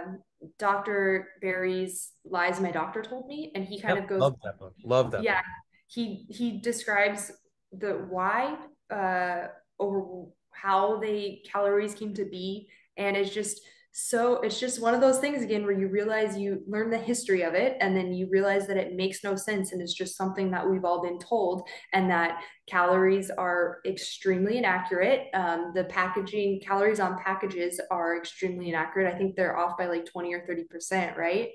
Dr. 0.58 1.28
Berry's 1.40 2.12
Lies 2.24 2.60
My 2.60 2.70
Doctor 2.70 3.02
Told 3.02 3.26
Me, 3.26 3.52
and 3.54 3.64
he 3.64 3.80
kind 3.80 3.96
yep, 3.96 4.04
of 4.04 4.10
goes 4.10 4.20
love 4.20 4.36
that 4.42 4.58
book. 4.58 4.74
Love 4.84 5.10
that. 5.12 5.22
Yeah. 5.22 5.36
Book. 5.36 5.44
He 5.88 6.26
he 6.28 6.60
describes 6.60 7.32
the 7.72 8.06
why 8.08 8.56
uh 8.90 9.48
over 9.78 10.26
how 10.52 10.98
they 10.98 11.42
calories 11.50 11.94
came 11.94 12.14
to 12.14 12.24
be. 12.24 12.68
And 12.96 13.16
it's 13.16 13.30
just 13.30 13.60
so 13.92 14.34
it's 14.42 14.60
just 14.60 14.80
one 14.80 14.94
of 14.94 15.00
those 15.00 15.18
things 15.18 15.42
again 15.42 15.64
where 15.64 15.76
you 15.76 15.88
realize 15.88 16.38
you 16.38 16.62
learn 16.68 16.90
the 16.90 16.98
history 16.98 17.42
of 17.42 17.54
it 17.54 17.76
and 17.80 17.96
then 17.96 18.14
you 18.14 18.28
realize 18.30 18.68
that 18.68 18.76
it 18.76 18.94
makes 18.94 19.24
no 19.24 19.34
sense 19.34 19.72
and 19.72 19.82
it's 19.82 19.94
just 19.94 20.16
something 20.16 20.48
that 20.52 20.68
we've 20.68 20.84
all 20.84 21.02
been 21.02 21.18
told 21.18 21.68
and 21.92 22.08
that 22.08 22.40
calories 22.68 23.30
are 23.30 23.78
extremely 23.84 24.58
inaccurate. 24.58 25.26
Um, 25.34 25.72
the 25.74 25.84
packaging 25.84 26.60
calories 26.60 27.00
on 27.00 27.18
packages 27.18 27.80
are 27.90 28.16
extremely 28.16 28.68
inaccurate. 28.68 29.12
I 29.12 29.18
think 29.18 29.34
they're 29.34 29.56
off 29.56 29.76
by 29.76 29.86
like 29.86 30.04
20 30.06 30.34
or 30.34 30.46
30 30.46 30.64
percent 30.64 31.16
right 31.16 31.50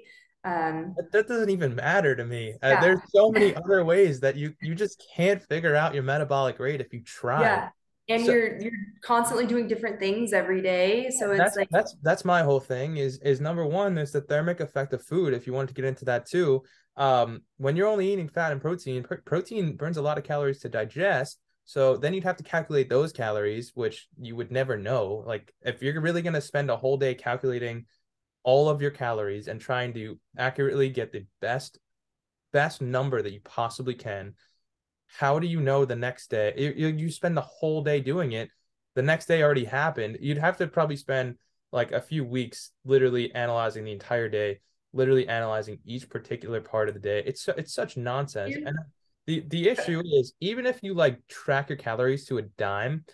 um, 0.46 0.96
that 1.12 1.28
doesn't 1.28 1.50
even 1.50 1.76
matter 1.76 2.16
to 2.16 2.24
me. 2.24 2.54
Uh, 2.64 2.68
yeah. 2.68 2.78
uh, 2.78 2.82
there's 2.82 3.00
so 3.14 3.32
many 3.32 3.56
other 3.64 3.84
ways 3.84 4.20
that 4.20 4.36
you 4.36 4.54
you 4.62 4.76
just 4.76 5.04
can't 5.16 5.42
figure 5.42 5.76
out 5.76 5.96
your 5.96 6.04
metabolic 6.04 6.60
rate 6.60 6.80
if 6.80 6.94
you 6.94 7.02
try. 7.02 7.42
Yeah. 7.42 7.70
And 8.08 8.24
so, 8.24 8.32
you're 8.32 8.60
you're 8.60 8.72
constantly 9.02 9.48
doing 9.48 9.68
different 9.68 10.00
things 10.00 10.34
every 10.34 10.62
day. 10.62 11.10
So 11.10 11.32
it's 11.32 11.40
that's, 11.40 11.58
like 11.58 11.70
that's 11.72 11.96
that's 12.04 12.24
my 12.24 12.44
whole 12.44 12.60
thing 12.60 12.98
is 12.98 13.18
is 13.24 13.42
number 13.42 13.66
one 13.66 13.96
there's 13.96 14.12
the 14.12 14.22
thermic 14.22 14.60
effect 14.60 14.94
of 14.94 15.04
food 15.04 15.34
if 15.34 15.48
you 15.48 15.54
want 15.54 15.70
to 15.70 15.74
get 15.74 15.86
into 15.86 16.06
that 16.06 16.28
too. 16.28 16.62
Um 16.96 17.42
when 17.58 17.76
you're 17.76 17.88
only 17.88 18.14
eating 18.14 18.30
fat 18.30 18.52
and 18.52 18.62
protein 18.62 19.02
pr- 19.02 19.16
protein 19.26 19.76
burns 19.76 19.98
a 19.98 20.04
lot 20.04 20.20
of 20.20 20.24
calories 20.24 20.60
to 20.60 20.70
digest. 20.70 21.40
So 21.68 21.98
then 21.98 22.14
you'd 22.14 22.24
have 22.24 22.38
to 22.38 22.44
calculate 22.44 22.88
those 22.88 23.12
calories 23.12 23.72
which 23.74 24.08
you 24.22 24.36
would 24.36 24.52
never 24.52 24.78
know. 24.78 25.24
Like 25.26 25.52
if 25.64 25.82
you're 25.82 26.00
really 26.00 26.22
going 26.22 26.34
to 26.34 26.42
spend 26.42 26.70
a 26.70 26.78
whole 26.78 26.98
day 26.98 27.16
calculating 27.16 27.88
all 28.46 28.70
of 28.70 28.82
your 28.82 28.92
calories 28.92 29.50
and 29.50 29.60
trying 29.60 29.94
to 29.94 30.18
accurately 30.38 30.90
get 30.90 31.12
the 31.12 31.26
best 31.42 31.80
best 32.54 32.82
number 32.82 33.22
that 33.22 33.34
you 33.34 33.42
possibly 33.44 33.94
can. 33.94 34.34
How 35.08 35.40
do 35.40 35.48
you 35.48 35.60
know 35.60 35.84
the 35.84 35.96
next 35.96 36.30
day? 36.30 36.54
You, 36.56 36.88
you 36.88 37.12
spend 37.12 37.36
the 37.36 37.42
whole 37.42 37.84
day 37.84 38.00
doing 38.00 38.32
it. 38.32 38.50
The 38.94 39.02
next 39.02 39.26
day 39.26 39.44
already 39.44 39.66
happened. 39.66 40.20
You'd 40.22 40.38
have 40.38 40.56
to 40.58 40.68
probably 40.68 40.96
spend 40.96 41.36
like 41.74 41.92
a 41.92 42.00
few 42.00 42.24
weeks 42.24 42.72
literally 42.86 43.36
analyzing 43.36 43.84
the 43.84 43.92
entire 43.92 44.30
day 44.30 44.60
literally 44.96 45.28
analyzing 45.28 45.78
each 45.86 46.10
particular 46.10 46.62
part 46.62 46.88
of 46.88 46.94
the 46.94 47.02
day. 47.02 47.22
It's 47.26 47.48
it's 47.50 47.74
such 47.74 47.98
nonsense. 47.98 48.56
And 48.66 48.78
the 49.28 49.44
the 49.48 49.68
issue 49.68 50.02
is 50.06 50.34
even 50.40 50.66
if 50.66 50.80
you 50.82 50.94
like 50.94 51.28
track 51.28 51.70
your 51.70 51.78
calories 51.78 52.26
to 52.26 52.38
a 52.38 52.44
dime 52.44 53.06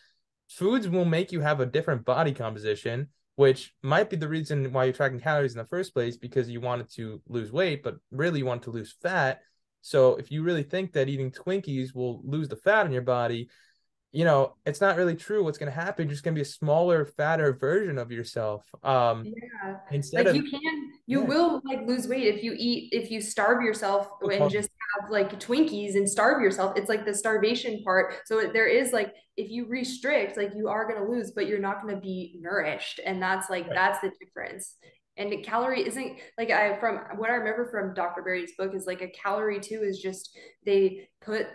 foods 0.48 0.88
will 0.88 1.06
make 1.06 1.32
you 1.32 1.42
have 1.42 1.60
a 1.60 1.66
different 1.66 2.06
body 2.06 2.34
composition 2.34 3.08
which 3.42 3.74
might 3.82 4.10
be 4.10 4.16
the 4.16 4.28
reason 4.28 4.72
why 4.72 4.84
you're 4.84 4.94
tracking 4.94 5.20
calories 5.20 5.54
in 5.54 5.58
the 5.58 5.66
first 5.66 5.94
place 5.94 6.16
because 6.16 6.50
you 6.50 6.62
wanted 6.62 6.90
to 6.92 7.22
lose 7.28 7.52
weight 7.52 7.82
but 7.84 7.96
really 8.12 8.40
you 8.40 8.46
want 8.46 8.64
to 8.64 8.72
lose 8.72 8.96
fat 9.02 9.42
so 9.82 10.16
if 10.16 10.32
you 10.32 10.44
really 10.44 10.64
think 10.64 10.94
that 10.94 11.10
eating 11.10 11.32
Twinkies 11.32 11.94
will 11.94 12.22
lose 12.24 12.48
the 12.48 12.56
fat 12.56 12.86
in 12.86 12.92
your 12.92 13.02
body, 13.02 13.50
you 14.12 14.26
know, 14.26 14.56
it's 14.66 14.82
not 14.82 14.98
really 14.98 15.16
true. 15.16 15.44
What's 15.44 15.58
going 15.58 15.72
to 15.72 15.78
happen? 15.78 16.06
You're 16.06 16.12
just 16.12 16.24
going 16.24 16.36
to 16.36 16.40
be 16.40 16.44
a 16.44 16.46
smaller, 16.46 17.06
fatter 17.06 17.54
version 17.54 17.98
of 17.98 18.12
yourself. 18.12 18.64
Um, 18.84 19.26
yeah. 19.26 19.78
Instead 19.90 20.26
like 20.26 20.28
of, 20.28 20.36
you 20.36 20.50
can, 20.50 20.92
you 21.08 21.22
yeah. 21.22 21.28
will 21.28 21.62
like 21.66 21.88
lose 21.88 22.08
weight 22.08 22.28
if 22.28 22.44
you 22.44 22.54
eat, 22.56 22.90
if 22.92 23.10
you 23.10 23.22
starve 23.22 23.64
yourself 23.64 24.08
and 24.22 24.52
just 24.52 24.70
like 25.12 25.40
Twinkies 25.40 25.96
and 25.96 26.10
starve 26.10 26.42
yourself. 26.42 26.78
It's 26.78 26.90
like 26.90 27.06
the 27.06 27.14
starvation 27.14 27.84
part. 27.84 28.16
So 28.26 28.50
there 28.54 28.68
is 28.68 28.92
like, 28.92 29.14
if 29.38 29.50
you 29.50 29.68
restrict, 29.68 30.38
like 30.38 30.54
you 30.56 30.68
are 30.68 30.88
going 30.88 31.04
to 31.04 31.12
lose, 31.12 31.32
but 31.32 31.48
you're 31.48 31.60
not 31.60 31.82
going 31.82 31.94
to 31.94 32.02
be 32.02 32.40
nourished. 32.42 33.00
And 33.06 33.22
that's 33.22 33.50
like, 33.50 33.66
right. 33.68 33.76
that's 33.76 34.00
the 34.02 34.12
difference 34.20 34.78
and 35.18 35.44
calorie 35.44 35.86
isn't 35.86 36.18
like 36.38 36.50
I 36.52 36.80
from 36.80 37.00
what 37.18 37.30
I 37.30 37.34
remember 37.34 37.70
from 37.70 37.94
Dr. 37.94 38.24
Berry's 38.24 38.54
book 38.58 38.74
is 38.74 38.88
like 38.88 39.02
a 39.02 39.10
calorie 39.10 39.60
too 39.60 39.82
is 39.84 40.00
just 40.00 40.38
they 40.66 41.10
put 41.22 41.48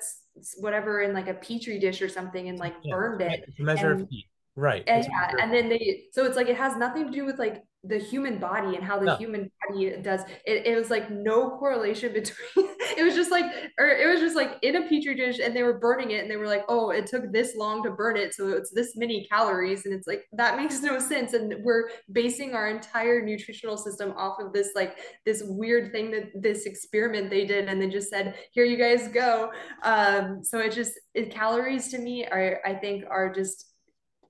whatever 0.59 1.03
in 1.03 1.15
like 1.15 1.29
a 1.29 1.35
petri 1.35 1.79
dish 1.79 2.03
or 2.03 2.09
something 2.09 2.49
and 2.49 2.59
like 2.59 2.75
yeah, 2.83 2.95
burned 2.95 3.23
it. 3.23 3.45
measure 3.59 3.93
and, 3.93 4.03
of 4.03 4.09
heat. 4.09 4.27
Right. 4.55 4.85
And 4.87 5.05
yeah, 5.05 5.43
and 5.43 5.53
then 5.53 5.69
they 5.69 6.05
so 6.13 6.25
it's 6.25 6.37
like 6.37 6.49
it 6.49 6.57
has 6.57 6.77
nothing 6.77 7.07
to 7.07 7.13
do 7.13 7.25
with 7.25 7.39
like 7.39 7.63
the 7.85 7.99
human 7.99 8.39
body 8.39 8.75
and 8.75 8.85
how 8.85 8.99
the 8.99 9.17
human 9.17 9.51
body 9.69 9.95
does 10.03 10.23
it, 10.45 10.67
it 10.67 10.77
was 10.77 10.91
like 10.91 11.11
no 11.11 11.51
correlation 11.59 12.13
between 12.13 12.69
it 12.97 13.05
was 13.05 13.15
just 13.15 13.31
like 13.31 13.45
or 13.79 13.89
it 13.89 14.11
was 14.11 14.21
just 14.21 14.35
like 14.35 14.59
in 14.63 14.77
a 14.77 14.89
petri 14.89 15.15
dish 15.15 15.39
and 15.39 15.55
they 15.55 15.63
were 15.63 15.79
burning 15.79 16.11
it 16.11 16.23
and 16.23 16.31
they 16.31 16.37
were 16.37 16.47
like 16.47 16.65
oh 16.69 16.91
it 16.91 17.07
took 17.07 17.31
this 17.33 17.55
long 17.57 17.83
to 17.83 17.91
burn 17.91 18.17
it 18.17 18.35
so 18.35 18.49
it's 18.49 18.71
this 18.71 18.97
many 18.97 19.27
calories 19.31 19.85
and 19.85 19.95
it's 19.95 20.07
like 20.07 20.25
that 20.33 20.57
makes 20.61 20.81
no 20.83 20.99
sense 20.99 21.33
and 21.33 21.55
we're 21.63 21.89
basing 22.13 22.55
our 22.55 22.69
entire 22.69 23.25
nutritional 23.25 23.77
system 23.77 24.13
off 24.17 24.39
of 24.41 24.53
this 24.53 24.71
like 24.75 24.97
this 25.25 25.43
weird 25.47 25.93
thing 25.93 26.11
that 26.11 26.31
this 26.35 26.67
experiment 26.67 27.31
they 27.31 27.45
did 27.45 27.69
and 27.69 27.81
they 27.81 27.89
just 27.89 28.11
said 28.11 28.35
here 28.53 28.65
you 28.65 28.77
guys 28.77 29.09
go. 29.09 29.51
Um 29.83 30.43
so 30.43 30.59
it 30.59 30.73
just 30.73 30.93
it, 31.15 31.31
calories 31.31 31.89
to 31.89 31.99
me 31.99 32.25
are 32.25 32.61
i 32.65 32.73
think 32.73 33.05
are 33.11 33.33
just 33.33 33.76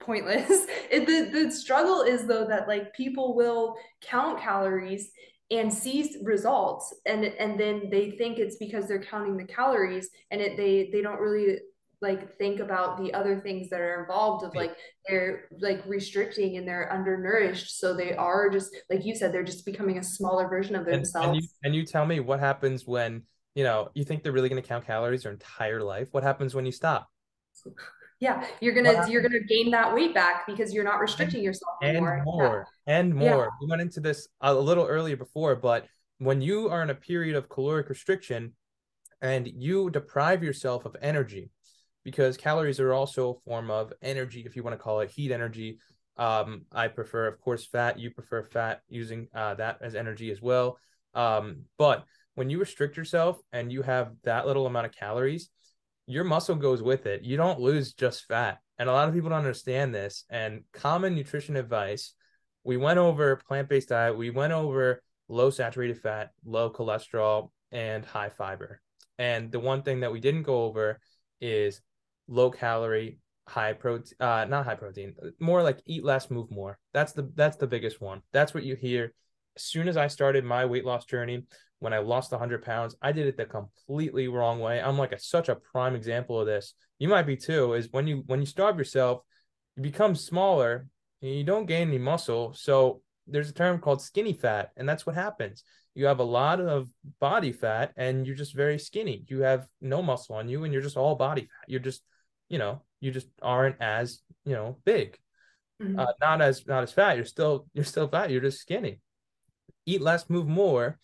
pointless. 0.06 0.66
It, 0.88 1.04
the 1.06 1.30
the 1.32 1.50
struggle 1.50 2.02
is 2.02 2.26
though 2.26 2.46
that 2.46 2.68
like 2.68 2.94
people 2.94 3.34
will 3.34 3.74
count 4.00 4.40
calories 4.40 5.10
and 5.50 5.72
see 5.72 6.14
results 6.22 6.94
and 7.06 7.24
and 7.24 7.58
then 7.58 7.90
they 7.90 8.12
think 8.12 8.38
it's 8.38 8.56
because 8.56 8.86
they're 8.86 9.02
counting 9.02 9.36
the 9.36 9.44
calories 9.44 10.08
and 10.30 10.40
it 10.40 10.56
they 10.56 10.90
they 10.92 11.02
don't 11.02 11.18
really 11.18 11.58
like 12.00 12.36
think 12.38 12.60
about 12.60 12.98
the 12.98 13.12
other 13.14 13.40
things 13.40 13.68
that 13.70 13.80
are 13.80 14.00
involved 14.00 14.44
of 14.44 14.54
like 14.54 14.76
they're 15.08 15.46
like 15.58 15.82
restricting 15.86 16.56
and 16.56 16.68
they're 16.68 16.92
undernourished 16.92 17.80
so 17.80 17.94
they 17.94 18.14
are 18.14 18.48
just 18.48 18.76
like 18.88 19.04
you 19.04 19.14
said 19.14 19.32
they're 19.32 19.42
just 19.42 19.66
becoming 19.66 19.98
a 19.98 20.04
smaller 20.04 20.46
version 20.48 20.76
of 20.76 20.84
themselves 20.84 21.26
and, 21.26 21.36
and, 21.36 21.42
you, 21.42 21.48
and 21.64 21.74
you 21.74 21.84
tell 21.84 22.06
me 22.06 22.20
what 22.20 22.38
happens 22.38 22.86
when 22.86 23.22
you 23.56 23.64
know 23.64 23.88
you 23.94 24.04
think 24.04 24.22
they're 24.22 24.32
really 24.32 24.48
going 24.48 24.62
to 24.62 24.68
count 24.68 24.86
calories 24.86 25.24
their 25.24 25.32
entire 25.32 25.82
life? 25.82 26.08
What 26.12 26.22
happens 26.22 26.54
when 26.54 26.66
you 26.66 26.72
stop 26.72 27.08
yeah 28.20 28.46
you're 28.60 28.74
gonna 28.74 29.08
you're 29.08 29.22
gonna 29.22 29.40
gain 29.40 29.70
that 29.70 29.94
weight 29.94 30.14
back 30.14 30.46
because 30.46 30.72
you're 30.72 30.84
not 30.84 31.00
restricting 31.00 31.42
yourself 31.42 31.74
anymore. 31.82 32.14
and 32.14 32.24
more 32.24 32.66
yeah. 32.86 32.98
and 32.98 33.14
more 33.14 33.44
yeah. 33.44 33.46
we 33.60 33.66
went 33.68 33.82
into 33.82 34.00
this 34.00 34.28
a 34.40 34.54
little 34.54 34.86
earlier 34.86 35.16
before 35.16 35.54
but 35.54 35.86
when 36.18 36.40
you 36.40 36.68
are 36.68 36.82
in 36.82 36.90
a 36.90 36.94
period 36.94 37.36
of 37.36 37.48
caloric 37.48 37.88
restriction 37.88 38.52
and 39.20 39.46
you 39.46 39.90
deprive 39.90 40.42
yourself 40.42 40.84
of 40.84 40.96
energy 41.00 41.50
because 42.06 42.36
calories 42.36 42.78
are 42.78 42.94
also 42.94 43.30
a 43.30 43.50
form 43.50 43.68
of 43.68 43.92
energy, 44.00 44.44
if 44.46 44.54
you 44.54 44.62
want 44.62 44.74
to 44.74 44.82
call 44.82 45.00
it 45.00 45.10
heat 45.10 45.32
energy. 45.32 45.80
Um, 46.16 46.62
I 46.70 46.86
prefer, 46.86 47.26
of 47.26 47.40
course, 47.40 47.66
fat. 47.66 47.98
You 47.98 48.10
prefer 48.10 48.44
fat 48.44 48.82
using 48.88 49.26
uh, 49.34 49.54
that 49.54 49.78
as 49.80 49.96
energy 49.96 50.30
as 50.30 50.40
well. 50.40 50.78
Um, 51.14 51.64
but 51.78 52.04
when 52.36 52.48
you 52.48 52.60
restrict 52.60 52.96
yourself 52.96 53.38
and 53.52 53.72
you 53.72 53.82
have 53.82 54.12
that 54.22 54.46
little 54.46 54.66
amount 54.66 54.86
of 54.86 54.92
calories, 54.92 55.50
your 56.06 56.24
muscle 56.24 56.56
goes 56.56 56.82
with 56.82 57.06
it. 57.06 57.22
You 57.22 57.36
don't 57.36 57.60
lose 57.60 57.92
just 57.92 58.26
fat. 58.26 58.58
And 58.78 58.88
a 58.88 58.92
lot 58.92 59.08
of 59.08 59.14
people 59.14 59.30
don't 59.30 59.38
understand 59.38 59.94
this. 59.94 60.24
And 60.30 60.62
common 60.72 61.14
nutrition 61.14 61.56
advice 61.56 62.14
we 62.66 62.76
went 62.76 62.98
over 62.98 63.36
plant 63.36 63.68
based 63.68 63.90
diet, 63.90 64.18
we 64.18 64.30
went 64.30 64.52
over 64.52 65.00
low 65.28 65.50
saturated 65.50 66.00
fat, 66.00 66.32
low 66.44 66.68
cholesterol, 66.68 67.50
and 67.70 68.04
high 68.04 68.28
fiber. 68.28 68.82
And 69.18 69.52
the 69.52 69.60
one 69.60 69.82
thing 69.82 70.00
that 70.00 70.12
we 70.12 70.18
didn't 70.18 70.42
go 70.42 70.64
over 70.64 71.00
is 71.40 71.80
low 72.26 72.50
calorie, 72.50 73.20
high 73.46 73.72
protein, 73.72 74.16
uh, 74.18 74.46
not 74.48 74.64
high 74.64 74.74
protein, 74.74 75.14
more 75.38 75.62
like 75.62 75.80
eat 75.86 76.04
less, 76.04 76.28
move 76.28 76.50
more. 76.50 76.78
That's 76.92 77.12
the 77.12 77.30
that's 77.36 77.56
the 77.56 77.68
biggest 77.68 78.00
one. 78.00 78.22
That's 78.32 78.52
what 78.52 78.64
you 78.64 78.74
hear. 78.74 79.14
As 79.54 79.62
soon 79.62 79.86
as 79.86 79.96
I 79.96 80.08
started 80.08 80.44
my 80.44 80.66
weight 80.66 80.84
loss 80.84 81.04
journey, 81.04 81.44
when 81.78 81.92
I 81.92 81.98
lost 81.98 82.32
100 82.32 82.64
pounds, 82.64 82.96
I 83.02 83.12
did 83.12 83.26
it 83.26 83.36
the 83.36 83.44
completely 83.44 84.28
wrong 84.28 84.60
way. 84.60 84.80
I'm 84.80 84.98
like 84.98 85.12
a, 85.12 85.18
such 85.18 85.48
a 85.48 85.56
prime 85.56 85.94
example 85.94 86.40
of 86.40 86.46
this. 86.46 86.74
You 86.98 87.08
might 87.08 87.26
be 87.26 87.36
too. 87.36 87.74
Is 87.74 87.88
when 87.90 88.06
you 88.06 88.22
when 88.26 88.40
you 88.40 88.46
starve 88.46 88.78
yourself, 88.78 89.22
you 89.76 89.82
become 89.82 90.14
smaller 90.14 90.86
and 91.20 91.30
you 91.30 91.44
don't 91.44 91.66
gain 91.66 91.88
any 91.88 91.98
muscle. 91.98 92.54
So 92.54 93.02
there's 93.26 93.50
a 93.50 93.54
term 93.54 93.80
called 93.80 94.00
skinny 94.00 94.32
fat, 94.32 94.70
and 94.76 94.88
that's 94.88 95.04
what 95.04 95.14
happens. 95.14 95.64
You 95.94 96.06
have 96.06 96.20
a 96.20 96.24
lot 96.24 96.60
of 96.60 96.88
body 97.20 97.52
fat, 97.52 97.92
and 97.96 98.26
you're 98.26 98.36
just 98.36 98.54
very 98.54 98.78
skinny. 98.78 99.24
You 99.28 99.40
have 99.42 99.66
no 99.80 100.02
muscle 100.02 100.36
on 100.36 100.48
you, 100.48 100.64
and 100.64 100.72
you're 100.72 100.82
just 100.82 100.96
all 100.96 101.14
body 101.14 101.42
fat. 101.42 101.68
You're 101.68 101.80
just, 101.80 102.02
you 102.48 102.58
know, 102.58 102.82
you 103.00 103.10
just 103.10 103.28
aren't 103.42 103.80
as 103.80 104.22
you 104.46 104.52
know 104.52 104.78
big, 104.86 105.18
mm-hmm. 105.82 105.98
uh, 105.98 106.12
not 106.20 106.40
as 106.40 106.66
not 106.66 106.84
as 106.84 106.92
fat. 106.92 107.16
You're 107.16 107.26
still 107.26 107.66
you're 107.74 107.84
still 107.84 108.08
fat. 108.08 108.30
You're 108.30 108.40
just 108.40 108.60
skinny. 108.60 109.00
Eat 109.84 110.00
less, 110.00 110.30
move 110.30 110.48
more 110.48 110.98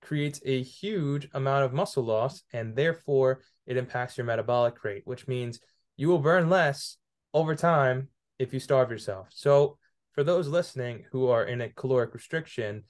creates 0.00 0.40
a 0.44 0.62
huge 0.62 1.28
amount 1.34 1.64
of 1.64 1.72
muscle 1.72 2.04
loss 2.04 2.42
and 2.52 2.74
therefore 2.74 3.40
it 3.66 3.76
impacts 3.76 4.16
your 4.16 4.24
metabolic 4.24 4.82
rate 4.84 5.02
which 5.04 5.28
means 5.28 5.60
you 5.96 6.08
will 6.08 6.18
burn 6.18 6.48
less 6.48 6.96
over 7.34 7.54
time 7.54 8.08
if 8.38 8.52
you 8.52 8.60
starve 8.60 8.90
yourself. 8.90 9.28
So 9.30 9.78
for 10.12 10.24
those 10.24 10.48
listening 10.48 11.04
who 11.10 11.28
are 11.28 11.44
in 11.44 11.60
a 11.60 11.68
caloric 11.68 12.14
restriction 12.14 12.84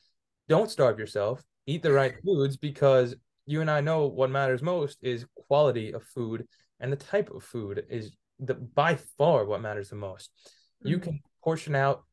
don't 0.48 0.70
starve 0.70 0.98
yourself. 0.98 1.42
Eat 1.66 1.82
the 1.82 1.92
right 1.92 2.14
foods 2.24 2.56
because 2.56 3.14
you 3.44 3.62
and 3.62 3.70
i 3.70 3.80
know 3.80 4.06
what 4.06 4.30
matters 4.30 4.62
most 4.62 4.98
is 5.00 5.26
quality 5.48 5.92
of 5.92 6.02
food 6.02 6.46
and 6.80 6.92
the 6.92 6.96
type 6.96 7.30
of 7.30 7.42
food 7.42 7.84
is 7.88 8.12
the 8.38 8.54
by 8.54 8.94
far 9.16 9.44
what 9.44 9.60
matters 9.60 9.88
the 9.88 9.96
most. 9.96 10.30
Mm-hmm. 10.30 10.88
you 10.88 10.98
can 10.98 11.20
portion 11.42 11.74
out 11.74 12.04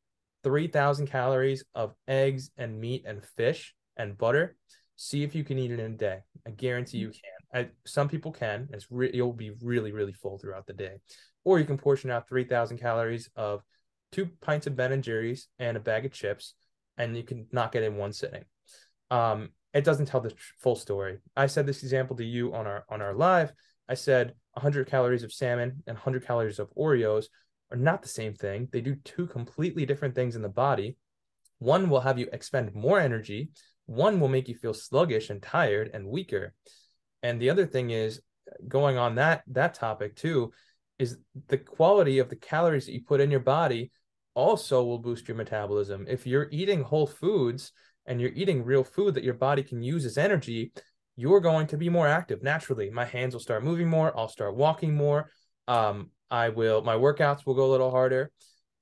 3000 0.44 1.08
calories 1.08 1.64
of 1.76 1.94
eggs 2.08 2.52
and 2.58 2.80
meat 2.80 3.04
and 3.06 3.24
fish 3.24 3.76
and 3.98 4.18
butter 4.18 4.56
see 4.96 5.24
if 5.24 5.36
you 5.36 5.44
can 5.44 5.58
eat 5.58 5.72
it 5.72 5.80
in 5.80 5.94
a 5.94 5.98
day. 5.98 6.20
I 6.48 6.52
guarantee 6.52 7.00
you 7.00 7.10
can. 7.10 7.66
I, 7.66 7.70
some 7.86 8.10
people 8.10 8.32
can. 8.32 8.68
It's 8.72 8.88
re- 8.92 9.12
you'll 9.14 9.34
be 9.34 9.52
really 9.62 9.92
really 9.92 10.14
full 10.14 10.38
throughout 10.38 10.68
the 10.68 10.74
day, 10.74 10.98
or 11.44 11.60
you 11.60 11.66
can 11.66 11.78
portion 11.78 12.12
out 12.12 12.28
three 12.28 12.44
thousand 12.44 12.78
calories 12.78 13.30
of 13.36 13.62
two 14.12 14.30
pints 14.42 14.68
of 14.68 14.76
Ben 14.76 14.92
and 14.92 15.04
Jerry's 15.04 15.48
and 15.60 15.78
a 15.78 15.80
bag 15.80 16.06
of 16.06 16.14
chips, 16.14 16.54
and 16.98 17.16
you 17.16 17.24
can 17.24 17.48
knock 17.52 17.76
it 17.76 17.84
in 17.84 17.98
one 17.98 18.14
sitting. 18.14 18.44
Um, 19.12 19.50
it 19.74 19.84
doesn't 19.84 20.06
tell 20.06 20.22
the 20.22 20.34
full 20.60 20.76
story. 20.76 21.20
I 21.36 21.48
said 21.48 21.66
this 21.66 21.84
example 21.84 22.16
to 22.18 22.26
you 22.26 22.54
on 22.54 22.66
our 22.66 22.86
on 22.90 23.02
our 23.02 23.14
live. 23.14 23.54
I 23.88 23.94
said 23.94 24.34
100 24.54 24.88
calories 24.88 25.24
of 25.24 25.34
salmon 25.34 25.84
and 25.86 25.96
100 25.96 26.26
calories 26.26 26.60
of 26.60 26.74
Oreos 26.76 27.26
are 27.72 27.78
not 27.78 28.02
the 28.02 28.08
same 28.08 28.34
thing. 28.34 28.70
They 28.72 28.82
do 28.82 28.96
two 29.04 29.28
completely 29.28 29.86
different 29.86 30.16
things 30.16 30.36
in 30.36 30.42
the 30.42 30.50
body. 30.50 30.98
One 31.60 31.90
will 31.90 32.02
have 32.02 32.18
you 32.18 32.28
expend 32.32 32.74
more 32.74 33.00
energy, 33.00 33.50
one 33.86 34.20
will 34.20 34.28
make 34.28 34.48
you 34.48 34.56
feel 34.56 34.74
sluggish 34.74 35.30
and 35.30 35.42
tired 35.42 35.92
and 35.94 36.08
weaker. 36.08 36.54
And 37.24 37.42
the 37.42 37.50
other 37.50 37.66
thing 37.66 37.92
is 37.92 38.22
going 38.68 38.98
on 38.98 39.16
that 39.16 39.44
that 39.48 39.74
topic 39.74 40.16
too 40.16 40.52
is 41.00 41.18
the 41.48 41.58
quality 41.58 42.20
of 42.20 42.30
the 42.30 42.36
calories 42.36 42.86
that 42.86 42.94
you 42.94 43.02
put 43.02 43.20
in 43.20 43.32
your 43.32 43.40
body 43.40 43.92
also 44.36 44.84
will 44.84 45.00
boost 45.00 45.28
your 45.28 45.36
metabolism. 45.36 46.06
If 46.08 46.28
you're 46.28 46.48
eating 46.52 46.84
whole 46.84 47.08
foods 47.08 47.72
and 48.06 48.22
you're 48.22 48.32
eating 48.36 48.64
real 48.64 48.84
food 48.84 49.16
that 49.16 49.24
your 49.24 49.34
body 49.34 49.64
can 49.64 49.82
use 49.82 50.06
as 50.06 50.18
energy 50.18 50.72
you're 51.16 51.40
going 51.40 51.68
to 51.68 51.78
be 51.78 51.90
more 51.90 52.08
active 52.08 52.44
naturally. 52.44 52.90
My 52.90 53.06
hands 53.06 53.34
will 53.34 53.42
start 53.42 53.64
moving 53.64 53.88
more. 53.88 54.18
I'll 54.18 54.28
start 54.28 54.56
walking 54.56 54.96
more. 54.96 55.32
Um, 55.68 56.12
i 56.32 56.50
will 56.50 56.82
my 56.82 56.96
workouts 56.96 57.46
will 57.46 57.54
go 57.54 57.66
a 57.66 57.72
little 57.72 57.92
harder. 57.92 58.32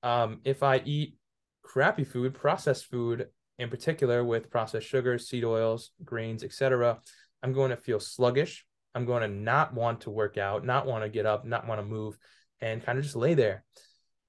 Um, 0.02 0.40
if 0.44 0.64
i 0.64 0.82
eat 0.84 1.16
crappy 1.62 2.04
food 2.04 2.34
processed 2.34 2.86
food 2.86 3.28
in 3.64 3.70
particular 3.70 4.24
with 4.24 4.52
processed 4.52 4.88
sugars, 4.88 5.28
seed 5.28 5.46
oils, 5.46 5.92
grains, 6.04 6.44
etc., 6.44 7.00
I'm 7.42 7.54
going 7.54 7.72
to 7.72 7.78
feel 7.78 8.00
sluggish. 8.00 8.66
I'm 8.94 9.06
going 9.06 9.22
to 9.22 9.28
not 9.28 9.74
want 9.74 10.02
to 10.02 10.12
work 10.12 10.38
out, 10.38 10.66
not 10.66 10.86
want 10.86 11.04
to 11.04 11.10
get 11.10 11.26
up, 11.26 11.46
not 11.46 11.68
want 11.68 11.80
to 11.80 11.86
move, 11.86 12.18
and 12.62 12.84
kind 12.84 12.98
of 12.98 13.04
just 13.04 13.16
lay 13.16 13.34
there. 13.34 13.64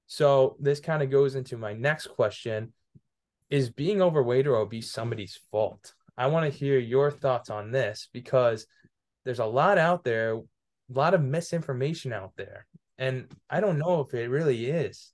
So 0.06 0.56
this 0.60 0.80
kind 0.80 1.02
of 1.02 1.10
goes 1.10 1.34
into 1.34 1.56
my 1.56 1.72
next 1.72 2.06
question 2.06 2.72
is 3.50 3.70
being 3.70 4.00
overweight 4.00 4.46
or 4.46 4.56
obese 4.56 4.90
somebody's 4.90 5.38
fault? 5.50 5.94
I 6.16 6.28
want 6.28 6.50
to 6.50 6.58
hear 6.58 6.78
your 6.78 7.10
thoughts 7.10 7.50
on 7.50 7.72
this 7.72 8.08
because 8.12 8.66
there's 9.24 9.40
a 9.40 9.44
lot 9.44 9.78
out 9.78 10.04
there, 10.04 10.34
a 10.34 10.42
lot 10.88 11.14
of 11.14 11.22
misinformation 11.22 12.12
out 12.12 12.32
there. 12.36 12.66
And 12.98 13.26
I 13.50 13.60
don't 13.60 13.78
know 13.78 14.00
if 14.00 14.14
it 14.14 14.30
really 14.30 14.66
is. 14.66 15.12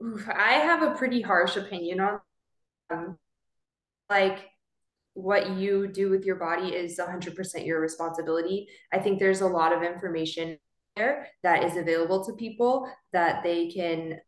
I 0.00 0.54
have 0.54 0.82
a 0.82 0.94
pretty 0.94 1.22
harsh 1.22 1.56
opinion 1.56 2.00
on 2.00 2.20
um, 2.90 3.18
like 4.08 4.50
what 5.14 5.56
you 5.56 5.88
do 5.88 6.10
with 6.10 6.24
your 6.24 6.36
body 6.36 6.68
is 6.68 6.98
100% 6.98 7.66
your 7.66 7.80
responsibility. 7.80 8.68
I 8.92 8.98
think 8.98 9.18
there's 9.18 9.40
a 9.40 9.46
lot 9.46 9.72
of 9.72 9.82
information 9.82 10.58
there 10.96 11.28
that 11.42 11.64
is 11.64 11.76
available 11.76 12.24
to 12.24 12.32
people 12.34 12.90
that 13.12 13.42
they 13.42 13.70
can 13.70 14.18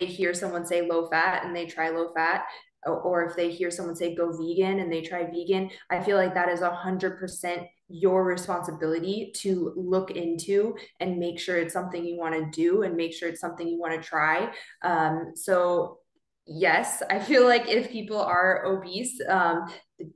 they 0.00 0.06
hear 0.06 0.34
someone 0.34 0.66
say 0.66 0.88
low 0.88 1.08
fat 1.08 1.44
and 1.44 1.54
they 1.54 1.66
try 1.66 1.88
low 1.88 2.12
fat 2.14 2.44
or 2.86 3.24
if 3.24 3.36
they 3.36 3.50
hear 3.50 3.70
someone 3.70 3.96
say 3.96 4.14
go 4.14 4.36
vegan 4.36 4.80
and 4.80 4.92
they 4.92 5.00
try 5.00 5.24
vegan 5.24 5.70
i 5.90 6.02
feel 6.02 6.16
like 6.16 6.34
that 6.34 6.48
is 6.48 6.60
100% 6.60 7.66
your 7.88 8.24
responsibility 8.24 9.32
to 9.36 9.72
look 9.76 10.10
into 10.10 10.74
and 11.00 11.18
make 11.18 11.38
sure 11.38 11.56
it's 11.56 11.72
something 11.72 12.04
you 12.04 12.18
want 12.18 12.34
to 12.34 12.50
do 12.50 12.82
and 12.82 12.96
make 12.96 13.14
sure 13.14 13.28
it's 13.28 13.40
something 13.40 13.68
you 13.68 13.78
want 13.78 13.94
to 13.94 14.06
try 14.06 14.52
um, 14.82 15.32
so 15.36 15.98
yes 16.46 17.02
i 17.10 17.18
feel 17.18 17.46
like 17.46 17.68
if 17.68 17.90
people 17.90 18.20
are 18.20 18.64
obese 18.66 19.20
um, 19.28 19.70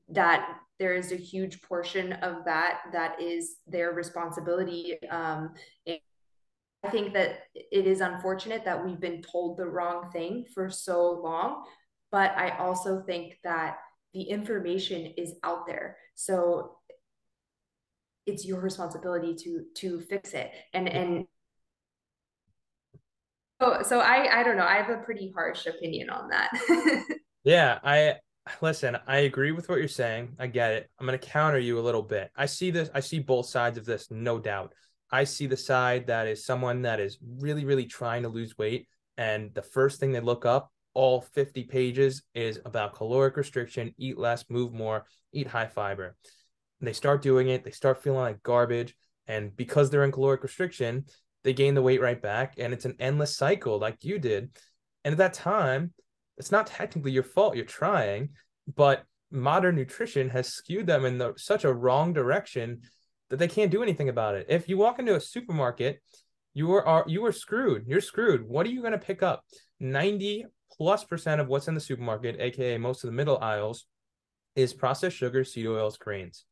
that 0.09 0.59
there 0.79 0.95
is 0.95 1.11
a 1.13 1.17
huge 1.17 1.61
portion 1.63 2.13
of 2.15 2.45
that 2.45 2.81
that 2.93 3.21
is 3.21 3.57
their 3.67 3.93
responsibility 3.93 4.99
um, 5.11 5.53
I 6.85 6.91
think 6.91 7.13
that 7.15 7.41
it 7.55 7.89
is 7.89 8.01
unfortunate 8.01 8.65
that 8.65 8.85
we've 8.85 9.01
been 9.01 9.21
told 9.21 9.57
the 9.57 9.67
wrong 9.67 10.13
thing 10.13 10.45
for 10.55 10.71
so 10.71 11.21
long 11.23 11.65
but 12.11 12.37
I 12.37 12.57
also 12.59 13.03
think 13.03 13.39
that 13.45 13.79
the 14.15 14.23
information 14.23 15.13
is 15.17 15.35
out 15.43 15.67
there. 15.67 15.97
So 16.15 16.77
it's 18.27 18.45
your 18.45 18.61
responsibility 18.61 19.35
to 19.35 19.65
to 19.77 20.01
fix 20.01 20.33
it. 20.33 20.51
And 20.73 20.89
and 20.89 21.27
so 23.61 23.83
so 23.83 24.01
I 24.01 24.41
I 24.41 24.43
don't 24.43 24.57
know. 24.57 24.67
I 24.67 24.77
have 24.77 24.91
a 24.91 25.03
pretty 25.03 25.33
harsh 25.35 25.67
opinion 25.67 26.11
on 26.11 26.29
that. 26.29 26.51
yeah, 27.45 27.79
I 27.83 28.17
listen, 28.61 28.97
I 29.07 29.19
agree 29.19 29.53
with 29.53 29.69
what 29.69 29.79
you're 29.79 29.89
saying. 29.89 30.37
I 30.39 30.47
get 30.47 30.73
it. 30.73 30.91
I'm 30.99 31.07
going 31.07 31.19
to 31.19 31.27
counter 31.27 31.59
you 31.59 31.79
a 31.79 31.83
little 31.83 32.03
bit. 32.03 32.31
I 32.37 32.47
see 32.47 32.71
this 32.71 32.91
I 32.95 33.01
see 33.01 33.19
both 33.19 33.47
sides 33.47 33.79
of 33.79 33.85
this, 33.85 34.11
no 34.11 34.39
doubt. 34.39 34.75
I 35.11 35.25
see 35.25 35.47
the 35.47 35.57
side 35.57 36.09
that 36.09 36.27
is 36.27 36.45
someone 36.45 36.83
that 36.83 37.01
is 37.01 37.19
really 37.39 37.65
really 37.65 37.87
trying 37.87 38.23
to 38.23 38.29
lose 38.29 38.57
weight 38.59 38.89
and 39.17 39.53
the 39.55 39.63
first 39.63 39.99
thing 39.99 40.13
they 40.13 40.21
look 40.21 40.47
up 40.47 40.71
all 40.95 41.21
50 41.21 41.65
pages 41.65 42.23
is 42.35 42.61
about 42.65 42.95
caloric 42.95 43.37
restriction, 43.37 43.95
eat 43.99 44.19
less, 44.19 44.45
move 44.49 44.73
more, 44.73 45.07
eat 45.33 45.47
high 45.47 45.67
fiber. 45.67 46.17
And 46.81 46.89
they 46.89 46.93
start 46.93 47.23
doing 47.23 47.49
it, 47.49 47.63
they 47.63 47.71
start 47.71 48.03
feeling 48.03 48.21
like 48.21 48.43
garbage. 48.43 48.97
And 49.27 49.55
because 49.55 49.91
they're 49.91 50.05
in 50.05 50.13
caloric 50.13 50.43
restriction, 50.43 51.05
they 51.45 51.53
gain 51.53 51.75
the 51.75 51.83
weight 51.83 52.01
right 52.01 52.21
back. 52.21 52.55
And 52.59 52.73
it's 52.73 52.85
an 52.85 52.97
endless 52.99 53.37
cycle 53.37 53.79
like 53.79 54.05
you 54.05 54.19
did. 54.19 54.51
And 55.05 55.13
at 55.13 55.19
that 55.19 55.35
time, 55.35 55.93
it's 56.37 56.53
not 56.53 56.67
technically 56.67 57.13
your 57.13 57.23
fault. 57.23 57.57
You're 57.57 57.65
trying, 57.65 58.31
but 58.75 59.05
modern 59.31 59.77
nutrition 59.77 60.31
has 60.31 60.49
skewed 60.49 60.87
them 60.87 61.05
in 61.05 61.19
the, 61.19 61.35
such 61.37 61.65
a 61.65 61.73
wrong 61.73 62.13
direction 62.13 62.83
that 63.31 63.39
they 63.39 63.49
can't 63.49 63.71
do 63.71 63.83
anything 63.83 64.09
about 64.09 64.35
it. 64.35 64.47
If 64.49 64.69
you 64.69 64.79
walk 64.79 64.99
into 64.99 65.15
a 65.15 65.21
supermarket, 65.21 66.01
you 66.55 66.73
are, 66.73 66.87
are 66.87 67.05
you 67.07 67.25
are 67.27 67.33
screwed. 67.33 67.85
You're 67.87 68.01
screwed. 68.01 68.49
What 68.49 68.67
are 68.67 68.71
you 68.71 68.81
going 68.81 68.93
to 68.93 68.99
pick 68.99 69.23
up? 69.23 69.45
90 69.81 70.47
plus 70.77 71.05
percent 71.05 71.41
of 71.41 71.49
what's 71.49 71.69
in 71.69 71.75
the 71.75 71.81
supermarket, 71.81 72.41
aka 72.41 72.79
most 72.79 73.05
of 73.05 73.09
the 73.09 73.17
middle 73.17 73.39
aisles, 73.39 73.87
is 74.57 74.75
processed 74.75 75.17
sugar, 75.17 75.45
seed 75.45 75.67
oils, 75.67 75.99
grains. 75.99 76.45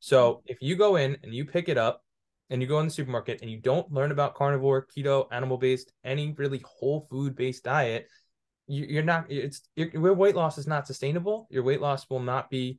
So 0.00 0.42
if 0.46 0.58
you 0.60 0.76
go 0.76 0.96
in 0.96 1.16
and 1.22 1.34
you 1.34 1.44
pick 1.44 1.68
it 1.68 1.78
up, 1.78 2.02
and 2.50 2.60
you 2.60 2.68
go 2.68 2.78
in 2.78 2.86
the 2.86 2.92
supermarket 2.92 3.40
and 3.40 3.50
you 3.50 3.58
don't 3.58 3.90
learn 3.92 4.10
about 4.10 4.34
carnivore, 4.34 4.86
keto, 4.86 5.26
animal 5.32 5.56
based, 5.56 5.92
any 6.04 6.34
really 6.36 6.62
whole 6.64 7.06
food 7.10 7.34
based 7.34 7.64
diet, 7.64 8.06
you, 8.66 8.98
are 8.98 9.02
not. 9.02 9.30
It's 9.30 9.62
your 9.76 10.14
weight 10.14 10.34
loss 10.34 10.58
is 10.58 10.66
not 10.66 10.86
sustainable. 10.86 11.46
Your 11.50 11.62
weight 11.62 11.80
loss 11.80 12.08
will 12.08 12.20
not 12.20 12.50
be, 12.50 12.78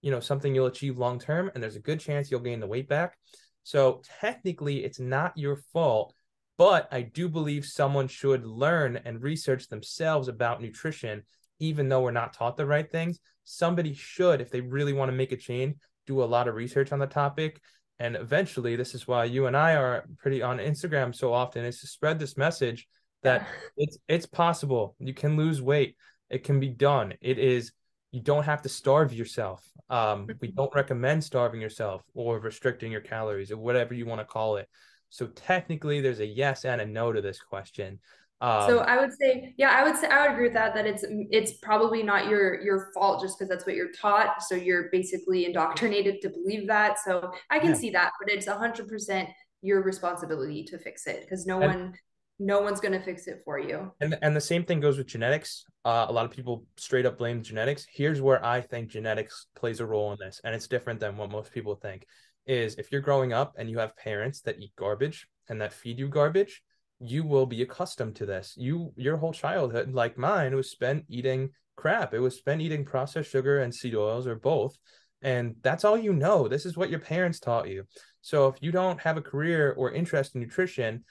you 0.00 0.10
know, 0.10 0.20
something 0.20 0.54
you'll 0.54 0.66
achieve 0.66 0.98
long 0.98 1.18
term, 1.18 1.50
and 1.54 1.62
there's 1.62 1.76
a 1.76 1.80
good 1.80 2.00
chance 2.00 2.30
you'll 2.30 2.40
gain 2.40 2.60
the 2.60 2.66
weight 2.66 2.88
back. 2.88 3.16
So 3.62 4.02
technically, 4.20 4.84
it's 4.84 5.00
not 5.00 5.36
your 5.36 5.56
fault. 5.72 6.14
But 6.58 6.88
I 6.90 7.02
do 7.02 7.28
believe 7.28 7.66
someone 7.66 8.08
should 8.08 8.46
learn 8.46 8.98
and 9.04 9.22
research 9.22 9.68
themselves 9.68 10.28
about 10.28 10.62
nutrition, 10.62 11.22
even 11.58 11.90
though 11.90 12.00
we're 12.00 12.12
not 12.12 12.32
taught 12.32 12.56
the 12.56 12.64
right 12.64 12.90
things. 12.90 13.18
Somebody 13.44 13.92
should, 13.92 14.40
if 14.40 14.50
they 14.50 14.62
really 14.62 14.94
want 14.94 15.10
to 15.10 15.16
make 15.16 15.32
a 15.32 15.36
change, 15.36 15.76
do 16.06 16.22
a 16.22 16.24
lot 16.24 16.48
of 16.48 16.54
research 16.54 16.92
on 16.92 16.98
the 16.98 17.06
topic 17.06 17.60
and 17.98 18.16
eventually 18.16 18.76
this 18.76 18.94
is 18.94 19.06
why 19.06 19.24
you 19.24 19.46
and 19.46 19.56
i 19.56 19.74
are 19.74 20.04
pretty 20.18 20.42
on 20.42 20.58
instagram 20.58 21.14
so 21.14 21.32
often 21.32 21.64
is 21.64 21.80
to 21.80 21.86
spread 21.86 22.18
this 22.18 22.36
message 22.36 22.86
that 23.26 23.42
yeah. 23.42 23.46
it's 23.84 23.98
it's 24.08 24.26
possible. 24.26 24.96
You 24.98 25.12
can 25.12 25.36
lose 25.36 25.60
weight. 25.60 25.96
It 26.30 26.44
can 26.44 26.60
be 26.60 26.68
done. 26.68 27.14
It 27.20 27.38
is 27.38 27.72
you 28.12 28.22
don't 28.22 28.44
have 28.44 28.62
to 28.62 28.68
starve 28.68 29.12
yourself. 29.12 29.64
Um, 29.90 30.28
we 30.40 30.48
don't 30.52 30.74
recommend 30.74 31.22
starving 31.22 31.60
yourself 31.60 32.02
or 32.14 32.38
restricting 32.38 32.92
your 32.92 33.02
calories 33.02 33.50
or 33.50 33.58
whatever 33.58 33.94
you 33.94 34.06
want 34.06 34.20
to 34.20 34.24
call 34.24 34.56
it. 34.56 34.68
So 35.10 35.26
technically 35.26 36.00
there's 36.00 36.20
a 36.20 36.26
yes 36.26 36.64
and 36.64 36.80
a 36.80 36.86
no 36.86 37.12
to 37.12 37.20
this 37.20 37.40
question 37.40 38.00
um, 38.40 38.68
so 38.68 38.78
I 38.80 39.00
would 39.00 39.12
say, 39.12 39.54
yeah, 39.56 39.70
I 39.70 39.82
would 39.82 39.96
say 39.96 40.08
I 40.08 40.22
would 40.22 40.32
agree 40.32 40.44
with 40.44 40.54
that. 40.54 40.74
That 40.74 40.86
it's 40.86 41.04
it's 41.08 41.52
probably 41.62 42.02
not 42.02 42.28
your 42.28 42.60
your 42.62 42.90
fault 42.92 43.22
just 43.22 43.38
because 43.38 43.48
that's 43.48 43.66
what 43.66 43.76
you're 43.76 43.92
taught. 43.92 44.42
So 44.42 44.54
you're 44.54 44.90
basically 44.92 45.46
indoctrinated 45.46 46.20
to 46.22 46.28
believe 46.28 46.66
that. 46.68 46.98
So 46.98 47.32
I 47.50 47.58
can 47.58 47.70
yeah. 47.70 47.76
see 47.76 47.90
that, 47.90 48.12
but 48.20 48.30
it's 48.30 48.46
a 48.46 48.54
hundred 48.54 48.88
percent 48.88 49.30
your 49.62 49.82
responsibility 49.82 50.64
to 50.64 50.78
fix 50.78 51.06
it 51.06 51.22
because 51.22 51.46
no 51.46 51.60
and, 51.62 51.74
one 51.74 51.94
no 52.38 52.60
one's 52.60 52.80
going 52.80 52.92
to 52.92 53.00
fix 53.00 53.26
it 53.26 53.40
for 53.42 53.58
you. 53.58 53.90
And 54.02 54.18
and 54.20 54.36
the 54.36 54.40
same 54.40 54.64
thing 54.64 54.80
goes 54.80 54.98
with 54.98 55.06
genetics. 55.06 55.64
Uh, 55.86 56.04
a 56.08 56.12
lot 56.12 56.26
of 56.26 56.30
people 56.30 56.66
straight 56.76 57.06
up 57.06 57.16
blame 57.16 57.42
genetics. 57.42 57.86
Here's 57.90 58.20
where 58.20 58.44
I 58.44 58.60
think 58.60 58.90
genetics 58.90 59.46
plays 59.54 59.80
a 59.80 59.86
role 59.86 60.12
in 60.12 60.18
this, 60.20 60.42
and 60.44 60.54
it's 60.54 60.68
different 60.68 61.00
than 61.00 61.16
what 61.16 61.30
most 61.30 61.52
people 61.52 61.74
think. 61.74 62.06
Is 62.46 62.74
if 62.74 62.92
you're 62.92 63.00
growing 63.00 63.32
up 63.32 63.54
and 63.56 63.70
you 63.70 63.78
have 63.78 63.96
parents 63.96 64.42
that 64.42 64.60
eat 64.60 64.72
garbage 64.76 65.26
and 65.48 65.60
that 65.62 65.72
feed 65.72 65.98
you 65.98 66.08
garbage, 66.08 66.62
you 67.00 67.24
will 67.24 67.46
be 67.46 67.62
accustomed 67.62 68.16
to 68.16 68.26
this. 68.26 68.54
You 68.56 68.92
your 68.96 69.16
whole 69.16 69.32
childhood, 69.32 69.92
like 69.92 70.16
mine, 70.16 70.54
was 70.54 70.70
spent 70.70 71.04
eating 71.08 71.50
crap. 71.76 72.14
It 72.14 72.20
was 72.20 72.36
spent 72.36 72.62
eating 72.62 72.84
processed 72.84 73.30
sugar 73.30 73.60
and 73.60 73.74
seed 73.74 73.94
oils 73.94 74.26
or 74.26 74.36
both. 74.36 74.76
And 75.22 75.56
that's 75.62 75.84
all 75.84 75.98
you 75.98 76.12
know. 76.12 76.48
This 76.48 76.66
is 76.66 76.76
what 76.76 76.90
your 76.90 77.00
parents 77.00 77.40
taught 77.40 77.68
you. 77.68 77.84
So 78.20 78.48
if 78.48 78.56
you 78.60 78.72
don't 78.72 79.00
have 79.00 79.16
a 79.16 79.22
career 79.22 79.74
or 79.76 79.92
interest 79.92 80.34
in 80.34 80.40
nutrition, 80.40 81.04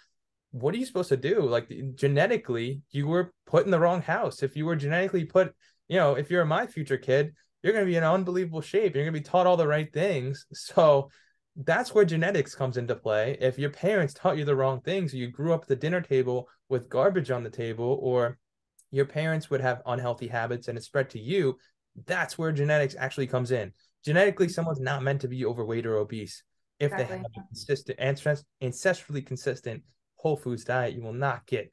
what 0.51 0.73
are 0.73 0.77
you 0.77 0.85
supposed 0.85 1.09
to 1.09 1.17
do? 1.17 1.41
Like 1.41 1.71
genetically, 1.95 2.81
you 2.91 3.07
were 3.07 3.33
put 3.45 3.65
in 3.65 3.71
the 3.71 3.79
wrong 3.79 4.01
house. 4.01 4.41
If 4.41 4.55
you 4.55 4.65
were 4.65 4.75
genetically 4.75 5.25
put, 5.25 5.53
you 5.87 5.97
know, 5.97 6.15
if 6.15 6.31
you're 6.31 6.45
my 6.45 6.65
future 6.65 6.97
kid, 6.97 7.33
you're 7.61 7.73
going 7.73 7.85
to 7.85 7.91
be 7.91 7.97
in 7.97 8.03
unbelievable 8.03 8.61
shape. 8.61 8.95
You're 8.95 9.03
going 9.03 9.13
to 9.13 9.19
be 9.19 9.25
taught 9.25 9.47
all 9.47 9.57
the 9.57 9.67
right 9.67 9.91
things. 9.91 10.45
So 10.53 11.09
that's 11.55 11.93
where 11.93 12.05
genetics 12.05 12.53
comes 12.53 12.77
into 12.77 12.95
play. 12.95 13.37
If 13.39 13.57
your 13.57 13.69
parents 13.69 14.13
taught 14.13 14.37
you 14.37 14.45
the 14.45 14.55
wrong 14.55 14.81
things, 14.81 15.13
you 15.13 15.27
grew 15.27 15.53
up 15.53 15.63
at 15.63 15.67
the 15.67 15.75
dinner 15.75 16.01
table 16.01 16.49
with 16.67 16.89
garbage 16.89 17.31
on 17.31 17.43
the 17.43 17.49
table, 17.49 17.97
or 18.01 18.37
your 18.91 19.05
parents 19.05 19.49
would 19.49 19.61
have 19.61 19.81
unhealthy 19.85 20.27
habits 20.27 20.67
and 20.67 20.77
it 20.77 20.83
spread 20.83 21.09
to 21.11 21.19
you, 21.19 21.57
that's 22.05 22.37
where 22.37 22.51
genetics 22.51 22.95
actually 22.97 23.27
comes 23.27 23.51
in. 23.51 23.71
Genetically, 24.03 24.49
someone's 24.49 24.81
not 24.81 25.03
meant 25.03 25.21
to 25.21 25.27
be 25.27 25.45
overweight 25.45 25.85
or 25.85 25.97
obese. 25.97 26.43
If 26.79 26.91
exactly. 26.91 27.15
they 27.15 27.21
have 27.21 27.31
a 27.37 27.47
consistent, 27.47 27.99
and 27.99 28.17
ancestrally 28.61 29.25
consistent 29.25 29.83
whole 30.15 30.35
foods 30.35 30.65
diet, 30.65 30.93
you 30.93 31.01
will 31.01 31.13
not 31.13 31.45
get 31.45 31.71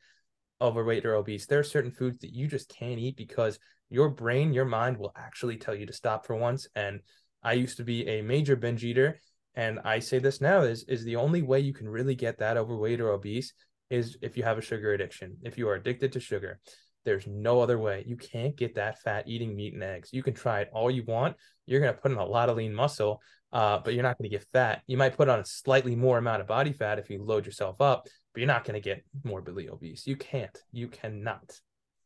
overweight 0.60 1.04
or 1.04 1.16
obese. 1.16 1.46
There 1.46 1.58
are 1.58 1.64
certain 1.64 1.90
foods 1.90 2.18
that 2.18 2.32
you 2.32 2.46
just 2.46 2.68
can't 2.68 3.00
eat 3.00 3.16
because 3.16 3.58
your 3.90 4.08
brain, 4.10 4.54
your 4.54 4.64
mind 4.64 4.96
will 4.96 5.12
actually 5.16 5.56
tell 5.56 5.74
you 5.74 5.86
to 5.86 5.92
stop 5.92 6.24
for 6.24 6.36
once. 6.36 6.68
And 6.76 7.00
I 7.42 7.54
used 7.54 7.78
to 7.78 7.84
be 7.84 8.06
a 8.06 8.22
major 8.22 8.54
binge 8.54 8.84
eater 8.84 9.18
and 9.54 9.80
I 9.84 9.98
say 9.98 10.18
this 10.18 10.40
now 10.40 10.62
is 10.62 10.84
is 10.84 11.04
the 11.04 11.16
only 11.16 11.42
way 11.42 11.60
you 11.60 11.72
can 11.72 11.88
really 11.88 12.14
get 12.14 12.38
that 12.38 12.56
overweight 12.56 13.00
or 13.00 13.10
obese 13.10 13.52
is 13.90 14.16
if 14.22 14.36
you 14.36 14.42
have 14.42 14.58
a 14.58 14.62
sugar 14.62 14.92
addiction. 14.94 15.36
If 15.42 15.58
you 15.58 15.68
are 15.68 15.74
addicted 15.74 16.12
to 16.12 16.20
sugar, 16.20 16.58
there's 17.04 17.26
no 17.26 17.60
other 17.60 17.78
way. 17.78 18.04
You 18.06 18.16
can't 18.16 18.56
get 18.56 18.76
that 18.76 19.00
fat 19.00 19.28
eating 19.28 19.54
meat 19.54 19.74
and 19.74 19.82
eggs. 19.82 20.10
You 20.12 20.22
can 20.22 20.34
try 20.34 20.60
it 20.60 20.70
all 20.72 20.90
you 20.90 21.04
want. 21.04 21.36
You're 21.66 21.80
going 21.80 21.94
to 21.94 22.00
put 22.00 22.12
in 22.12 22.18
a 22.18 22.24
lot 22.24 22.48
of 22.48 22.56
lean 22.56 22.72
muscle, 22.72 23.20
uh, 23.52 23.80
but 23.84 23.92
you're 23.94 24.02
not 24.02 24.16
going 24.18 24.30
to 24.30 24.36
get 24.36 24.46
fat. 24.52 24.82
You 24.86 24.96
might 24.96 25.16
put 25.16 25.28
on 25.28 25.40
a 25.40 25.44
slightly 25.44 25.94
more 25.94 26.18
amount 26.18 26.40
of 26.40 26.46
body 26.46 26.72
fat 26.72 26.98
if 26.98 27.10
you 27.10 27.22
load 27.22 27.44
yourself 27.44 27.80
up, 27.80 28.06
but 28.32 28.40
you're 28.40 28.46
not 28.46 28.64
going 28.64 28.74
to 28.74 28.80
get 28.80 29.04
morbidly 29.24 29.68
obese. 29.68 30.06
You 30.06 30.16
can't. 30.16 30.56
You 30.72 30.88
cannot. 30.88 31.60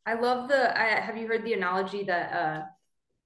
I 0.04 0.14
love 0.14 0.48
the. 0.48 0.76
I, 0.76 1.00
have 1.00 1.16
you 1.16 1.26
heard 1.26 1.44
the 1.44 1.52
analogy 1.52 2.04
that 2.04 2.32
uh, 2.32 2.62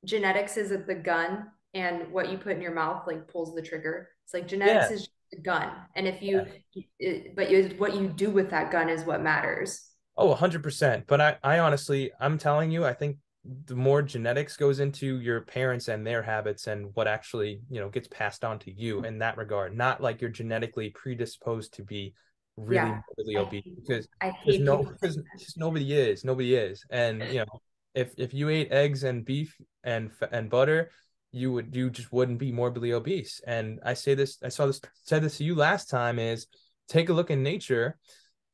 genetics 0.04 0.56
is 0.56 0.70
the 0.86 0.94
gun 0.94 1.46
and 1.74 2.10
what 2.12 2.30
you 2.30 2.38
put 2.38 2.52
in 2.52 2.62
your 2.62 2.74
mouth 2.74 3.06
like 3.06 3.28
pulls 3.28 3.54
the 3.54 3.62
trigger. 3.62 4.08
It's 4.24 4.34
like 4.34 4.48
genetics 4.48 4.90
yeah. 4.90 4.96
is 4.96 5.08
a 5.32 5.40
gun, 5.40 5.70
and 5.94 6.06
if 6.08 6.22
you, 6.22 6.44
yeah. 6.74 6.82
it, 6.98 7.36
but 7.36 7.50
you, 7.50 7.74
what 7.78 7.94
you 7.94 8.08
do 8.08 8.30
with 8.30 8.50
that 8.50 8.70
gun 8.70 8.88
is 8.88 9.04
what 9.04 9.22
matters. 9.22 9.90
Oh, 10.16 10.34
100%. 10.34 11.04
But 11.06 11.20
I, 11.20 11.36
I 11.42 11.58
honestly, 11.60 12.10
I'm 12.20 12.36
telling 12.36 12.70
you, 12.70 12.84
I 12.84 12.92
think 12.92 13.16
the 13.64 13.74
more 13.74 14.02
genetics 14.02 14.56
goes 14.56 14.80
into 14.80 15.18
your 15.20 15.40
parents 15.40 15.88
and 15.88 16.06
their 16.06 16.22
habits 16.22 16.66
and 16.66 16.90
what 16.94 17.08
actually 17.08 17.62
you 17.70 17.80
know 17.80 17.88
gets 17.88 18.06
passed 18.08 18.44
on 18.44 18.58
to 18.58 18.70
you 18.70 19.02
in 19.04 19.18
that 19.18 19.38
regard 19.38 19.74
not 19.74 20.02
like 20.02 20.20
you're 20.20 20.28
genetically 20.28 20.90
predisposed 20.90 21.72
to 21.72 21.82
be 21.82 22.12
really 22.58 22.90
yeah. 22.90 23.00
really 23.16 23.36
obese 23.36 23.64
because 23.82 24.06
I 24.20 24.30
hate 24.30 24.60
no 24.60 24.82
because 24.82 25.18
nobody 25.56 25.94
is 25.94 26.22
nobody 26.22 26.54
is 26.54 26.84
and 26.90 27.22
you 27.32 27.38
know 27.38 27.60
if 27.94 28.12
if 28.18 28.34
you 28.34 28.50
ate 28.50 28.70
eggs 28.70 29.04
and 29.04 29.24
beef 29.24 29.56
and 29.84 30.10
and 30.30 30.50
butter 30.50 30.90
you 31.32 31.52
would 31.52 31.74
you 31.74 31.90
just 31.90 32.12
wouldn't 32.12 32.38
be 32.38 32.52
morbidly 32.52 32.92
obese. 32.92 33.40
And 33.46 33.80
I 33.84 33.94
say 33.94 34.14
this, 34.14 34.38
I 34.42 34.48
saw 34.48 34.66
this 34.66 34.80
said 35.04 35.22
this 35.22 35.38
to 35.38 35.44
you 35.44 35.54
last 35.54 35.88
time 35.88 36.18
is 36.18 36.46
take 36.88 37.08
a 37.08 37.12
look 37.12 37.30
in 37.30 37.42
nature. 37.42 37.98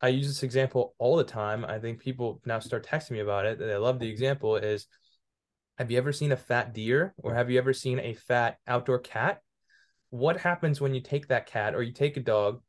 I 0.00 0.08
use 0.08 0.26
this 0.26 0.42
example 0.42 0.94
all 0.98 1.16
the 1.16 1.24
time. 1.24 1.64
I 1.64 1.78
think 1.78 2.00
people 2.00 2.40
now 2.44 2.58
start 2.58 2.86
texting 2.86 3.12
me 3.12 3.20
about 3.20 3.46
it. 3.46 3.58
They 3.58 3.76
love 3.76 3.98
the 3.98 4.10
example 4.10 4.56
is 4.56 4.86
have 5.78 5.90
you 5.90 5.98
ever 5.98 6.12
seen 6.12 6.32
a 6.32 6.36
fat 6.36 6.74
deer 6.74 7.14
or 7.18 7.34
have 7.34 7.50
you 7.50 7.58
ever 7.58 7.72
seen 7.72 7.98
a 7.98 8.14
fat 8.14 8.58
outdoor 8.66 8.98
cat? 8.98 9.40
What 10.10 10.38
happens 10.38 10.80
when 10.80 10.94
you 10.94 11.00
take 11.00 11.28
that 11.28 11.46
cat 11.46 11.74
or 11.74 11.82
you 11.82 11.92
take 11.92 12.16
a 12.16 12.20
dog 12.20 12.60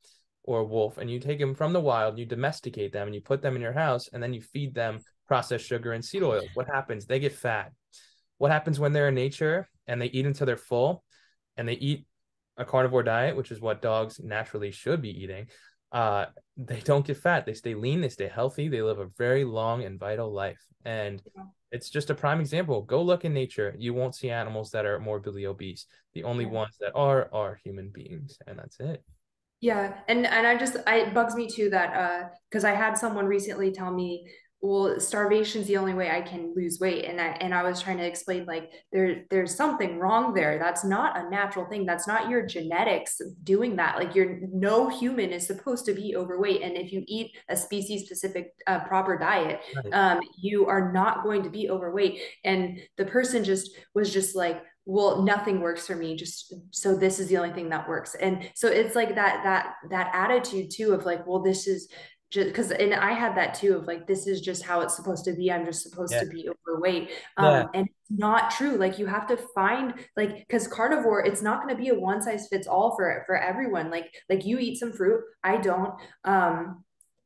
or 0.43 0.59
a 0.59 0.65
wolf 0.65 0.97
and 0.97 1.11
you 1.11 1.19
take 1.19 1.39
them 1.39 1.53
from 1.53 1.73
the 1.73 1.81
wild, 1.81 2.17
you 2.17 2.25
domesticate 2.25 2.93
them 2.93 3.07
and 3.07 3.15
you 3.15 3.21
put 3.21 3.41
them 3.41 3.55
in 3.55 3.61
your 3.61 3.73
house 3.73 4.09
and 4.11 4.23
then 4.23 4.33
you 4.33 4.41
feed 4.41 4.73
them 4.73 4.99
processed 5.27 5.65
sugar 5.65 5.91
and 5.91 6.03
seed 6.03 6.23
oil? 6.23 6.43
What 6.53 6.67
happens? 6.67 7.05
They 7.05 7.19
get 7.19 7.33
fat. 7.33 7.71
What 8.37 8.51
happens 8.51 8.79
when 8.79 8.93
they're 8.93 9.09
in 9.09 9.15
nature? 9.15 9.67
And 9.87 10.01
they 10.01 10.07
eat 10.07 10.25
until 10.25 10.45
they're 10.45 10.57
full 10.57 11.03
and 11.55 11.67
they 11.67 11.73
eat 11.73 12.05
a 12.57 12.65
carnivore 12.65 13.03
diet, 13.03 13.35
which 13.35 13.51
is 13.51 13.61
what 13.61 13.81
dogs 13.81 14.19
naturally 14.19 14.71
should 14.71 15.01
be 15.01 15.23
eating, 15.23 15.47
uh, 15.91 16.25
they 16.57 16.79
don't 16.81 17.05
get 17.05 17.17
fat. 17.17 17.45
They 17.45 17.53
stay 17.53 17.75
lean, 17.75 18.01
they 18.01 18.09
stay 18.09 18.27
healthy, 18.27 18.67
they 18.67 18.81
live 18.81 18.99
a 18.99 19.09
very 19.17 19.43
long 19.43 19.83
and 19.83 19.99
vital 19.99 20.31
life. 20.31 20.61
And 20.83 21.21
yeah. 21.35 21.43
it's 21.71 21.89
just 21.89 22.09
a 22.09 22.15
prime 22.15 22.39
example. 22.39 22.81
Go 22.81 23.01
look 23.01 23.25
in 23.25 23.33
nature. 23.33 23.75
You 23.77 23.93
won't 23.93 24.15
see 24.15 24.29
animals 24.29 24.71
that 24.71 24.85
are 24.85 24.99
morbidly 24.99 25.45
obese. 25.45 25.85
The 26.13 26.23
only 26.23 26.45
yeah. 26.45 26.51
ones 26.51 26.77
that 26.79 26.93
are 26.95 27.29
are 27.33 27.59
human 27.63 27.89
beings, 27.89 28.37
and 28.47 28.57
that's 28.57 28.79
it. 28.79 29.03
Yeah, 29.59 29.93
and 30.07 30.25
and 30.25 30.45
I 30.45 30.55
just 30.57 30.77
I, 30.85 30.97
it 30.97 31.13
bugs 31.13 31.35
me 31.35 31.47
too 31.47 31.69
that 31.71 31.95
uh 31.95 32.29
because 32.49 32.63
I 32.63 32.71
had 32.71 32.97
someone 32.97 33.25
recently 33.25 33.71
tell 33.71 33.91
me 33.91 34.27
well 34.61 34.99
starvation 34.99 35.61
is 35.61 35.67
the 35.67 35.77
only 35.77 35.93
way 35.93 36.09
i 36.09 36.21
can 36.21 36.53
lose 36.55 36.79
weight. 36.79 37.05
And 37.05 37.21
i 37.21 37.27
and 37.41 37.53
i 37.53 37.63
was 37.63 37.81
trying 37.81 37.97
to 37.97 38.05
explain 38.05 38.45
like 38.45 38.71
there 38.91 39.25
there's 39.29 39.55
something 39.55 39.99
wrong 39.99 40.33
there. 40.33 40.57
That's 40.57 40.83
not 40.83 41.17
a 41.17 41.29
natural 41.29 41.65
thing. 41.65 41.85
That's 41.85 42.07
not 42.07 42.29
your 42.29 42.45
genetics 42.45 43.21
doing 43.43 43.75
that. 43.75 43.97
Like 43.97 44.15
you're 44.15 44.39
no 44.51 44.89
human 44.89 45.31
is 45.31 45.45
supposed 45.45 45.85
to 45.85 45.93
be 45.93 46.15
overweight. 46.15 46.61
And 46.61 46.75
if 46.75 46.91
you 46.91 47.03
eat 47.07 47.31
a 47.49 47.55
species 47.55 48.05
specific 48.05 48.51
uh, 48.65 48.79
proper 48.81 49.17
diet 49.17 49.61
right. 49.75 49.93
um, 49.93 50.19
you 50.39 50.65
are 50.65 50.91
not 50.91 51.23
going 51.23 51.43
to 51.43 51.49
be 51.49 51.69
overweight. 51.69 52.21
And 52.43 52.79
the 52.97 53.05
person 53.05 53.43
just 53.43 53.77
was 53.93 54.11
just 54.11 54.35
like 54.35 54.63
well 54.87 55.21
nothing 55.21 55.59
works 55.59 55.85
for 55.85 55.95
me. 55.95 56.15
Just 56.15 56.53
so 56.71 56.95
this 56.95 57.19
is 57.19 57.27
the 57.27 57.37
only 57.37 57.53
thing 57.53 57.69
that 57.69 57.87
works. 57.87 58.15
And 58.15 58.49
so 58.55 58.69
it's 58.69 58.95
like 58.95 59.15
that 59.15 59.43
that 59.43 59.75
that 59.91 60.11
attitude 60.13 60.71
too 60.71 60.93
of 60.93 61.05
like 61.05 61.27
well 61.27 61.43
this 61.43 61.67
is 61.67 61.89
just 62.29 62.47
because 62.47 62.71
and 62.71 62.93
i 62.93 63.13
had 63.13 63.35
that 63.35 63.53
too 63.53 63.75
of 63.75 63.85
like 63.87 64.05
this 64.07 64.27
is 64.27 64.41
just 64.41 64.63
how 64.63 64.81
it's 64.81 64.95
supposed 64.95 65.25
to 65.25 65.33
be 65.33 65.51
i'm 65.51 65.65
just 65.65 65.83
supposed 65.83 66.13
yeah. 66.13 66.19
to 66.21 66.27
be 66.27 66.49
overweight 66.67 67.09
um 67.37 67.45
yeah. 67.45 67.65
and 67.73 67.87
it's 67.87 68.19
not 68.19 68.51
true 68.51 68.75
like 68.77 68.99
you 68.99 69.05
have 69.05 69.27
to 69.27 69.37
find 69.55 69.93
like 70.15 70.39
because 70.39 70.67
carnivore 70.67 71.25
it's 71.25 71.41
not 71.41 71.61
going 71.61 71.73
to 71.73 71.81
be 71.81 71.89
a 71.89 71.95
one 71.95 72.21
size 72.21 72.47
fits 72.47 72.67
all 72.67 72.95
for 72.95 73.23
for 73.25 73.37
everyone 73.37 73.89
like 73.89 74.13
like 74.29 74.45
you 74.45 74.57
eat 74.59 74.77
some 74.77 74.91
fruit 74.91 75.21
i 75.43 75.57
don't 75.57 75.93
um 76.25 76.83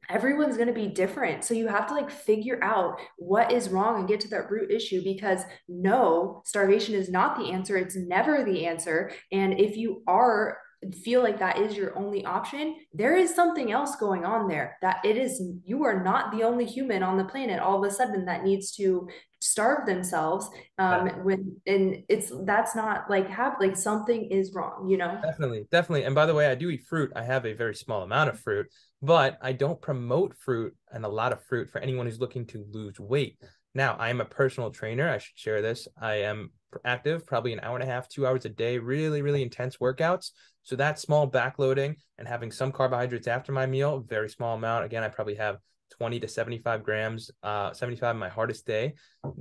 everyone's 0.09 0.57
going 0.57 0.67
to 0.67 0.73
be 0.73 0.87
different 0.87 1.43
so 1.43 1.53
you 1.53 1.67
have 1.67 1.87
to 1.87 1.93
like 1.93 2.11
figure 2.11 2.61
out 2.63 2.99
what 3.17 3.51
is 3.51 3.69
wrong 3.69 3.99
and 3.99 4.07
get 4.07 4.19
to 4.19 4.27
that 4.27 4.49
root 4.51 4.71
issue 4.71 5.01
because 5.03 5.41
no 5.67 6.41
starvation 6.45 6.93
is 6.93 7.09
not 7.09 7.37
the 7.37 7.51
answer 7.51 7.77
it's 7.77 7.95
never 7.95 8.43
the 8.43 8.65
answer 8.65 9.11
and 9.31 9.59
if 9.59 9.77
you 9.77 10.03
are 10.07 10.57
feel 11.03 11.21
like 11.21 11.39
that 11.39 11.59
is 11.59 11.75
your 11.75 11.97
only 11.97 12.25
option, 12.25 12.75
there 12.93 13.15
is 13.15 13.33
something 13.33 13.71
else 13.71 13.95
going 13.95 14.25
on 14.25 14.47
there. 14.47 14.77
That 14.81 15.03
it 15.05 15.17
is, 15.17 15.41
you 15.63 15.83
are 15.83 16.03
not 16.03 16.31
the 16.31 16.43
only 16.43 16.65
human 16.65 17.03
on 17.03 17.17
the 17.17 17.25
planet 17.25 17.59
all 17.59 17.83
of 17.83 17.89
a 17.89 17.93
sudden 17.93 18.25
that 18.25 18.43
needs 18.43 18.71
to 18.73 19.07
starve 19.41 19.85
themselves. 19.85 20.49
Um, 20.77 21.07
yeah. 21.07 21.17
when 21.17 21.55
and 21.65 22.03
it's 22.09 22.31
that's 22.45 22.75
not 22.75 23.09
like 23.09 23.29
have 23.29 23.55
like 23.59 23.75
something 23.75 24.25
is 24.31 24.53
wrong, 24.53 24.87
you 24.89 24.97
know. 24.97 25.19
Definitely, 25.21 25.67
definitely. 25.71 26.03
And 26.05 26.15
by 26.15 26.25
the 26.25 26.33
way, 26.33 26.47
I 26.47 26.55
do 26.55 26.69
eat 26.69 26.85
fruit. 26.87 27.11
I 27.15 27.23
have 27.23 27.45
a 27.45 27.53
very 27.53 27.75
small 27.75 28.03
amount 28.03 28.29
of 28.29 28.39
fruit, 28.39 28.67
but 29.01 29.37
I 29.41 29.53
don't 29.53 29.81
promote 29.81 30.35
fruit 30.37 30.75
and 30.91 31.05
a 31.05 31.09
lot 31.09 31.33
of 31.33 31.43
fruit 31.43 31.69
for 31.69 31.79
anyone 31.79 32.05
who's 32.05 32.19
looking 32.19 32.45
to 32.47 32.65
lose 32.71 32.99
weight. 32.99 33.37
Now, 33.73 33.95
I 33.97 34.09
am 34.09 34.19
a 34.19 34.25
personal 34.25 34.69
trainer. 34.69 35.09
I 35.09 35.17
should 35.17 35.37
share 35.37 35.61
this. 35.61 35.87
I 35.99 36.15
am 36.15 36.51
active 36.83 37.25
probably 37.25 37.53
an 37.53 37.61
hour 37.61 37.75
and 37.75 37.83
a 37.83 37.91
half, 37.91 38.09
two 38.09 38.27
hours 38.27 38.45
a 38.45 38.49
day, 38.49 38.77
really, 38.79 39.21
really 39.21 39.41
intense 39.41 39.77
workouts. 39.77 40.31
So 40.63 40.75
that 40.75 40.99
small 40.99 41.29
backloading 41.29 41.95
and 42.17 42.27
having 42.27 42.51
some 42.51 42.71
carbohydrates 42.71 43.27
after 43.27 43.51
my 43.51 43.65
meal, 43.65 43.99
very 43.99 44.29
small 44.29 44.55
amount. 44.55 44.85
Again, 44.85 45.03
I 45.03 45.09
probably 45.09 45.35
have 45.35 45.57
20 45.91 46.19
to 46.19 46.27
75 46.27 46.83
grams, 46.83 47.31
uh, 47.43 47.73
75 47.73 48.15
my 48.15 48.29
hardest 48.29 48.65
day. 48.65 48.93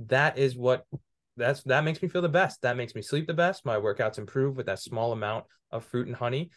That 0.07 0.37
is 0.37 0.55
what 0.55 0.85
that's 1.37 1.63
that 1.63 1.83
makes 1.83 2.01
me 2.01 2.09
feel 2.09 2.21
the 2.21 2.29
best. 2.29 2.61
That 2.61 2.77
makes 2.77 2.95
me 2.95 3.01
sleep 3.01 3.27
the 3.27 3.33
best. 3.33 3.65
My 3.65 3.77
workouts 3.77 4.17
improve 4.17 4.57
with 4.57 4.65
that 4.65 4.79
small 4.79 5.11
amount 5.11 5.45
of 5.71 5.85
fruit 5.85 6.07
and 6.07 6.15
honey. 6.15 6.49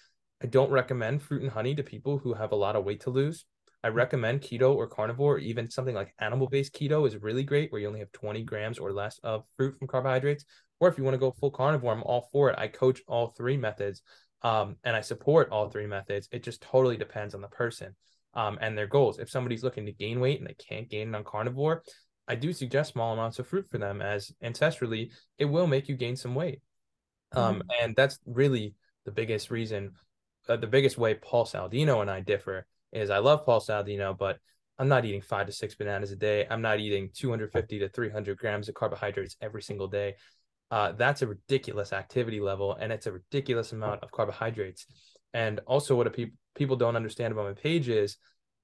I 0.42 0.46
don't 0.46 0.70
recommend 0.70 1.22
fruit 1.22 1.42
and 1.42 1.50
honey 1.50 1.74
to 1.74 1.82
people 1.82 2.18
who 2.18 2.34
have 2.34 2.52
a 2.52 2.56
lot 2.56 2.76
of 2.76 2.84
weight 2.84 3.00
to 3.02 3.10
lose. 3.10 3.44
I 3.82 3.88
recommend 3.88 4.40
keto 4.40 4.74
or 4.74 4.86
carnivore, 4.86 5.34
or 5.34 5.38
even 5.38 5.70
something 5.70 5.94
like 5.94 6.14
animal 6.18 6.48
based 6.48 6.74
keto 6.74 7.06
is 7.06 7.22
really 7.22 7.44
great, 7.44 7.70
where 7.70 7.80
you 7.80 7.86
only 7.86 8.00
have 8.00 8.12
20 8.12 8.42
grams 8.42 8.78
or 8.78 8.92
less 8.92 9.18
of 9.22 9.44
fruit 9.56 9.78
from 9.78 9.88
carbohydrates. 9.88 10.44
Or 10.80 10.88
if 10.88 10.98
you 10.98 11.04
want 11.04 11.14
to 11.14 11.18
go 11.18 11.30
full 11.30 11.50
carnivore, 11.50 11.92
I'm 11.92 12.02
all 12.02 12.28
for 12.32 12.50
it. 12.50 12.58
I 12.58 12.68
coach 12.68 13.02
all 13.06 13.28
three 13.28 13.56
methods 13.56 14.02
um, 14.44 14.76
and 14.84 14.94
I 14.94 15.00
support 15.00 15.48
all 15.50 15.68
three 15.68 15.86
methods. 15.86 16.28
It 16.30 16.44
just 16.44 16.60
totally 16.60 16.98
depends 16.98 17.34
on 17.34 17.40
the 17.40 17.48
person 17.48 17.96
um, 18.34 18.58
and 18.60 18.76
their 18.76 18.86
goals. 18.86 19.18
If 19.18 19.30
somebody's 19.30 19.64
looking 19.64 19.86
to 19.86 19.92
gain 19.92 20.20
weight 20.20 20.38
and 20.38 20.46
they 20.46 20.54
can't 20.54 20.88
gain 20.88 21.08
it 21.08 21.14
on 21.16 21.24
carnivore, 21.24 21.82
I 22.28 22.34
do 22.36 22.52
suggest 22.52 22.92
small 22.92 23.14
amounts 23.14 23.38
of 23.38 23.48
fruit 23.48 23.66
for 23.68 23.78
them, 23.78 24.02
as 24.02 24.30
ancestrally, 24.42 25.10
it 25.38 25.46
will 25.46 25.66
make 25.66 25.88
you 25.88 25.96
gain 25.96 26.14
some 26.14 26.34
weight. 26.34 26.60
Um, 27.32 27.56
mm-hmm. 27.56 27.68
And 27.82 27.96
that's 27.96 28.18
really 28.26 28.74
the 29.06 29.12
biggest 29.12 29.50
reason, 29.50 29.92
uh, 30.48 30.56
the 30.56 30.66
biggest 30.66 30.98
way 30.98 31.14
Paul 31.14 31.46
Saladino 31.46 32.02
and 32.02 32.10
I 32.10 32.20
differ 32.20 32.66
is 32.92 33.10
I 33.10 33.18
love 33.18 33.44
Paul 33.46 33.60
Saladino, 33.60 34.16
but 34.16 34.38
I'm 34.78 34.88
not 34.88 35.04
eating 35.04 35.22
five 35.22 35.46
to 35.46 35.52
six 35.52 35.74
bananas 35.74 36.10
a 36.12 36.16
day. 36.16 36.46
I'm 36.50 36.62
not 36.62 36.80
eating 36.80 37.10
250 37.14 37.78
to 37.78 37.88
300 37.88 38.38
grams 38.38 38.68
of 38.68 38.74
carbohydrates 38.74 39.36
every 39.40 39.62
single 39.62 39.88
day. 39.88 40.16
Uh, 40.70 40.92
that's 40.92 41.22
a 41.22 41.26
ridiculous 41.26 41.92
activity 41.92 42.40
level, 42.40 42.74
and 42.74 42.92
it's 42.92 43.06
a 43.06 43.12
ridiculous 43.12 43.72
amount 43.72 44.02
of 44.02 44.10
carbohydrates. 44.10 44.86
And 45.32 45.60
also, 45.66 45.96
what 45.96 46.12
people 46.12 46.36
people 46.54 46.76
don't 46.76 46.96
understand 46.96 47.32
about 47.32 47.46
my 47.46 47.52
page 47.52 47.88
is, 47.88 48.16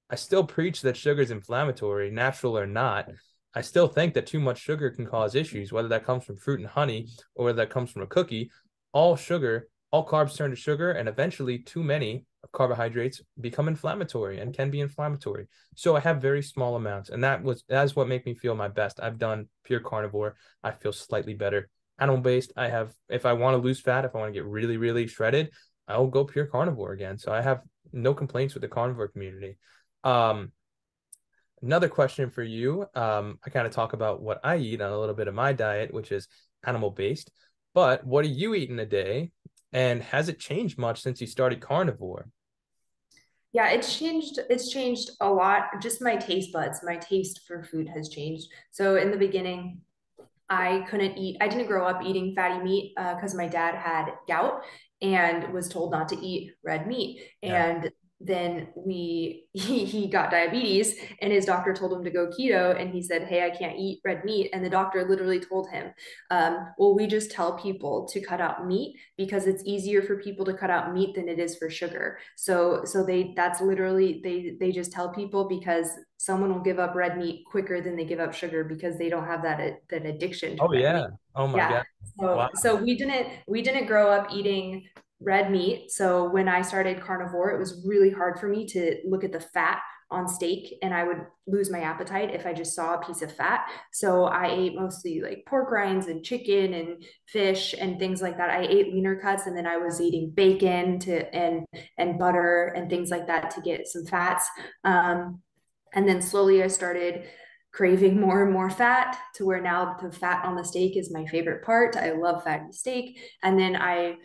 I 0.09 0.15
still 0.15 0.45
preach 0.45 0.81
that 0.81 0.97
sugar 0.97 1.21
is 1.21 1.31
inflammatory, 1.31 2.09
natural 2.09 2.57
or 2.57 2.65
not. 2.65 3.09
I 3.53 3.61
still 3.61 3.87
think 3.87 4.13
that 4.13 4.27
too 4.27 4.39
much 4.39 4.59
sugar 4.59 4.89
can 4.89 5.05
cause 5.05 5.35
issues, 5.35 5.73
whether 5.73 5.89
that 5.89 6.05
comes 6.05 6.23
from 6.23 6.37
fruit 6.37 6.61
and 6.61 6.69
honey 6.69 7.09
or 7.35 7.45
whether 7.45 7.57
that 7.57 7.69
comes 7.69 7.91
from 7.91 8.01
a 8.01 8.07
cookie. 8.07 8.49
All 8.93 9.15
sugar, 9.17 9.67
all 9.91 10.07
carbs 10.07 10.37
turn 10.37 10.49
to 10.51 10.55
sugar, 10.55 10.91
and 10.91 11.09
eventually, 11.09 11.59
too 11.59 11.83
many 11.83 12.25
carbohydrates 12.53 13.21
become 13.39 13.67
inflammatory 13.67 14.39
and 14.39 14.53
can 14.53 14.71
be 14.71 14.79
inflammatory. 14.79 15.47
So 15.75 15.95
I 15.95 15.99
have 15.99 16.21
very 16.21 16.41
small 16.41 16.75
amounts, 16.75 17.09
and 17.09 17.23
that 17.23 17.43
was 17.43 17.63
that's 17.67 17.95
what 17.95 18.07
made 18.07 18.25
me 18.25 18.33
feel 18.35 18.55
my 18.55 18.67
best. 18.67 18.99
I've 19.01 19.19
done 19.19 19.47
pure 19.63 19.79
carnivore. 19.79 20.35
I 20.63 20.71
feel 20.71 20.93
slightly 20.93 21.33
better. 21.33 21.69
Animal 22.01 22.21
based, 22.21 22.51
I 22.57 22.67
have 22.67 22.93
if 23.09 23.25
I 23.25 23.33
want 23.33 23.53
to 23.53 23.59
lose 23.59 23.79
fat, 23.79 24.03
if 24.03 24.15
I 24.15 24.17
want 24.17 24.33
to 24.33 24.37
get 24.37 24.45
really 24.45 24.75
really 24.75 25.07
shredded, 25.07 25.51
I'll 25.87 26.07
go 26.07 26.25
pure 26.25 26.47
carnivore 26.47 26.91
again. 26.91 27.17
So 27.17 27.31
I 27.31 27.41
have 27.41 27.61
no 27.93 28.13
complaints 28.13 28.53
with 28.53 28.61
the 28.61 28.67
carnivore 28.67 29.07
community. 29.07 29.57
Um, 30.03 30.51
another 31.61 31.89
question 31.89 32.29
for 32.29 32.43
you. 32.43 32.85
Um, 32.95 33.39
I 33.45 33.49
kind 33.49 33.67
of 33.67 33.73
talk 33.73 33.93
about 33.93 34.21
what 34.21 34.39
I 34.43 34.57
eat 34.57 34.81
on 34.81 34.91
a 34.91 34.99
little 34.99 35.15
bit 35.15 35.27
of 35.27 35.35
my 35.35 35.53
diet, 35.53 35.93
which 35.93 36.11
is 36.11 36.27
animal 36.65 36.91
based. 36.91 37.31
But 37.73 38.05
what 38.05 38.25
are 38.25 38.29
you 38.29 38.55
eating 38.55 38.79
a 38.79 38.85
day? 38.85 39.31
And 39.71 40.03
has 40.03 40.27
it 40.27 40.39
changed 40.39 40.77
much 40.77 41.01
since 41.01 41.21
you 41.21 41.27
started 41.27 41.61
carnivore? 41.61 42.27
Yeah, 43.53 43.69
it's 43.69 43.97
changed. 43.97 44.39
It's 44.49 44.69
changed 44.69 45.11
a 45.19 45.29
lot. 45.29 45.81
Just 45.81 46.01
my 46.01 46.15
taste 46.15 46.53
buds, 46.53 46.79
my 46.83 46.97
taste 46.97 47.41
for 47.47 47.63
food 47.63 47.87
has 47.89 48.09
changed. 48.09 48.47
So 48.71 48.95
in 48.95 49.11
the 49.11 49.17
beginning, 49.17 49.81
I 50.51 50.85
couldn't 50.89 51.17
eat. 51.17 51.37
I 51.39 51.47
didn't 51.47 51.67
grow 51.67 51.87
up 51.87 52.03
eating 52.03 52.35
fatty 52.35 52.61
meat 52.61 52.93
because 52.95 53.33
uh, 53.33 53.37
my 53.37 53.47
dad 53.47 53.73
had 53.73 54.11
gout 54.27 54.63
and 55.01 55.53
was 55.53 55.69
told 55.69 55.91
not 55.91 56.09
to 56.09 56.17
eat 56.17 56.51
red 56.61 56.87
meat. 56.87 57.21
Yeah. 57.41 57.67
And 57.67 57.91
then 58.25 58.67
we 58.75 59.45
he, 59.53 59.85
he 59.85 60.07
got 60.07 60.31
diabetes 60.31 60.95
and 61.21 61.31
his 61.31 61.45
doctor 61.45 61.73
told 61.73 61.93
him 61.93 62.03
to 62.03 62.09
go 62.09 62.27
keto 62.27 62.79
and 62.79 62.93
he 62.93 63.01
said 63.01 63.23
hey 63.23 63.45
i 63.45 63.49
can't 63.49 63.77
eat 63.77 63.99
red 64.05 64.23
meat 64.23 64.49
and 64.53 64.63
the 64.63 64.69
doctor 64.69 65.03
literally 65.03 65.39
told 65.39 65.69
him 65.69 65.91
um, 66.29 66.67
well 66.77 66.95
we 66.95 67.07
just 67.07 67.31
tell 67.31 67.57
people 67.57 68.07
to 68.07 68.21
cut 68.21 68.39
out 68.39 68.65
meat 68.65 68.95
because 69.17 69.47
it's 69.47 69.63
easier 69.65 70.01
for 70.01 70.17
people 70.17 70.45
to 70.45 70.53
cut 70.53 70.69
out 70.69 70.93
meat 70.93 71.15
than 71.15 71.27
it 71.27 71.39
is 71.39 71.57
for 71.57 71.69
sugar 71.69 72.17
so 72.37 72.83
so 72.85 73.03
they 73.03 73.33
that's 73.35 73.61
literally 73.61 74.21
they 74.23 74.55
they 74.59 74.71
just 74.71 74.91
tell 74.91 75.13
people 75.13 75.47
because 75.47 75.87
someone 76.17 76.53
will 76.53 76.61
give 76.61 76.79
up 76.79 76.95
red 76.95 77.17
meat 77.17 77.43
quicker 77.49 77.81
than 77.81 77.95
they 77.95 78.05
give 78.05 78.19
up 78.19 78.33
sugar 78.33 78.63
because 78.63 78.97
they 78.97 79.09
don't 79.09 79.25
have 79.25 79.41
that 79.41 79.81
that 79.89 80.05
addiction 80.05 80.57
oh 80.59 80.71
yeah 80.71 81.01
meat. 81.01 81.09
oh 81.35 81.47
my 81.47 81.57
yeah. 81.57 81.69
god 81.71 81.83
so, 82.19 82.35
wow. 82.35 82.49
so 82.55 82.75
we 82.75 82.95
didn't 82.95 83.27
we 83.47 83.61
didn't 83.61 83.85
grow 83.85 84.09
up 84.09 84.31
eating 84.31 84.83
red 85.21 85.51
meat. 85.51 85.91
So 85.91 86.29
when 86.29 86.47
I 86.47 86.61
started 86.61 87.01
carnivore, 87.01 87.51
it 87.51 87.59
was 87.59 87.83
really 87.85 88.09
hard 88.09 88.39
for 88.39 88.47
me 88.47 88.65
to 88.67 88.97
look 89.05 89.23
at 89.23 89.31
the 89.31 89.39
fat 89.39 89.81
on 90.11 90.27
steak 90.27 90.77
and 90.81 90.93
I 90.93 91.05
would 91.05 91.25
lose 91.47 91.71
my 91.71 91.81
appetite 91.81 92.35
if 92.35 92.45
I 92.45 92.53
just 92.53 92.75
saw 92.75 92.95
a 92.95 93.05
piece 93.05 93.21
of 93.21 93.33
fat. 93.33 93.65
So 93.93 94.25
I 94.25 94.51
ate 94.51 94.75
mostly 94.75 95.21
like 95.21 95.45
pork 95.47 95.71
rinds 95.71 96.07
and 96.07 96.23
chicken 96.23 96.73
and 96.73 97.03
fish 97.27 97.73
and 97.79 97.97
things 97.97 98.21
like 98.21 98.37
that. 98.37 98.49
I 98.49 98.63
ate 98.63 98.93
leaner 98.93 99.15
cuts 99.15 99.47
and 99.47 99.55
then 99.55 99.65
I 99.65 99.77
was 99.77 100.01
eating 100.01 100.31
bacon 100.35 100.99
to 100.99 101.33
and 101.33 101.65
and 101.97 102.19
butter 102.19 102.73
and 102.75 102.89
things 102.89 103.09
like 103.09 103.27
that 103.27 103.51
to 103.51 103.61
get 103.61 103.87
some 103.87 104.05
fats. 104.05 104.49
Um, 104.83 105.41
and 105.93 106.07
then 106.07 106.21
slowly 106.21 106.61
I 106.61 106.67
started 106.67 107.23
craving 107.73 108.19
more 108.19 108.43
and 108.43 108.51
more 108.51 108.69
fat 108.69 109.17
to 109.35 109.45
where 109.45 109.61
now 109.61 109.95
the 110.01 110.11
fat 110.11 110.43
on 110.43 110.55
the 110.55 110.63
steak 110.63 110.97
is 110.97 111.13
my 111.13 111.25
favorite 111.25 111.63
part. 111.63 111.95
I 111.95 112.11
love 112.11 112.43
fatty 112.43 112.71
steak. 112.71 113.17
And 113.43 113.57
then 113.57 113.77
I 113.77 114.15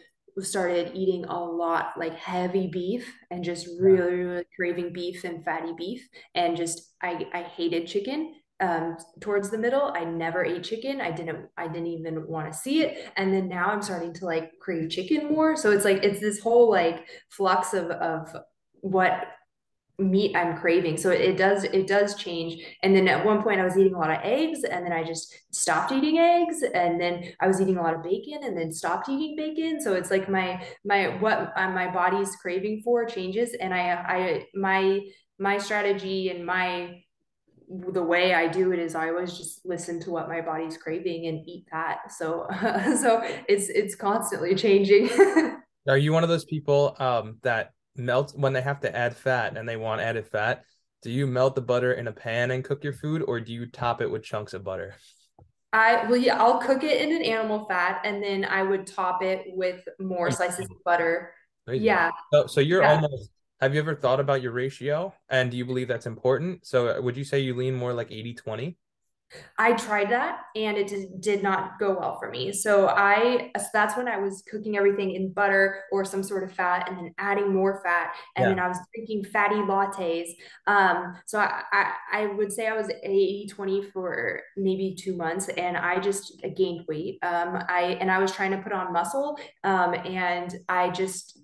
started 0.42 0.92
eating 0.94 1.24
a 1.24 1.38
lot 1.38 1.92
like 1.96 2.14
heavy 2.14 2.66
beef 2.66 3.10
and 3.30 3.42
just 3.42 3.68
really, 3.80 4.14
really 4.14 4.44
craving 4.54 4.92
beef 4.92 5.24
and 5.24 5.44
fatty 5.44 5.72
beef 5.76 6.06
and 6.34 6.56
just 6.56 6.94
I 7.02 7.26
I 7.32 7.42
hated 7.42 7.86
chicken 7.86 8.34
um 8.60 8.96
towards 9.20 9.50
the 9.50 9.58
middle. 9.58 9.92
I 9.94 10.04
never 10.04 10.44
ate 10.44 10.64
chicken. 10.64 11.00
I 11.00 11.10
didn't 11.10 11.46
i 11.56 11.66
didn't 11.68 11.88
even 11.88 12.26
want 12.26 12.52
to 12.52 12.58
see 12.58 12.82
it. 12.82 13.12
And 13.16 13.32
then 13.32 13.48
now 13.48 13.66
i'm 13.66 13.82
starting 13.82 14.14
to 14.14 14.26
like 14.26 14.52
crave 14.60 14.90
chicken 14.90 15.28
more. 15.28 15.56
So 15.56 15.70
it's 15.70 15.84
like 15.84 16.02
it's 16.02 16.20
this 16.20 16.40
whole 16.40 16.70
like 16.70 17.06
flux 17.30 17.74
of 17.74 17.90
of 17.90 18.34
what 18.80 19.24
meat 19.98 20.36
I'm 20.36 20.58
craving. 20.58 20.98
So 20.98 21.10
it 21.10 21.36
does 21.36 21.64
it 21.64 21.86
does 21.86 22.16
change. 22.16 22.62
And 22.82 22.94
then 22.94 23.08
at 23.08 23.24
one 23.24 23.42
point 23.42 23.60
I 23.60 23.64
was 23.64 23.76
eating 23.76 23.94
a 23.94 23.98
lot 23.98 24.10
of 24.10 24.18
eggs 24.22 24.64
and 24.64 24.84
then 24.84 24.92
I 24.92 25.02
just 25.02 25.34
stopped 25.52 25.90
eating 25.92 26.18
eggs 26.18 26.62
and 26.62 27.00
then 27.00 27.32
I 27.40 27.46
was 27.46 27.60
eating 27.60 27.78
a 27.78 27.82
lot 27.82 27.94
of 27.94 28.02
bacon 28.02 28.40
and 28.42 28.56
then 28.56 28.72
stopped 28.72 29.08
eating 29.08 29.36
bacon. 29.36 29.80
So 29.80 29.94
it's 29.94 30.10
like 30.10 30.28
my 30.28 30.62
my 30.84 31.16
what 31.18 31.52
uh, 31.56 31.70
my 31.70 31.90
body's 31.90 32.36
craving 32.36 32.82
for 32.84 33.06
changes 33.06 33.54
and 33.54 33.72
I 33.72 33.92
I 33.92 34.46
my 34.54 35.00
my 35.38 35.58
strategy 35.58 36.28
and 36.28 36.44
my 36.44 37.02
the 37.68 38.02
way 38.02 38.32
I 38.32 38.46
do 38.46 38.72
it 38.72 38.78
is 38.78 38.94
I 38.94 39.08
always 39.08 39.36
just 39.36 39.64
listen 39.64 39.98
to 40.02 40.10
what 40.10 40.28
my 40.28 40.40
body's 40.40 40.76
craving 40.76 41.26
and 41.26 41.46
eat 41.48 41.66
that. 41.72 42.12
So 42.12 42.46
so 43.00 43.22
it's 43.48 43.70
it's 43.70 43.94
constantly 43.94 44.54
changing. 44.54 45.08
Are 45.88 45.96
you 45.96 46.12
one 46.12 46.22
of 46.22 46.28
those 46.28 46.44
people 46.44 46.96
um 46.98 47.38
that 47.42 47.72
melt 47.98 48.32
when 48.36 48.52
they 48.52 48.62
have 48.62 48.80
to 48.80 48.96
add 48.96 49.16
fat 49.16 49.56
and 49.56 49.68
they 49.68 49.76
want 49.76 50.00
added 50.00 50.26
fat 50.26 50.64
do 51.02 51.10
you 51.10 51.26
melt 51.26 51.54
the 51.54 51.60
butter 51.60 51.92
in 51.92 52.08
a 52.08 52.12
pan 52.12 52.50
and 52.50 52.64
cook 52.64 52.82
your 52.82 52.92
food 52.92 53.22
or 53.26 53.40
do 53.40 53.52
you 53.52 53.66
top 53.66 54.00
it 54.00 54.10
with 54.10 54.22
chunks 54.22 54.54
of 54.54 54.64
butter 54.64 54.94
I 55.76 56.06
well 56.08 56.16
yeah, 56.16 56.40
I'll 56.40 56.58
cook 56.58 56.82
it 56.84 57.02
in 57.02 57.14
an 57.14 57.22
animal 57.22 57.66
fat 57.66 58.00
and 58.04 58.22
then 58.22 58.44
I 58.44 58.62
would 58.62 58.86
top 58.86 59.22
it 59.22 59.44
with 59.48 59.86
more 59.98 60.30
slices 60.30 60.64
of 60.70 60.84
butter. 60.84 61.34
Crazy. 61.66 61.84
Yeah. 61.84 62.12
So, 62.32 62.46
so 62.46 62.60
you're 62.60 62.82
yeah. 62.82 62.94
almost 62.94 63.30
have 63.60 63.74
you 63.74 63.80
ever 63.80 63.94
thought 63.94 64.20
about 64.20 64.42
your 64.42 64.52
ratio 64.52 65.12
and 65.28 65.50
do 65.50 65.56
you 65.56 65.64
believe 65.64 65.88
that's 65.88 66.06
important? 66.06 66.66
So 66.66 67.00
would 67.00 67.16
you 67.16 67.24
say 67.24 67.40
you 67.40 67.54
lean 67.54 67.74
more 67.74 67.92
like 67.92 68.10
80 68.10 68.34
20? 68.34 68.76
I 69.58 69.72
tried 69.72 70.10
that 70.10 70.38
and 70.54 70.76
it 70.76 70.86
did, 70.86 71.20
did 71.20 71.42
not 71.42 71.78
go 71.78 71.98
well 71.98 72.18
for 72.18 72.30
me. 72.30 72.52
So 72.52 72.88
I 72.88 73.50
so 73.56 73.64
that's 73.72 73.96
when 73.96 74.08
I 74.08 74.18
was 74.18 74.42
cooking 74.48 74.76
everything 74.76 75.12
in 75.12 75.32
butter 75.32 75.82
or 75.90 76.04
some 76.04 76.22
sort 76.22 76.44
of 76.44 76.52
fat 76.52 76.88
and 76.88 76.96
then 76.96 77.14
adding 77.18 77.52
more 77.52 77.80
fat 77.84 78.14
and 78.36 78.44
yeah. 78.44 78.48
then 78.50 78.58
I 78.60 78.68
was 78.68 78.78
drinking 78.94 79.24
fatty 79.24 79.56
lattes. 79.56 80.28
Um, 80.66 81.16
so 81.26 81.40
I, 81.40 81.62
I, 81.72 81.92
I 82.12 82.26
would 82.26 82.52
say 82.52 82.68
I 82.68 82.76
was 82.76 82.88
80 83.02 83.48
20 83.50 83.82
for 83.90 84.40
maybe 84.56 84.94
two 84.98 85.16
months 85.16 85.48
and 85.48 85.76
I 85.76 85.98
just 85.98 86.40
gained 86.56 86.84
weight. 86.86 87.18
Um, 87.22 87.58
I 87.68 87.98
and 88.00 88.10
I 88.10 88.18
was 88.18 88.32
trying 88.32 88.52
to 88.52 88.58
put 88.58 88.72
on 88.72 88.92
muscle 88.92 89.38
um, 89.64 89.94
and 89.94 90.54
I 90.68 90.90
just 90.90 91.40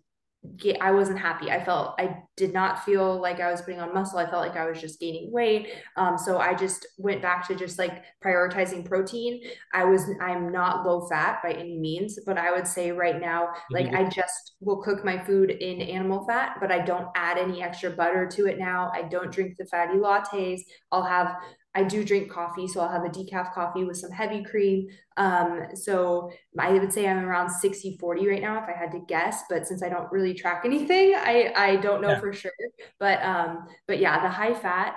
I 0.80 0.90
wasn't 0.90 1.20
happy. 1.20 1.50
I 1.52 1.64
felt 1.64 1.94
I 1.98 2.18
did 2.36 2.52
not 2.52 2.84
feel 2.84 3.20
like 3.20 3.38
I 3.38 3.50
was 3.50 3.62
putting 3.62 3.80
on 3.80 3.94
muscle. 3.94 4.18
I 4.18 4.28
felt 4.28 4.46
like 4.46 4.56
I 4.56 4.68
was 4.68 4.80
just 4.80 4.98
gaining 4.98 5.30
weight. 5.30 5.68
Um, 5.96 6.18
so 6.18 6.38
I 6.38 6.54
just 6.54 6.84
went 6.98 7.22
back 7.22 7.46
to 7.46 7.54
just 7.54 7.78
like 7.78 8.02
prioritizing 8.24 8.84
protein. 8.84 9.40
I 9.72 9.84
was 9.84 10.10
I'm 10.20 10.50
not 10.50 10.84
low 10.84 11.06
fat 11.08 11.38
by 11.44 11.52
any 11.52 11.78
means, 11.78 12.18
but 12.26 12.38
I 12.38 12.50
would 12.50 12.66
say 12.66 12.90
right 12.90 13.20
now, 13.20 13.50
like. 13.70 13.92
I 13.94 14.08
just 14.08 14.52
will 14.60 14.82
cook 14.82 15.04
my 15.04 15.22
food 15.22 15.50
in 15.50 15.80
animal 15.82 16.24
fat, 16.26 16.56
but 16.60 16.72
I 16.72 16.78
don't 16.80 17.08
add 17.14 17.38
any 17.38 17.62
extra 17.62 17.90
butter 17.90 18.26
to 18.26 18.46
it 18.46 18.58
now. 18.58 18.90
I 18.94 19.02
don't 19.02 19.30
drink 19.30 19.56
the 19.58 19.66
fatty 19.66 19.98
lattes. 19.98 20.60
I'll 20.90 21.04
have 21.04 21.36
I 21.74 21.84
do 21.84 22.04
drink 22.04 22.30
coffee, 22.30 22.68
so 22.68 22.80
I'll 22.80 22.90
have 22.90 23.04
a 23.04 23.08
decaf 23.08 23.54
coffee 23.54 23.84
with 23.84 23.96
some 23.96 24.10
heavy 24.10 24.44
cream. 24.44 24.88
Um, 25.16 25.68
so 25.74 26.30
I 26.58 26.72
would 26.72 26.92
say 26.92 27.08
I'm 27.08 27.24
around 27.24 27.50
60 27.50 27.96
40 27.98 28.28
right 28.28 28.42
now 28.42 28.62
if 28.62 28.68
I 28.68 28.78
had 28.78 28.92
to 28.92 29.00
guess, 29.08 29.44
but 29.48 29.66
since 29.66 29.82
I 29.82 29.88
don't 29.88 30.10
really 30.12 30.34
track 30.34 30.62
anything, 30.66 31.14
I, 31.16 31.52
I 31.56 31.76
don't 31.76 32.02
know 32.02 32.10
yeah. 32.10 32.20
for 32.20 32.32
sure. 32.32 32.52
But 32.98 33.22
um, 33.22 33.66
but 33.86 33.98
yeah, 33.98 34.22
the 34.22 34.28
high 34.28 34.54
fat 34.54 34.96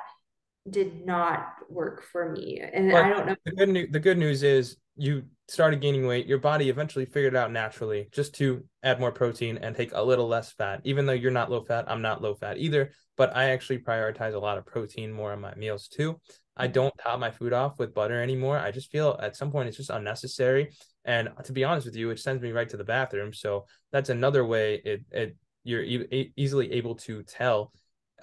did 0.69 1.05
not 1.05 1.47
work 1.69 2.03
for 2.03 2.31
me. 2.31 2.59
And 2.59 2.91
I 2.91 3.09
don't 3.09 3.27
know. 3.27 3.35
The 3.45 3.51
good 3.51 3.69
news 3.69 3.87
the 3.91 3.99
good 3.99 4.17
news 4.17 4.43
is 4.43 4.77
you 4.97 5.23
started 5.47 5.81
gaining 5.81 6.07
weight, 6.07 6.25
your 6.25 6.39
body 6.39 6.69
eventually 6.69 7.05
figured 7.05 7.35
out 7.35 7.51
naturally 7.51 8.09
just 8.11 8.33
to 8.35 8.63
add 8.81 8.99
more 8.99 9.11
protein 9.11 9.57
and 9.59 9.75
take 9.75 9.91
a 9.93 10.01
little 10.01 10.27
less 10.27 10.51
fat. 10.51 10.81
Even 10.83 11.05
though 11.05 11.13
you're 11.13 11.31
not 11.31 11.51
low 11.51 11.63
fat, 11.63 11.85
I'm 11.87 12.01
not 12.01 12.21
low 12.21 12.33
fat 12.33 12.57
either, 12.57 12.91
but 13.15 13.35
I 13.35 13.51
actually 13.51 13.79
prioritize 13.79 14.33
a 14.33 14.39
lot 14.39 14.57
of 14.57 14.65
protein 14.65 15.11
more 15.11 15.31
on 15.31 15.41
my 15.41 15.53
meals 15.55 15.87
too. 15.87 16.19
I 16.57 16.67
don't 16.67 16.93
top 16.97 17.19
my 17.19 17.31
food 17.31 17.53
off 17.53 17.77
with 17.77 17.93
butter 17.93 18.21
anymore. 18.21 18.57
I 18.57 18.71
just 18.71 18.91
feel 18.91 19.19
at 19.21 19.35
some 19.35 19.51
point 19.51 19.67
it's 19.67 19.77
just 19.77 19.89
unnecessary. 19.89 20.71
And 21.03 21.29
to 21.43 21.51
be 21.51 21.63
honest 21.63 21.85
with 21.85 21.95
you, 21.95 22.09
it 22.11 22.19
sends 22.19 22.41
me 22.41 22.51
right 22.51 22.69
to 22.69 22.77
the 22.77 22.83
bathroom. 22.83 23.33
So 23.33 23.65
that's 23.91 24.09
another 24.09 24.45
way 24.45 24.81
it, 24.85 25.05
it 25.11 25.35
you're 25.63 25.83
e- 25.83 26.31
easily 26.37 26.71
able 26.73 26.95
to 26.95 27.23
tell 27.23 27.73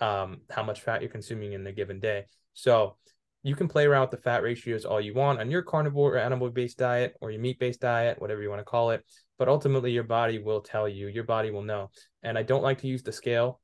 um, 0.00 0.40
how 0.50 0.62
much 0.62 0.80
fat 0.80 1.02
you're 1.02 1.10
consuming 1.10 1.52
in 1.52 1.66
a 1.66 1.72
given 1.72 2.00
day. 2.00 2.24
So 2.54 2.96
you 3.42 3.54
can 3.54 3.68
play 3.68 3.84
around 3.84 4.02
with 4.02 4.12
the 4.12 4.16
fat 4.18 4.42
ratios 4.42 4.84
all 4.84 5.00
you 5.00 5.14
want 5.14 5.40
on 5.40 5.50
your 5.50 5.62
carnivore 5.62 6.14
or 6.14 6.18
animal 6.18 6.48
based 6.48 6.78
diet 6.78 7.16
or 7.20 7.30
your 7.30 7.40
meat 7.40 7.58
based 7.58 7.80
diet, 7.80 8.20
whatever 8.20 8.40
you 8.40 8.48
want 8.48 8.60
to 8.60 8.64
call 8.64 8.90
it. 8.90 9.04
But 9.38 9.48
ultimately, 9.48 9.90
your 9.90 10.04
body 10.04 10.38
will 10.38 10.60
tell 10.60 10.88
you, 10.88 11.08
your 11.08 11.24
body 11.24 11.50
will 11.50 11.62
know. 11.62 11.90
And 12.22 12.38
I 12.38 12.44
don't 12.44 12.62
like 12.62 12.78
to 12.82 12.86
use 12.86 13.02
the 13.02 13.12
scale. 13.12 13.60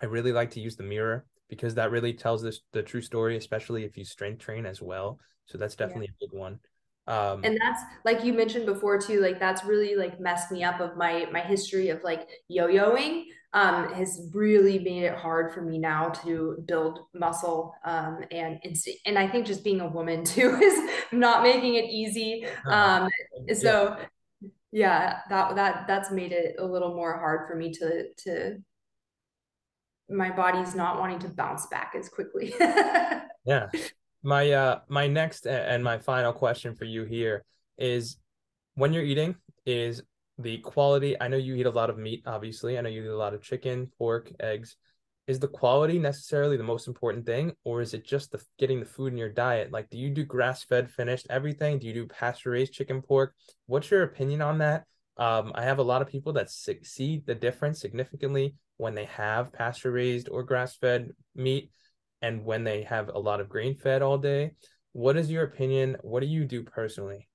I 0.00 0.06
really 0.06 0.32
like 0.32 0.52
to 0.52 0.60
use 0.60 0.76
the 0.76 0.84
mirror 0.84 1.26
because 1.48 1.74
that 1.74 1.90
really 1.90 2.12
tells 2.12 2.44
us 2.44 2.60
the 2.72 2.82
true 2.82 3.02
story, 3.02 3.36
especially 3.36 3.84
if 3.84 3.96
you 3.96 4.04
strength 4.04 4.40
train 4.40 4.66
as 4.66 4.82
well. 4.82 5.18
So 5.46 5.58
that's 5.58 5.76
definitely 5.76 6.10
yeah. 6.20 6.26
a 6.26 6.28
big 6.28 6.38
one. 6.38 6.60
Um, 7.06 7.40
and 7.42 7.58
that's 7.58 7.82
like 8.04 8.22
you 8.22 8.34
mentioned 8.34 8.66
before 8.66 9.00
too, 9.00 9.20
like 9.20 9.40
that's 9.40 9.64
really 9.64 9.96
like 9.96 10.20
messed 10.20 10.52
me 10.52 10.62
up 10.62 10.80
of 10.80 10.96
my 10.96 11.26
my 11.32 11.40
history 11.40 11.88
of 11.88 12.02
like 12.04 12.28
yo-yoing 12.48 13.24
um, 13.54 13.94
has 13.94 14.28
really 14.34 14.78
made 14.78 15.04
it 15.04 15.14
hard 15.14 15.54
for 15.54 15.62
me 15.62 15.78
now 15.78 16.10
to 16.10 16.62
build 16.66 17.00
muscle 17.14 17.74
um, 17.84 18.22
and 18.30 18.60
and 19.06 19.18
I 19.18 19.26
think 19.26 19.46
just 19.46 19.64
being 19.64 19.80
a 19.80 19.88
woman 19.88 20.22
too 20.24 20.54
is 20.56 20.90
not 21.10 21.42
making 21.42 21.76
it 21.76 21.86
easy. 21.86 22.44
Uh-huh. 22.66 23.08
Um, 23.08 23.54
so 23.54 23.96
yeah, 24.70 25.20
that 25.30 25.56
that 25.56 25.86
that's 25.86 26.10
made 26.10 26.32
it 26.32 26.56
a 26.58 26.64
little 26.64 26.94
more 26.94 27.18
hard 27.18 27.48
for 27.48 27.56
me 27.56 27.72
to 27.72 28.12
to 28.24 28.58
my 30.10 30.30
body's 30.30 30.74
not 30.74 30.98
wanting 30.98 31.18
to 31.20 31.28
bounce 31.28 31.66
back 31.66 31.94
as 31.98 32.08
quickly. 32.08 32.54
yeah. 32.60 33.68
My 34.22 34.50
uh 34.50 34.80
my 34.88 35.06
next 35.06 35.46
and 35.46 35.84
my 35.84 35.98
final 35.98 36.32
question 36.32 36.74
for 36.74 36.84
you 36.84 37.04
here 37.04 37.44
is 37.76 38.16
when 38.74 38.92
you're 38.92 39.04
eating 39.04 39.36
is 39.64 40.02
the 40.38 40.58
quality 40.58 41.20
I 41.20 41.28
know 41.28 41.36
you 41.36 41.54
eat 41.56 41.66
a 41.66 41.70
lot 41.70 41.90
of 41.90 41.98
meat 41.98 42.22
obviously. 42.26 42.78
I 42.78 42.80
know 42.80 42.88
you 42.88 43.04
eat 43.04 43.08
a 43.08 43.16
lot 43.16 43.34
of 43.34 43.42
chicken, 43.42 43.90
pork, 43.98 44.32
eggs. 44.40 44.76
Is 45.26 45.38
the 45.38 45.48
quality 45.48 45.98
necessarily 45.98 46.56
the 46.56 46.64
most 46.64 46.88
important 46.88 47.26
thing 47.26 47.52
or 47.62 47.82
is 47.82 47.92
it 47.92 48.04
just 48.04 48.32
the 48.32 48.42
getting 48.58 48.80
the 48.80 48.86
food 48.86 49.12
in 49.12 49.18
your 49.18 49.28
diet? 49.28 49.70
Like 49.70 49.90
do 49.90 49.98
you 49.98 50.10
do 50.10 50.24
grass-fed 50.24 50.90
finished 50.90 51.26
everything? 51.28 51.78
Do 51.78 51.86
you 51.86 51.92
do 51.92 52.06
pasture-raised 52.06 52.72
chicken 52.72 53.02
pork? 53.02 53.34
What's 53.66 53.90
your 53.90 54.04
opinion 54.04 54.40
on 54.40 54.58
that? 54.58 54.84
Um, 55.18 55.52
I 55.54 55.64
have 55.64 55.78
a 55.78 55.82
lot 55.82 56.00
of 56.00 56.08
people 56.08 56.32
that 56.34 56.50
see 56.50 57.22
the 57.26 57.34
difference 57.34 57.80
significantly 57.80 58.54
when 58.78 58.94
they 58.94 59.04
have 59.04 59.52
pasture 59.52 59.92
raised 59.92 60.28
or 60.30 60.42
grass 60.42 60.76
fed 60.76 61.10
meat 61.34 61.70
and 62.22 62.44
when 62.44 62.64
they 62.64 62.82
have 62.82 63.08
a 63.08 63.18
lot 63.18 63.40
of 63.40 63.48
grain 63.48 63.76
fed 63.76 64.02
all 64.02 64.18
day. 64.18 64.52
What 64.92 65.16
is 65.16 65.30
your 65.30 65.44
opinion? 65.44 65.96
What 66.00 66.20
do 66.20 66.26
you 66.26 66.44
do 66.44 66.62
personally? 66.64 67.28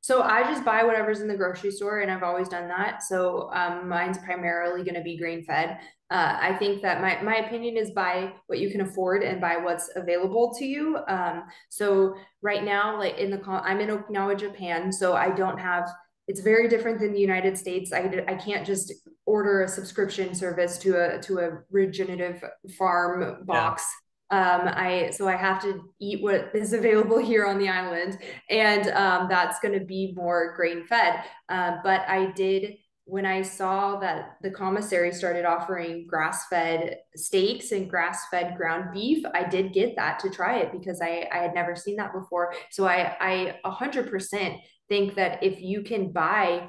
So 0.00 0.22
I 0.22 0.44
just 0.44 0.64
buy 0.64 0.84
whatever's 0.84 1.20
in 1.20 1.28
the 1.28 1.36
grocery 1.36 1.70
store, 1.70 2.00
and 2.00 2.10
I've 2.10 2.22
always 2.22 2.48
done 2.48 2.68
that. 2.68 3.02
So 3.02 3.50
um, 3.52 3.88
mine's 3.88 4.18
primarily 4.18 4.84
going 4.84 4.94
to 4.94 5.02
be 5.02 5.18
grain 5.18 5.44
fed. 5.44 5.78
Uh, 6.10 6.38
I 6.40 6.56
think 6.56 6.80
that 6.82 7.02
my 7.02 7.20
my 7.20 7.46
opinion 7.46 7.76
is 7.76 7.90
buy 7.90 8.32
what 8.46 8.60
you 8.60 8.70
can 8.70 8.80
afford 8.80 9.22
and 9.22 9.40
buy 9.40 9.56
what's 9.56 9.90
available 9.96 10.54
to 10.58 10.64
you. 10.64 10.98
Um, 11.08 11.44
so 11.68 12.14
right 12.40 12.64
now, 12.64 12.96
like 12.96 13.18
in 13.18 13.30
the 13.30 13.42
I'm 13.46 13.80
in 13.80 13.90
Okinawa, 13.90 14.38
Japan, 14.38 14.92
so 14.92 15.14
I 15.14 15.30
don't 15.30 15.58
have 15.58 15.90
it's 16.28 16.40
very 16.40 16.68
different 16.68 17.00
than 17.00 17.12
the 17.12 17.20
United 17.20 17.56
States. 17.56 17.92
I, 17.92 18.24
I 18.28 18.34
can't 18.34 18.64
just 18.64 18.92
order 19.24 19.62
a 19.62 19.68
subscription 19.68 20.34
service 20.34 20.78
to 20.78 20.96
a 20.96 21.20
to 21.22 21.38
a 21.38 21.50
regenerative 21.70 22.44
farm 22.78 23.44
box. 23.44 23.84
Yeah. 24.30 24.58
Um, 24.60 24.68
I 24.74 25.10
so 25.10 25.26
I 25.26 25.36
have 25.36 25.60
to 25.62 25.82
eat 25.98 26.22
what 26.22 26.50
is 26.54 26.74
available 26.74 27.18
here 27.18 27.46
on 27.46 27.58
the 27.58 27.70
island, 27.70 28.18
and 28.50 28.88
um, 28.88 29.26
that's 29.28 29.58
going 29.60 29.76
to 29.78 29.84
be 29.84 30.12
more 30.14 30.54
grain 30.54 30.86
fed. 30.86 31.24
Uh, 31.48 31.76
but 31.82 32.02
I 32.06 32.30
did 32.32 32.76
when 33.08 33.24
I 33.24 33.40
saw 33.40 33.98
that 34.00 34.36
the 34.42 34.50
commissary 34.50 35.12
started 35.12 35.46
offering 35.46 36.06
grass 36.06 36.46
fed 36.48 36.98
steaks 37.16 37.72
and 37.72 37.88
grass 37.88 38.26
fed 38.30 38.54
ground 38.58 38.92
beef, 38.92 39.24
I 39.32 39.44
did 39.44 39.72
get 39.72 39.96
that 39.96 40.18
to 40.18 40.28
try 40.28 40.58
it 40.58 40.72
because 40.72 41.00
I, 41.00 41.26
I 41.32 41.38
had 41.38 41.54
never 41.54 41.74
seen 41.74 41.96
that 41.96 42.12
before. 42.12 42.52
So 42.70 42.86
I, 42.86 43.16
I 43.18 43.60
100% 43.64 44.60
think 44.88 45.14
that 45.14 45.42
if 45.42 45.60
you 45.60 45.82
can 45.82 46.12
buy 46.12 46.68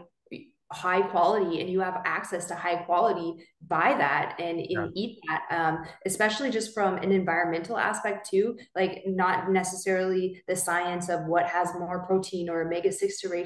high 0.71 1.01
quality 1.01 1.61
and 1.61 1.69
you 1.69 1.79
have 1.79 1.99
access 2.05 2.45
to 2.45 2.53
high 2.53 2.75
quality 2.75 3.33
buy 3.67 3.95
that 3.97 4.35
and, 4.39 4.59
and 4.59 4.69
yeah. 4.69 4.87
eat 4.93 5.19
that 5.27 5.41
um, 5.49 5.83
especially 6.05 6.51
just 6.51 6.75
from 6.75 6.97
an 6.97 7.11
environmental 7.11 7.75
aspect 7.75 8.29
too 8.29 8.55
like 8.75 9.01
not 9.07 9.49
necessarily 9.49 10.39
the 10.47 10.55
science 10.55 11.09
of 11.09 11.25
what 11.25 11.47
has 11.47 11.73
more 11.73 12.05
protein 12.05 12.49
or 12.49 12.67
omega 12.67 12.91
6 12.91 13.19
to 13.19 13.45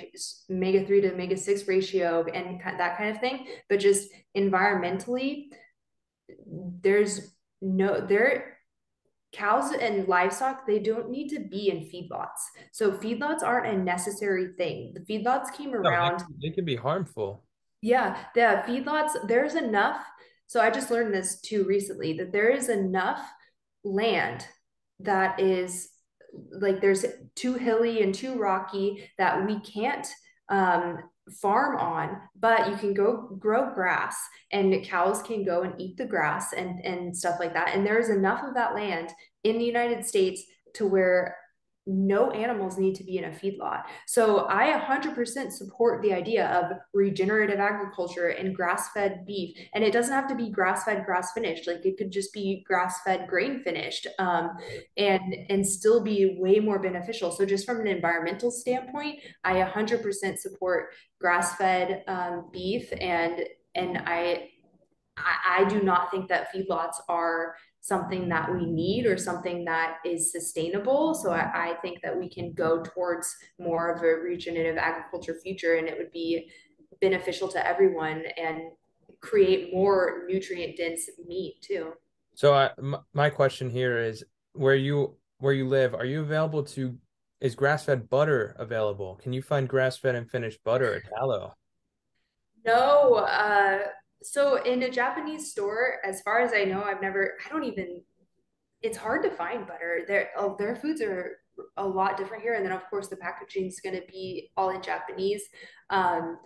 omega 0.52 0.86
3 0.86 1.02
to 1.02 1.14
omega 1.14 1.38
6 1.38 1.68
ratio 1.68 2.26
and 2.34 2.60
that 2.78 2.98
kind 2.98 3.10
of 3.16 3.22
thing 3.22 3.48
but 3.70 3.80
just 3.80 4.10
environmentally 4.36 5.46
there's 6.82 7.34
no 7.62 8.06
there 8.06 8.53
cows 9.34 9.74
and 9.74 10.08
livestock 10.08 10.66
they 10.66 10.80
don't 10.80 11.10
need 11.10 11.30
to 11.30 11.40
be 11.40 11.70
in 11.70 11.80
feedlots. 11.80 12.42
So 12.72 12.92
feedlots 12.92 13.44
aren't 13.44 13.76
a 13.76 13.78
necessary 13.78 14.50
thing. 14.58 14.94
The 14.94 15.02
feedlots 15.02 15.54
came 15.54 15.74
around 15.74 16.20
no, 16.20 16.26
they, 16.42 16.50
they 16.50 16.56
can 16.56 16.66
be 16.66 16.76
harmful. 16.76 17.44
Yeah 17.82 18.18
the 18.36 18.64
feedlots 18.68 19.28
there's 19.28 19.56
enough. 19.56 20.06
So 20.48 20.62
i 20.62 20.70
just 20.70 20.92
learned 20.92 21.14
this 21.14 21.42
too 21.42 21.64
recently 21.66 22.14
that 22.18 22.32
there 22.32 22.50
is 22.50 22.70
enough 22.70 23.22
land 23.84 24.46
that 25.00 25.40
is 25.40 25.90
like 26.52 26.82
there's 26.82 27.06
too 27.36 27.54
hilly 27.54 28.02
and 28.02 28.14
too 28.14 28.36
rocky 28.36 29.10
that 29.18 29.46
we 29.46 29.60
can't 29.60 30.08
um, 30.50 30.98
farm 31.42 31.78
on, 31.78 32.20
but 32.40 32.70
you 32.70 32.76
can 32.76 32.94
go 32.94 33.30
grow 33.40 33.74
grass 33.74 34.18
and 34.52 34.84
cows 34.84 35.22
can 35.22 35.44
go 35.44 35.64
and 35.64 35.80
eat 35.80 35.98
the 35.98 36.06
grass 36.06 36.54
and, 36.54 36.84
and 36.86 37.16
stuff 37.16 37.40
like 37.40 37.54
that. 37.54 37.70
And 37.74 37.86
there's 37.86 38.10
enough 38.10 38.44
of 38.44 38.54
that 38.56 38.76
land 38.76 39.10
in 39.44 39.58
the 39.58 39.66
United 39.66 40.06
States 40.06 40.44
to 40.76 40.86
where 40.86 41.38
no 41.86 42.32
animals 42.32 42.78
need 42.78 42.96
to 42.96 43.04
be 43.04 43.18
in 43.18 43.26
a 43.26 43.30
feedlot. 43.30 43.84
So 44.08 44.48
I 44.48 44.80
100% 44.80 45.52
support 45.52 46.02
the 46.02 46.14
idea 46.14 46.48
of 46.48 46.78
regenerative 46.94 47.60
agriculture 47.60 48.30
and 48.30 48.56
grass-fed 48.56 49.26
beef. 49.26 49.58
And 49.74 49.84
it 49.84 49.92
doesn't 49.92 50.14
have 50.14 50.28
to 50.30 50.36
be 50.36 50.50
grass-fed, 50.50 51.06
grass-finished. 51.06 51.68
Like 51.68 51.86
it 51.86 51.98
could 51.98 52.12
just 52.12 52.32
be 52.32 52.64
grass-fed, 52.66 53.28
grain-finished, 53.28 54.08
um, 54.18 54.52
and 54.98 55.36
and 55.50 55.68
still 55.68 56.02
be 56.02 56.38
way 56.40 56.60
more 56.60 56.80
beneficial. 56.80 57.32
So 57.32 57.46
just 57.46 57.66
from 57.66 57.82
an 57.82 57.88
environmental 57.88 58.52
standpoint, 58.52 59.20
I 59.44 59.56
100% 59.56 60.38
support 60.38 60.90
grass-fed 61.20 62.04
um, 62.08 62.50
beef, 62.52 62.92
and 63.00 63.44
and 63.76 63.98
I, 64.06 64.50
I 65.18 65.60
I 65.60 65.66
do 65.66 65.82
not 65.84 66.12
think 66.12 66.30
that 66.30 66.54
feedlots 66.54 66.96
are 67.10 67.56
something 67.84 68.30
that 68.30 68.50
we 68.50 68.66
need 68.66 69.06
or 69.06 69.18
something 69.18 69.66
that 69.66 69.98
is 70.06 70.32
sustainable. 70.32 71.14
So 71.14 71.32
I, 71.32 71.72
I, 71.72 71.74
think 71.82 72.02
that 72.02 72.18
we 72.18 72.30
can 72.30 72.54
go 72.54 72.82
towards 72.82 73.36
more 73.60 73.94
of 73.94 74.02
a 74.02 74.08
regenerative 74.08 74.78
agriculture 74.78 75.36
future 75.44 75.76
and 75.76 75.90
it 75.90 75.98
would 75.98 76.14
be 76.14 76.50
beneficial 77.02 77.50
to 77.50 77.68
everyone 77.68 78.24
and 78.38 78.72
create 79.20 79.74
more 79.74 80.24
nutrient 80.30 80.78
dense 80.78 81.10
meat 81.28 81.56
too. 81.62 81.92
So 82.36 82.54
I, 82.54 82.70
my 83.12 83.30
question 83.30 83.70
here 83.70 83.98
is 84.00 84.24
where 84.54 84.76
you 84.76 85.18
where 85.40 85.54
you 85.54 85.68
live, 85.68 85.94
are 85.94 86.06
you 86.06 86.22
available 86.22 86.64
to 86.64 86.98
is 87.42 87.54
grass 87.54 87.84
fed 87.84 88.10
butter 88.10 88.56
available? 88.58 89.20
Can 89.22 89.34
you 89.34 89.42
find 89.42 89.68
grass 89.68 89.98
fed 89.98 90.16
and 90.16 90.32
finished 90.32 90.64
butter 90.64 90.96
at 90.96 91.02
Tallow? 91.10 91.54
No, 92.66 93.16
uh, 93.16 93.80
so 94.24 94.62
in 94.64 94.84
a 94.84 94.90
Japanese 94.90 95.52
store, 95.52 95.98
as 96.04 96.22
far 96.22 96.40
as 96.40 96.52
I 96.54 96.64
know, 96.64 96.84
I've 96.84 97.02
never, 97.02 97.34
I 97.46 97.50
don't 97.50 97.64
even, 97.64 98.02
it's 98.82 98.98
hard 98.98 99.24
to 99.24 99.30
find 99.30 99.68
butter. 99.68 100.02
Their, 100.08 100.30
oh, 100.38 100.56
their 100.58 100.76
foods 100.76 101.02
are 101.02 101.38
a 101.78 101.88
lot 101.88 102.18
different 102.18 102.44
here. 102.44 102.56
And 102.56 102.66
then 102.66 102.72
of 102.72 102.90
course 102.90 103.08
the 103.08 103.18
packaging 103.18 103.68
is 103.68 103.80
going 103.80 103.96
to 103.96 104.06
be 104.12 104.52
all 104.58 104.72
in 104.72 104.82
Japanese. 104.82 105.44
Um, 105.90 106.38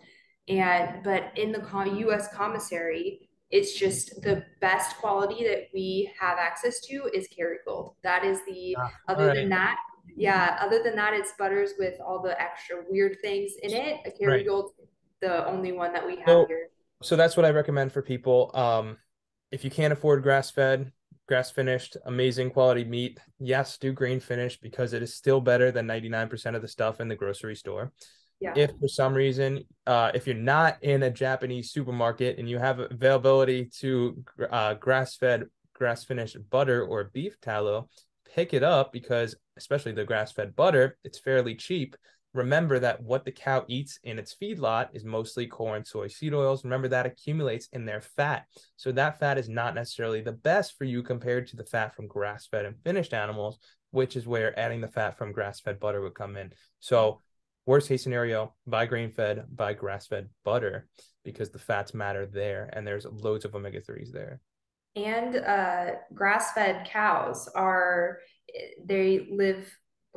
and, 0.47 1.03
but 1.03 1.31
in 1.35 1.51
the 1.51 1.61
US 2.07 2.27
commissary, 2.33 3.29
it's 3.49 3.77
just 3.77 4.21
the 4.21 4.43
best 4.59 4.97
quality 4.97 5.45
that 5.47 5.67
we 5.73 6.11
have 6.19 6.37
access 6.37 6.81
to 6.81 7.09
is 7.13 7.27
Kerrygold. 7.27 7.93
That 8.03 8.25
is 8.25 8.39
the, 8.45 8.75
ah, 8.79 8.91
other 9.07 9.27
right. 9.27 9.35
than 9.35 9.49
that, 9.49 9.77
yeah, 10.15 10.57
other 10.61 10.81
than 10.83 10.95
that, 10.95 11.13
it's 11.13 11.33
butters 11.37 11.71
with 11.77 11.99
all 12.05 12.21
the 12.21 12.39
extra 12.41 12.77
weird 12.89 13.17
things 13.21 13.53
in 13.61 13.71
it. 13.71 13.99
A 14.05 14.09
Kerrygold, 14.09 14.71
right. 14.79 14.87
the 15.21 15.47
only 15.47 15.71
one 15.71 15.93
that 15.93 16.05
we 16.05 16.17
have 16.17 16.27
so, 16.27 16.45
here 16.47 16.69
so 17.01 17.15
that's 17.15 17.37
what 17.37 17.45
I 17.45 17.49
recommend 17.49 17.91
for 17.91 18.01
people. 18.01 18.51
Um, 18.53 18.97
if 19.51 19.63
you 19.63 19.71
can't 19.71 19.93
afford 19.93 20.23
grass 20.23 20.51
fed, 20.51 20.91
grass 21.27 21.51
finished, 21.51 21.97
amazing 22.05 22.49
quality 22.51 22.83
meat, 22.83 23.19
yes, 23.39 23.77
do 23.77 23.91
grain 23.91 24.19
finished 24.19 24.61
because 24.61 24.93
it 24.93 25.03
is 25.03 25.13
still 25.13 25.41
better 25.41 25.71
than 25.71 25.87
99% 25.87 26.55
of 26.55 26.61
the 26.61 26.67
stuff 26.67 26.99
in 26.99 27.07
the 27.07 27.15
grocery 27.15 27.55
store. 27.55 27.91
Yeah. 28.39 28.53
If 28.55 28.71
for 28.79 28.87
some 28.87 29.13
reason, 29.13 29.63
uh, 29.85 30.11
if 30.13 30.27
you're 30.27 30.35
not 30.35 30.81
in 30.83 31.03
a 31.03 31.09
Japanese 31.09 31.71
supermarket 31.71 32.37
and 32.37 32.49
you 32.49 32.59
have 32.59 32.79
availability 32.79 33.65
to 33.79 34.23
uh, 34.51 34.75
grass 34.75 35.15
fed, 35.17 35.45
grass 35.73 36.03
finished 36.03 36.37
butter 36.49 36.85
or 36.85 37.05
beef 37.05 37.39
tallow, 37.41 37.89
pick 38.35 38.53
it 38.53 38.63
up 38.63 38.93
because, 38.93 39.35
especially 39.57 39.91
the 39.91 40.05
grass 40.05 40.31
fed 40.31 40.55
butter, 40.55 40.97
it's 41.03 41.19
fairly 41.19 41.55
cheap 41.55 41.95
remember 42.37 42.79
that 42.79 43.01
what 43.03 43.25
the 43.25 43.31
cow 43.31 43.65
eats 43.67 43.99
in 44.03 44.19
its 44.19 44.33
feedlot 44.33 44.89
is 44.93 45.03
mostly 45.03 45.47
corn, 45.47 45.83
soy, 45.83 46.07
seed 46.07 46.33
oils. 46.33 46.63
Remember 46.63 46.87
that 46.87 47.05
accumulates 47.05 47.67
in 47.73 47.85
their 47.85 47.99
fat. 47.99 48.45
So 48.75 48.91
that 48.93 49.19
fat 49.19 49.37
is 49.37 49.49
not 49.49 49.75
necessarily 49.75 50.21
the 50.21 50.31
best 50.31 50.77
for 50.77 50.85
you 50.85 51.03
compared 51.03 51.47
to 51.47 51.57
the 51.57 51.65
fat 51.65 51.95
from 51.95 52.07
grass 52.07 52.47
fed 52.47 52.65
and 52.65 52.79
finished 52.83 53.13
animals, 53.13 53.59
which 53.91 54.15
is 54.15 54.27
where 54.27 54.57
adding 54.57 54.81
the 54.81 54.87
fat 54.87 55.17
from 55.17 55.31
grass 55.31 55.59
fed 55.59 55.79
butter 55.79 55.99
would 56.01 56.15
come 56.15 56.37
in. 56.37 56.53
So, 56.79 57.21
worst 57.65 57.89
case 57.89 58.03
scenario, 58.03 58.53
buy 58.65 58.85
grain 58.85 59.11
fed, 59.11 59.45
buy 59.53 59.73
grass 59.73 60.07
fed 60.07 60.29
butter 60.45 60.87
because 61.25 61.49
the 61.49 61.59
fats 61.59 61.93
matter 61.93 62.25
there 62.25 62.69
and 62.71 62.87
there's 62.87 63.05
loads 63.05 63.43
of 63.43 63.55
omega 63.55 63.81
3s 63.81 64.11
there. 64.11 64.39
And 64.95 65.35
uh, 65.35 65.91
grass 66.13 66.53
fed 66.53 66.87
cows 66.89 67.49
are, 67.53 68.19
they 68.83 69.27
live 69.29 69.69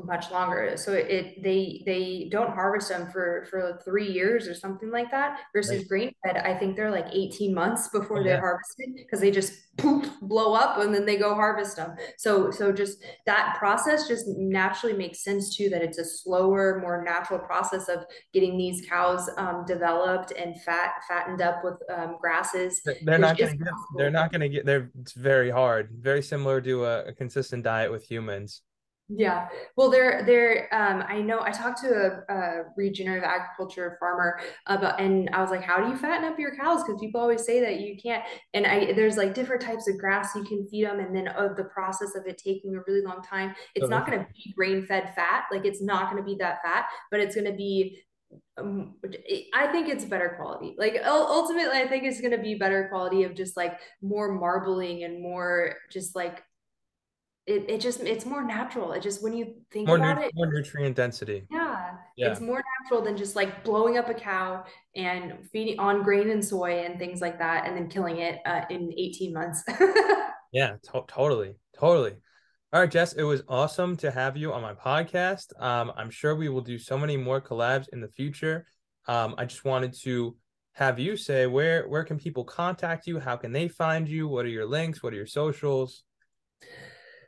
much 0.05 0.31
longer. 0.31 0.77
So 0.77 0.93
it 0.93 1.43
they 1.43 1.83
they 1.87 2.29
don't 2.31 2.53
harvest 2.53 2.89
them 2.89 3.11
for 3.11 3.47
for 3.51 3.81
three 3.85 4.11
years 4.11 4.49
or 4.49 4.55
something 4.55 4.91
like 4.91 5.11
that. 5.11 5.41
Versus 5.55 5.79
right. 5.79 5.89
grain 5.89 6.13
fed, 6.25 6.37
I 6.39 6.57
think 6.59 6.77
they're 6.77 6.91
like 6.91 7.07
18 7.13 7.55
months 7.55 7.89
before 7.89 8.23
they're 8.23 8.41
harvested 8.41 8.97
because 8.97 9.21
they 9.21 9.31
just 9.31 9.53
poof, 9.79 10.11
blow 10.23 10.55
up 10.55 10.79
and 10.79 10.95
then 10.95 11.07
they 11.07 11.17
go 11.17 11.35
harvest 11.35 11.77
them. 11.77 11.97
So 12.19 12.51
so 12.51 12.73
just 12.73 13.05
that 13.27 13.57
process 13.59 14.09
just 14.09 14.27
naturally 14.29 14.97
makes 14.97 15.23
sense 15.23 15.57
too 15.57 15.69
that 15.71 15.83
it's 15.83 15.99
a 15.99 16.05
slower, 16.05 16.81
more 16.81 17.03
natural 17.05 17.39
process 17.39 17.89
of 17.89 18.05
getting 18.33 18.57
these 18.57 18.87
cows 18.89 19.29
um, 19.37 19.65
developed 19.67 20.33
and 20.33 20.61
fat 20.63 20.93
fattened 21.09 21.41
up 21.41 21.63
with 21.65 21.75
um, 21.95 22.17
grasses. 22.21 22.81
They're 23.03 23.19
not 23.19 23.39
gonna 23.39 23.57
get, 23.57 23.69
they're 23.97 24.11
not 24.11 24.33
gonna 24.33 24.49
get 24.49 24.67
they're 24.67 24.91
it's 25.01 25.13
very 25.13 25.51
hard. 25.51 25.91
Very 25.93 26.23
similar 26.23 26.61
to 26.63 26.85
a, 26.85 27.05
a 27.07 27.13
consistent 27.13 27.65
diet 27.65 27.91
with 27.91 28.05
humans. 28.05 28.63
Yeah. 29.13 29.49
Well, 29.77 29.91
they're 29.91 30.25
they're 30.25 30.73
um 30.73 31.03
I 31.09 31.21
know 31.21 31.41
I 31.41 31.51
talked 31.51 31.81
to 31.81 31.89
a, 32.29 32.33
a 32.33 32.63
regenerative 32.77 33.25
agriculture 33.25 33.97
farmer 33.99 34.39
about 34.67 35.01
and 35.01 35.29
I 35.33 35.41
was 35.43 35.51
like, 35.51 35.63
how 35.63 35.83
do 35.83 35.89
you 35.89 35.97
fatten 35.97 36.31
up 36.31 36.39
your 36.39 36.55
cows? 36.55 36.85
Because 36.85 37.01
people 37.01 37.21
always 37.21 37.45
say 37.45 37.61
that 37.61 37.81
you 37.81 37.97
can't. 38.01 38.23
And 38.55 38.67
I 38.67 38.93
there's 38.93 39.17
like 39.17 39.35
different 39.35 39.63
types 39.63 39.89
of 39.89 39.99
grass 39.99 40.37
you 40.37 40.45
can 40.45 40.69
feed 40.69 40.85
them, 40.85 41.01
and 41.01 41.15
then 41.15 41.27
of 41.29 41.57
the 41.57 41.65
process 41.65 42.15
of 42.15 42.27
it 42.27 42.39
taking 42.39 42.77
a 42.77 42.81
really 42.87 43.03
long 43.03 43.21
time, 43.23 43.55
it's 43.75 43.89
not 43.89 44.07
going 44.07 44.21
to 44.21 44.27
be 44.33 44.53
grain 44.57 44.87
fed 44.87 45.13
fat. 45.17 45.47
Like 45.51 45.65
it's 45.65 45.83
not 45.83 46.11
going 46.11 46.23
to 46.23 46.27
be 46.27 46.37
that 46.39 46.63
fat, 46.63 46.87
but 47.11 47.19
it's 47.19 47.35
going 47.35 47.51
to 47.51 47.57
be 47.57 48.01
um, 48.59 48.95
I 49.55 49.67
think 49.69 49.89
it's 49.89 50.05
better 50.05 50.37
quality. 50.41 50.77
Like 50.79 51.01
ultimately, 51.05 51.79
I 51.79 51.89
think 51.89 52.05
it's 52.05 52.21
going 52.21 52.31
to 52.31 52.39
be 52.39 52.55
better 52.55 52.87
quality 52.89 53.25
of 53.25 53.35
just 53.35 53.57
like 53.57 53.81
more 54.03 54.33
marbling 54.33 55.03
and 55.03 55.21
more 55.21 55.75
just 55.91 56.15
like 56.15 56.45
it, 57.47 57.65
it 57.69 57.81
just 57.81 58.01
it's 58.01 58.27
more 58.27 58.45
natural. 58.45 58.93
It 58.93 59.03
just 59.03 59.23
when 59.23 59.33
you 59.33 59.55
think 59.73 59.87
more 59.87 59.97
about 59.97 60.17
nu- 60.19 60.23
it, 60.25 60.33
more 60.35 60.47
nutrient 60.53 60.97
density. 60.97 61.47
Yeah, 61.51 61.93
yeah, 62.17 62.31
it's 62.31 62.41
more 62.41 62.63
natural 62.83 63.03
than 63.03 63.17
just 63.17 63.37
like 63.37 63.65
blowing 63.65 63.99
up 63.99 64.09
a 64.09 64.15
cow 64.15 64.65
and 64.95 65.49
feeding 65.53 65.79
on 65.79 66.03
grain 66.03 66.31
and 66.31 66.45
soy 66.45 66.85
and 66.85 66.99
things 66.99 67.21
like 67.21 67.39
that, 67.39 67.67
and 67.67 67.77
then 67.77 67.89
killing 67.89 68.19
it 68.19 68.41
uh, 68.47 68.63
in 68.71 68.93
eighteen 68.97 69.33
months. 69.33 69.65
yeah, 70.53 70.77
to- 70.93 71.05
totally, 71.09 71.55
totally. 71.79 72.15
All 72.73 72.81
right, 72.81 72.91
Jess, 72.91 73.15
it 73.15 73.25
was 73.25 73.43
awesome 73.49 73.97
to 73.97 74.13
have 74.13 74.37
you 74.37 74.53
on 74.53 74.63
my 74.63 74.75
podcast. 74.75 75.61
Um, 75.61 75.93
I'm 75.97 76.11
sure 76.11 76.37
we 76.37 76.49
will 76.49 76.61
do 76.61 76.79
so 76.79 76.97
many 76.97 77.17
more 77.17 77.41
collabs 77.41 77.89
in 77.93 78.01
the 78.01 78.09
future. 78.09 78.65
Um, 79.09 79.35
I 79.39 79.45
just 79.45 79.65
wanted 79.65 79.93
to 80.03 80.37
have 80.75 81.01
you 81.01 81.17
say 81.17 81.47
where 81.47 81.89
where 81.89 82.05
can 82.05 82.19
people 82.19 82.45
contact 82.45 83.09
you? 83.09 83.19
How 83.19 83.37
can 83.37 83.51
they 83.51 83.67
find 83.67 84.09
you? 84.09 84.29
What 84.29 84.45
are 84.45 84.51
your 84.51 84.67
links? 84.67 85.03
What 85.03 85.13
are 85.13 85.17
your 85.17 85.27
socials? 85.27 86.05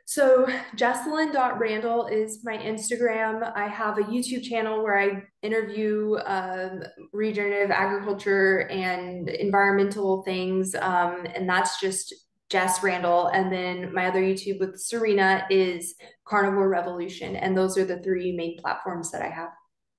So 0.05 0.45
Jessalyn.Randle 0.75 2.07
is 2.07 2.41
my 2.43 2.57
Instagram. 2.57 3.51
I 3.55 3.67
have 3.67 3.97
a 3.97 4.03
YouTube 4.03 4.43
channel 4.43 4.83
where 4.83 4.99
I 4.99 5.23
interview 5.41 6.17
um, 6.25 6.83
regenerative 7.13 7.71
agriculture 7.71 8.67
and 8.69 9.29
environmental 9.29 10.23
things. 10.23 10.75
Um, 10.75 11.25
and 11.33 11.47
that's 11.47 11.79
just 11.79 12.13
Jess 12.49 12.83
Randle. 12.83 13.27
And 13.27 13.51
then 13.51 13.93
my 13.93 14.07
other 14.07 14.21
YouTube 14.21 14.59
with 14.59 14.79
Serena 14.79 15.45
is 15.49 15.95
Carnivore 16.25 16.69
Revolution. 16.69 17.35
And 17.35 17.57
those 17.57 17.77
are 17.77 17.85
the 17.85 18.01
three 18.03 18.35
main 18.35 18.57
platforms 18.59 19.09
that 19.11 19.21
I 19.21 19.29
have. 19.29 19.49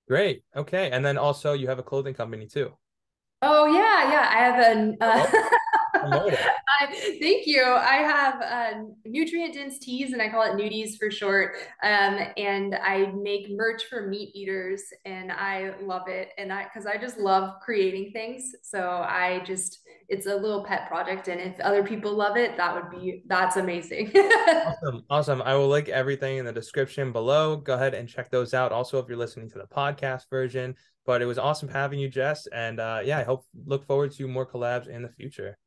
Great. 0.06 0.44
Okay. 0.54 0.90
And 0.90 1.04
then 1.04 1.16
also 1.16 1.54
you 1.54 1.68
have 1.68 1.78
a 1.78 1.82
clothing 1.82 2.14
company 2.14 2.46
too. 2.46 2.72
Oh 3.40 3.66
yeah, 3.66 4.10
yeah. 4.10 4.28
I 4.30 4.38
have 4.38 4.76
a 4.76 4.94
uh, 5.00 5.48
I, 6.80 6.86
thank 7.20 7.46
you. 7.46 7.64
I 7.64 7.96
have 7.96 8.40
uh, 8.42 8.78
nutrient 9.04 9.54
dense 9.54 9.78
tees, 9.78 10.12
and 10.12 10.20
I 10.20 10.28
call 10.28 10.42
it 10.42 10.52
nudies 10.52 10.98
for 10.98 11.10
short. 11.10 11.56
Um, 11.82 12.18
and 12.36 12.74
I 12.74 13.12
make 13.16 13.50
merch 13.50 13.84
for 13.88 14.06
meat 14.06 14.34
eaters, 14.34 14.82
and 15.04 15.30
I 15.30 15.74
love 15.82 16.08
it. 16.08 16.30
And 16.38 16.52
I, 16.52 16.64
because 16.64 16.86
I 16.86 16.96
just 16.96 17.18
love 17.18 17.60
creating 17.60 18.12
things, 18.12 18.54
so 18.62 18.80
I 18.80 19.42
just 19.46 19.80
it's 20.08 20.26
a 20.26 20.34
little 20.34 20.64
pet 20.64 20.88
project. 20.88 21.28
And 21.28 21.40
if 21.40 21.58
other 21.60 21.82
people 21.82 22.12
love 22.14 22.36
it, 22.36 22.56
that 22.56 22.74
would 22.74 22.90
be 22.90 23.22
that's 23.26 23.56
amazing. 23.56 24.12
awesome, 24.16 25.04
awesome. 25.10 25.42
I 25.42 25.54
will 25.54 25.68
link 25.68 25.88
everything 25.88 26.38
in 26.38 26.44
the 26.44 26.52
description 26.52 27.12
below. 27.12 27.56
Go 27.56 27.74
ahead 27.74 27.94
and 27.94 28.08
check 28.08 28.30
those 28.30 28.54
out. 28.54 28.72
Also, 28.72 28.98
if 28.98 29.08
you're 29.08 29.16
listening 29.16 29.50
to 29.50 29.58
the 29.58 29.66
podcast 29.66 30.28
version. 30.30 30.74
But 31.06 31.20
it 31.20 31.26
was 31.26 31.38
awesome 31.38 31.68
having 31.68 31.98
you, 31.98 32.08
Jess. 32.08 32.46
And 32.46 32.80
uh, 32.80 33.00
yeah, 33.04 33.18
I 33.18 33.24
hope 33.24 33.44
look 33.66 33.86
forward 33.86 34.12
to 34.12 34.26
more 34.26 34.46
collabs 34.46 34.88
in 34.88 35.02
the 35.02 35.10
future. 35.10 35.58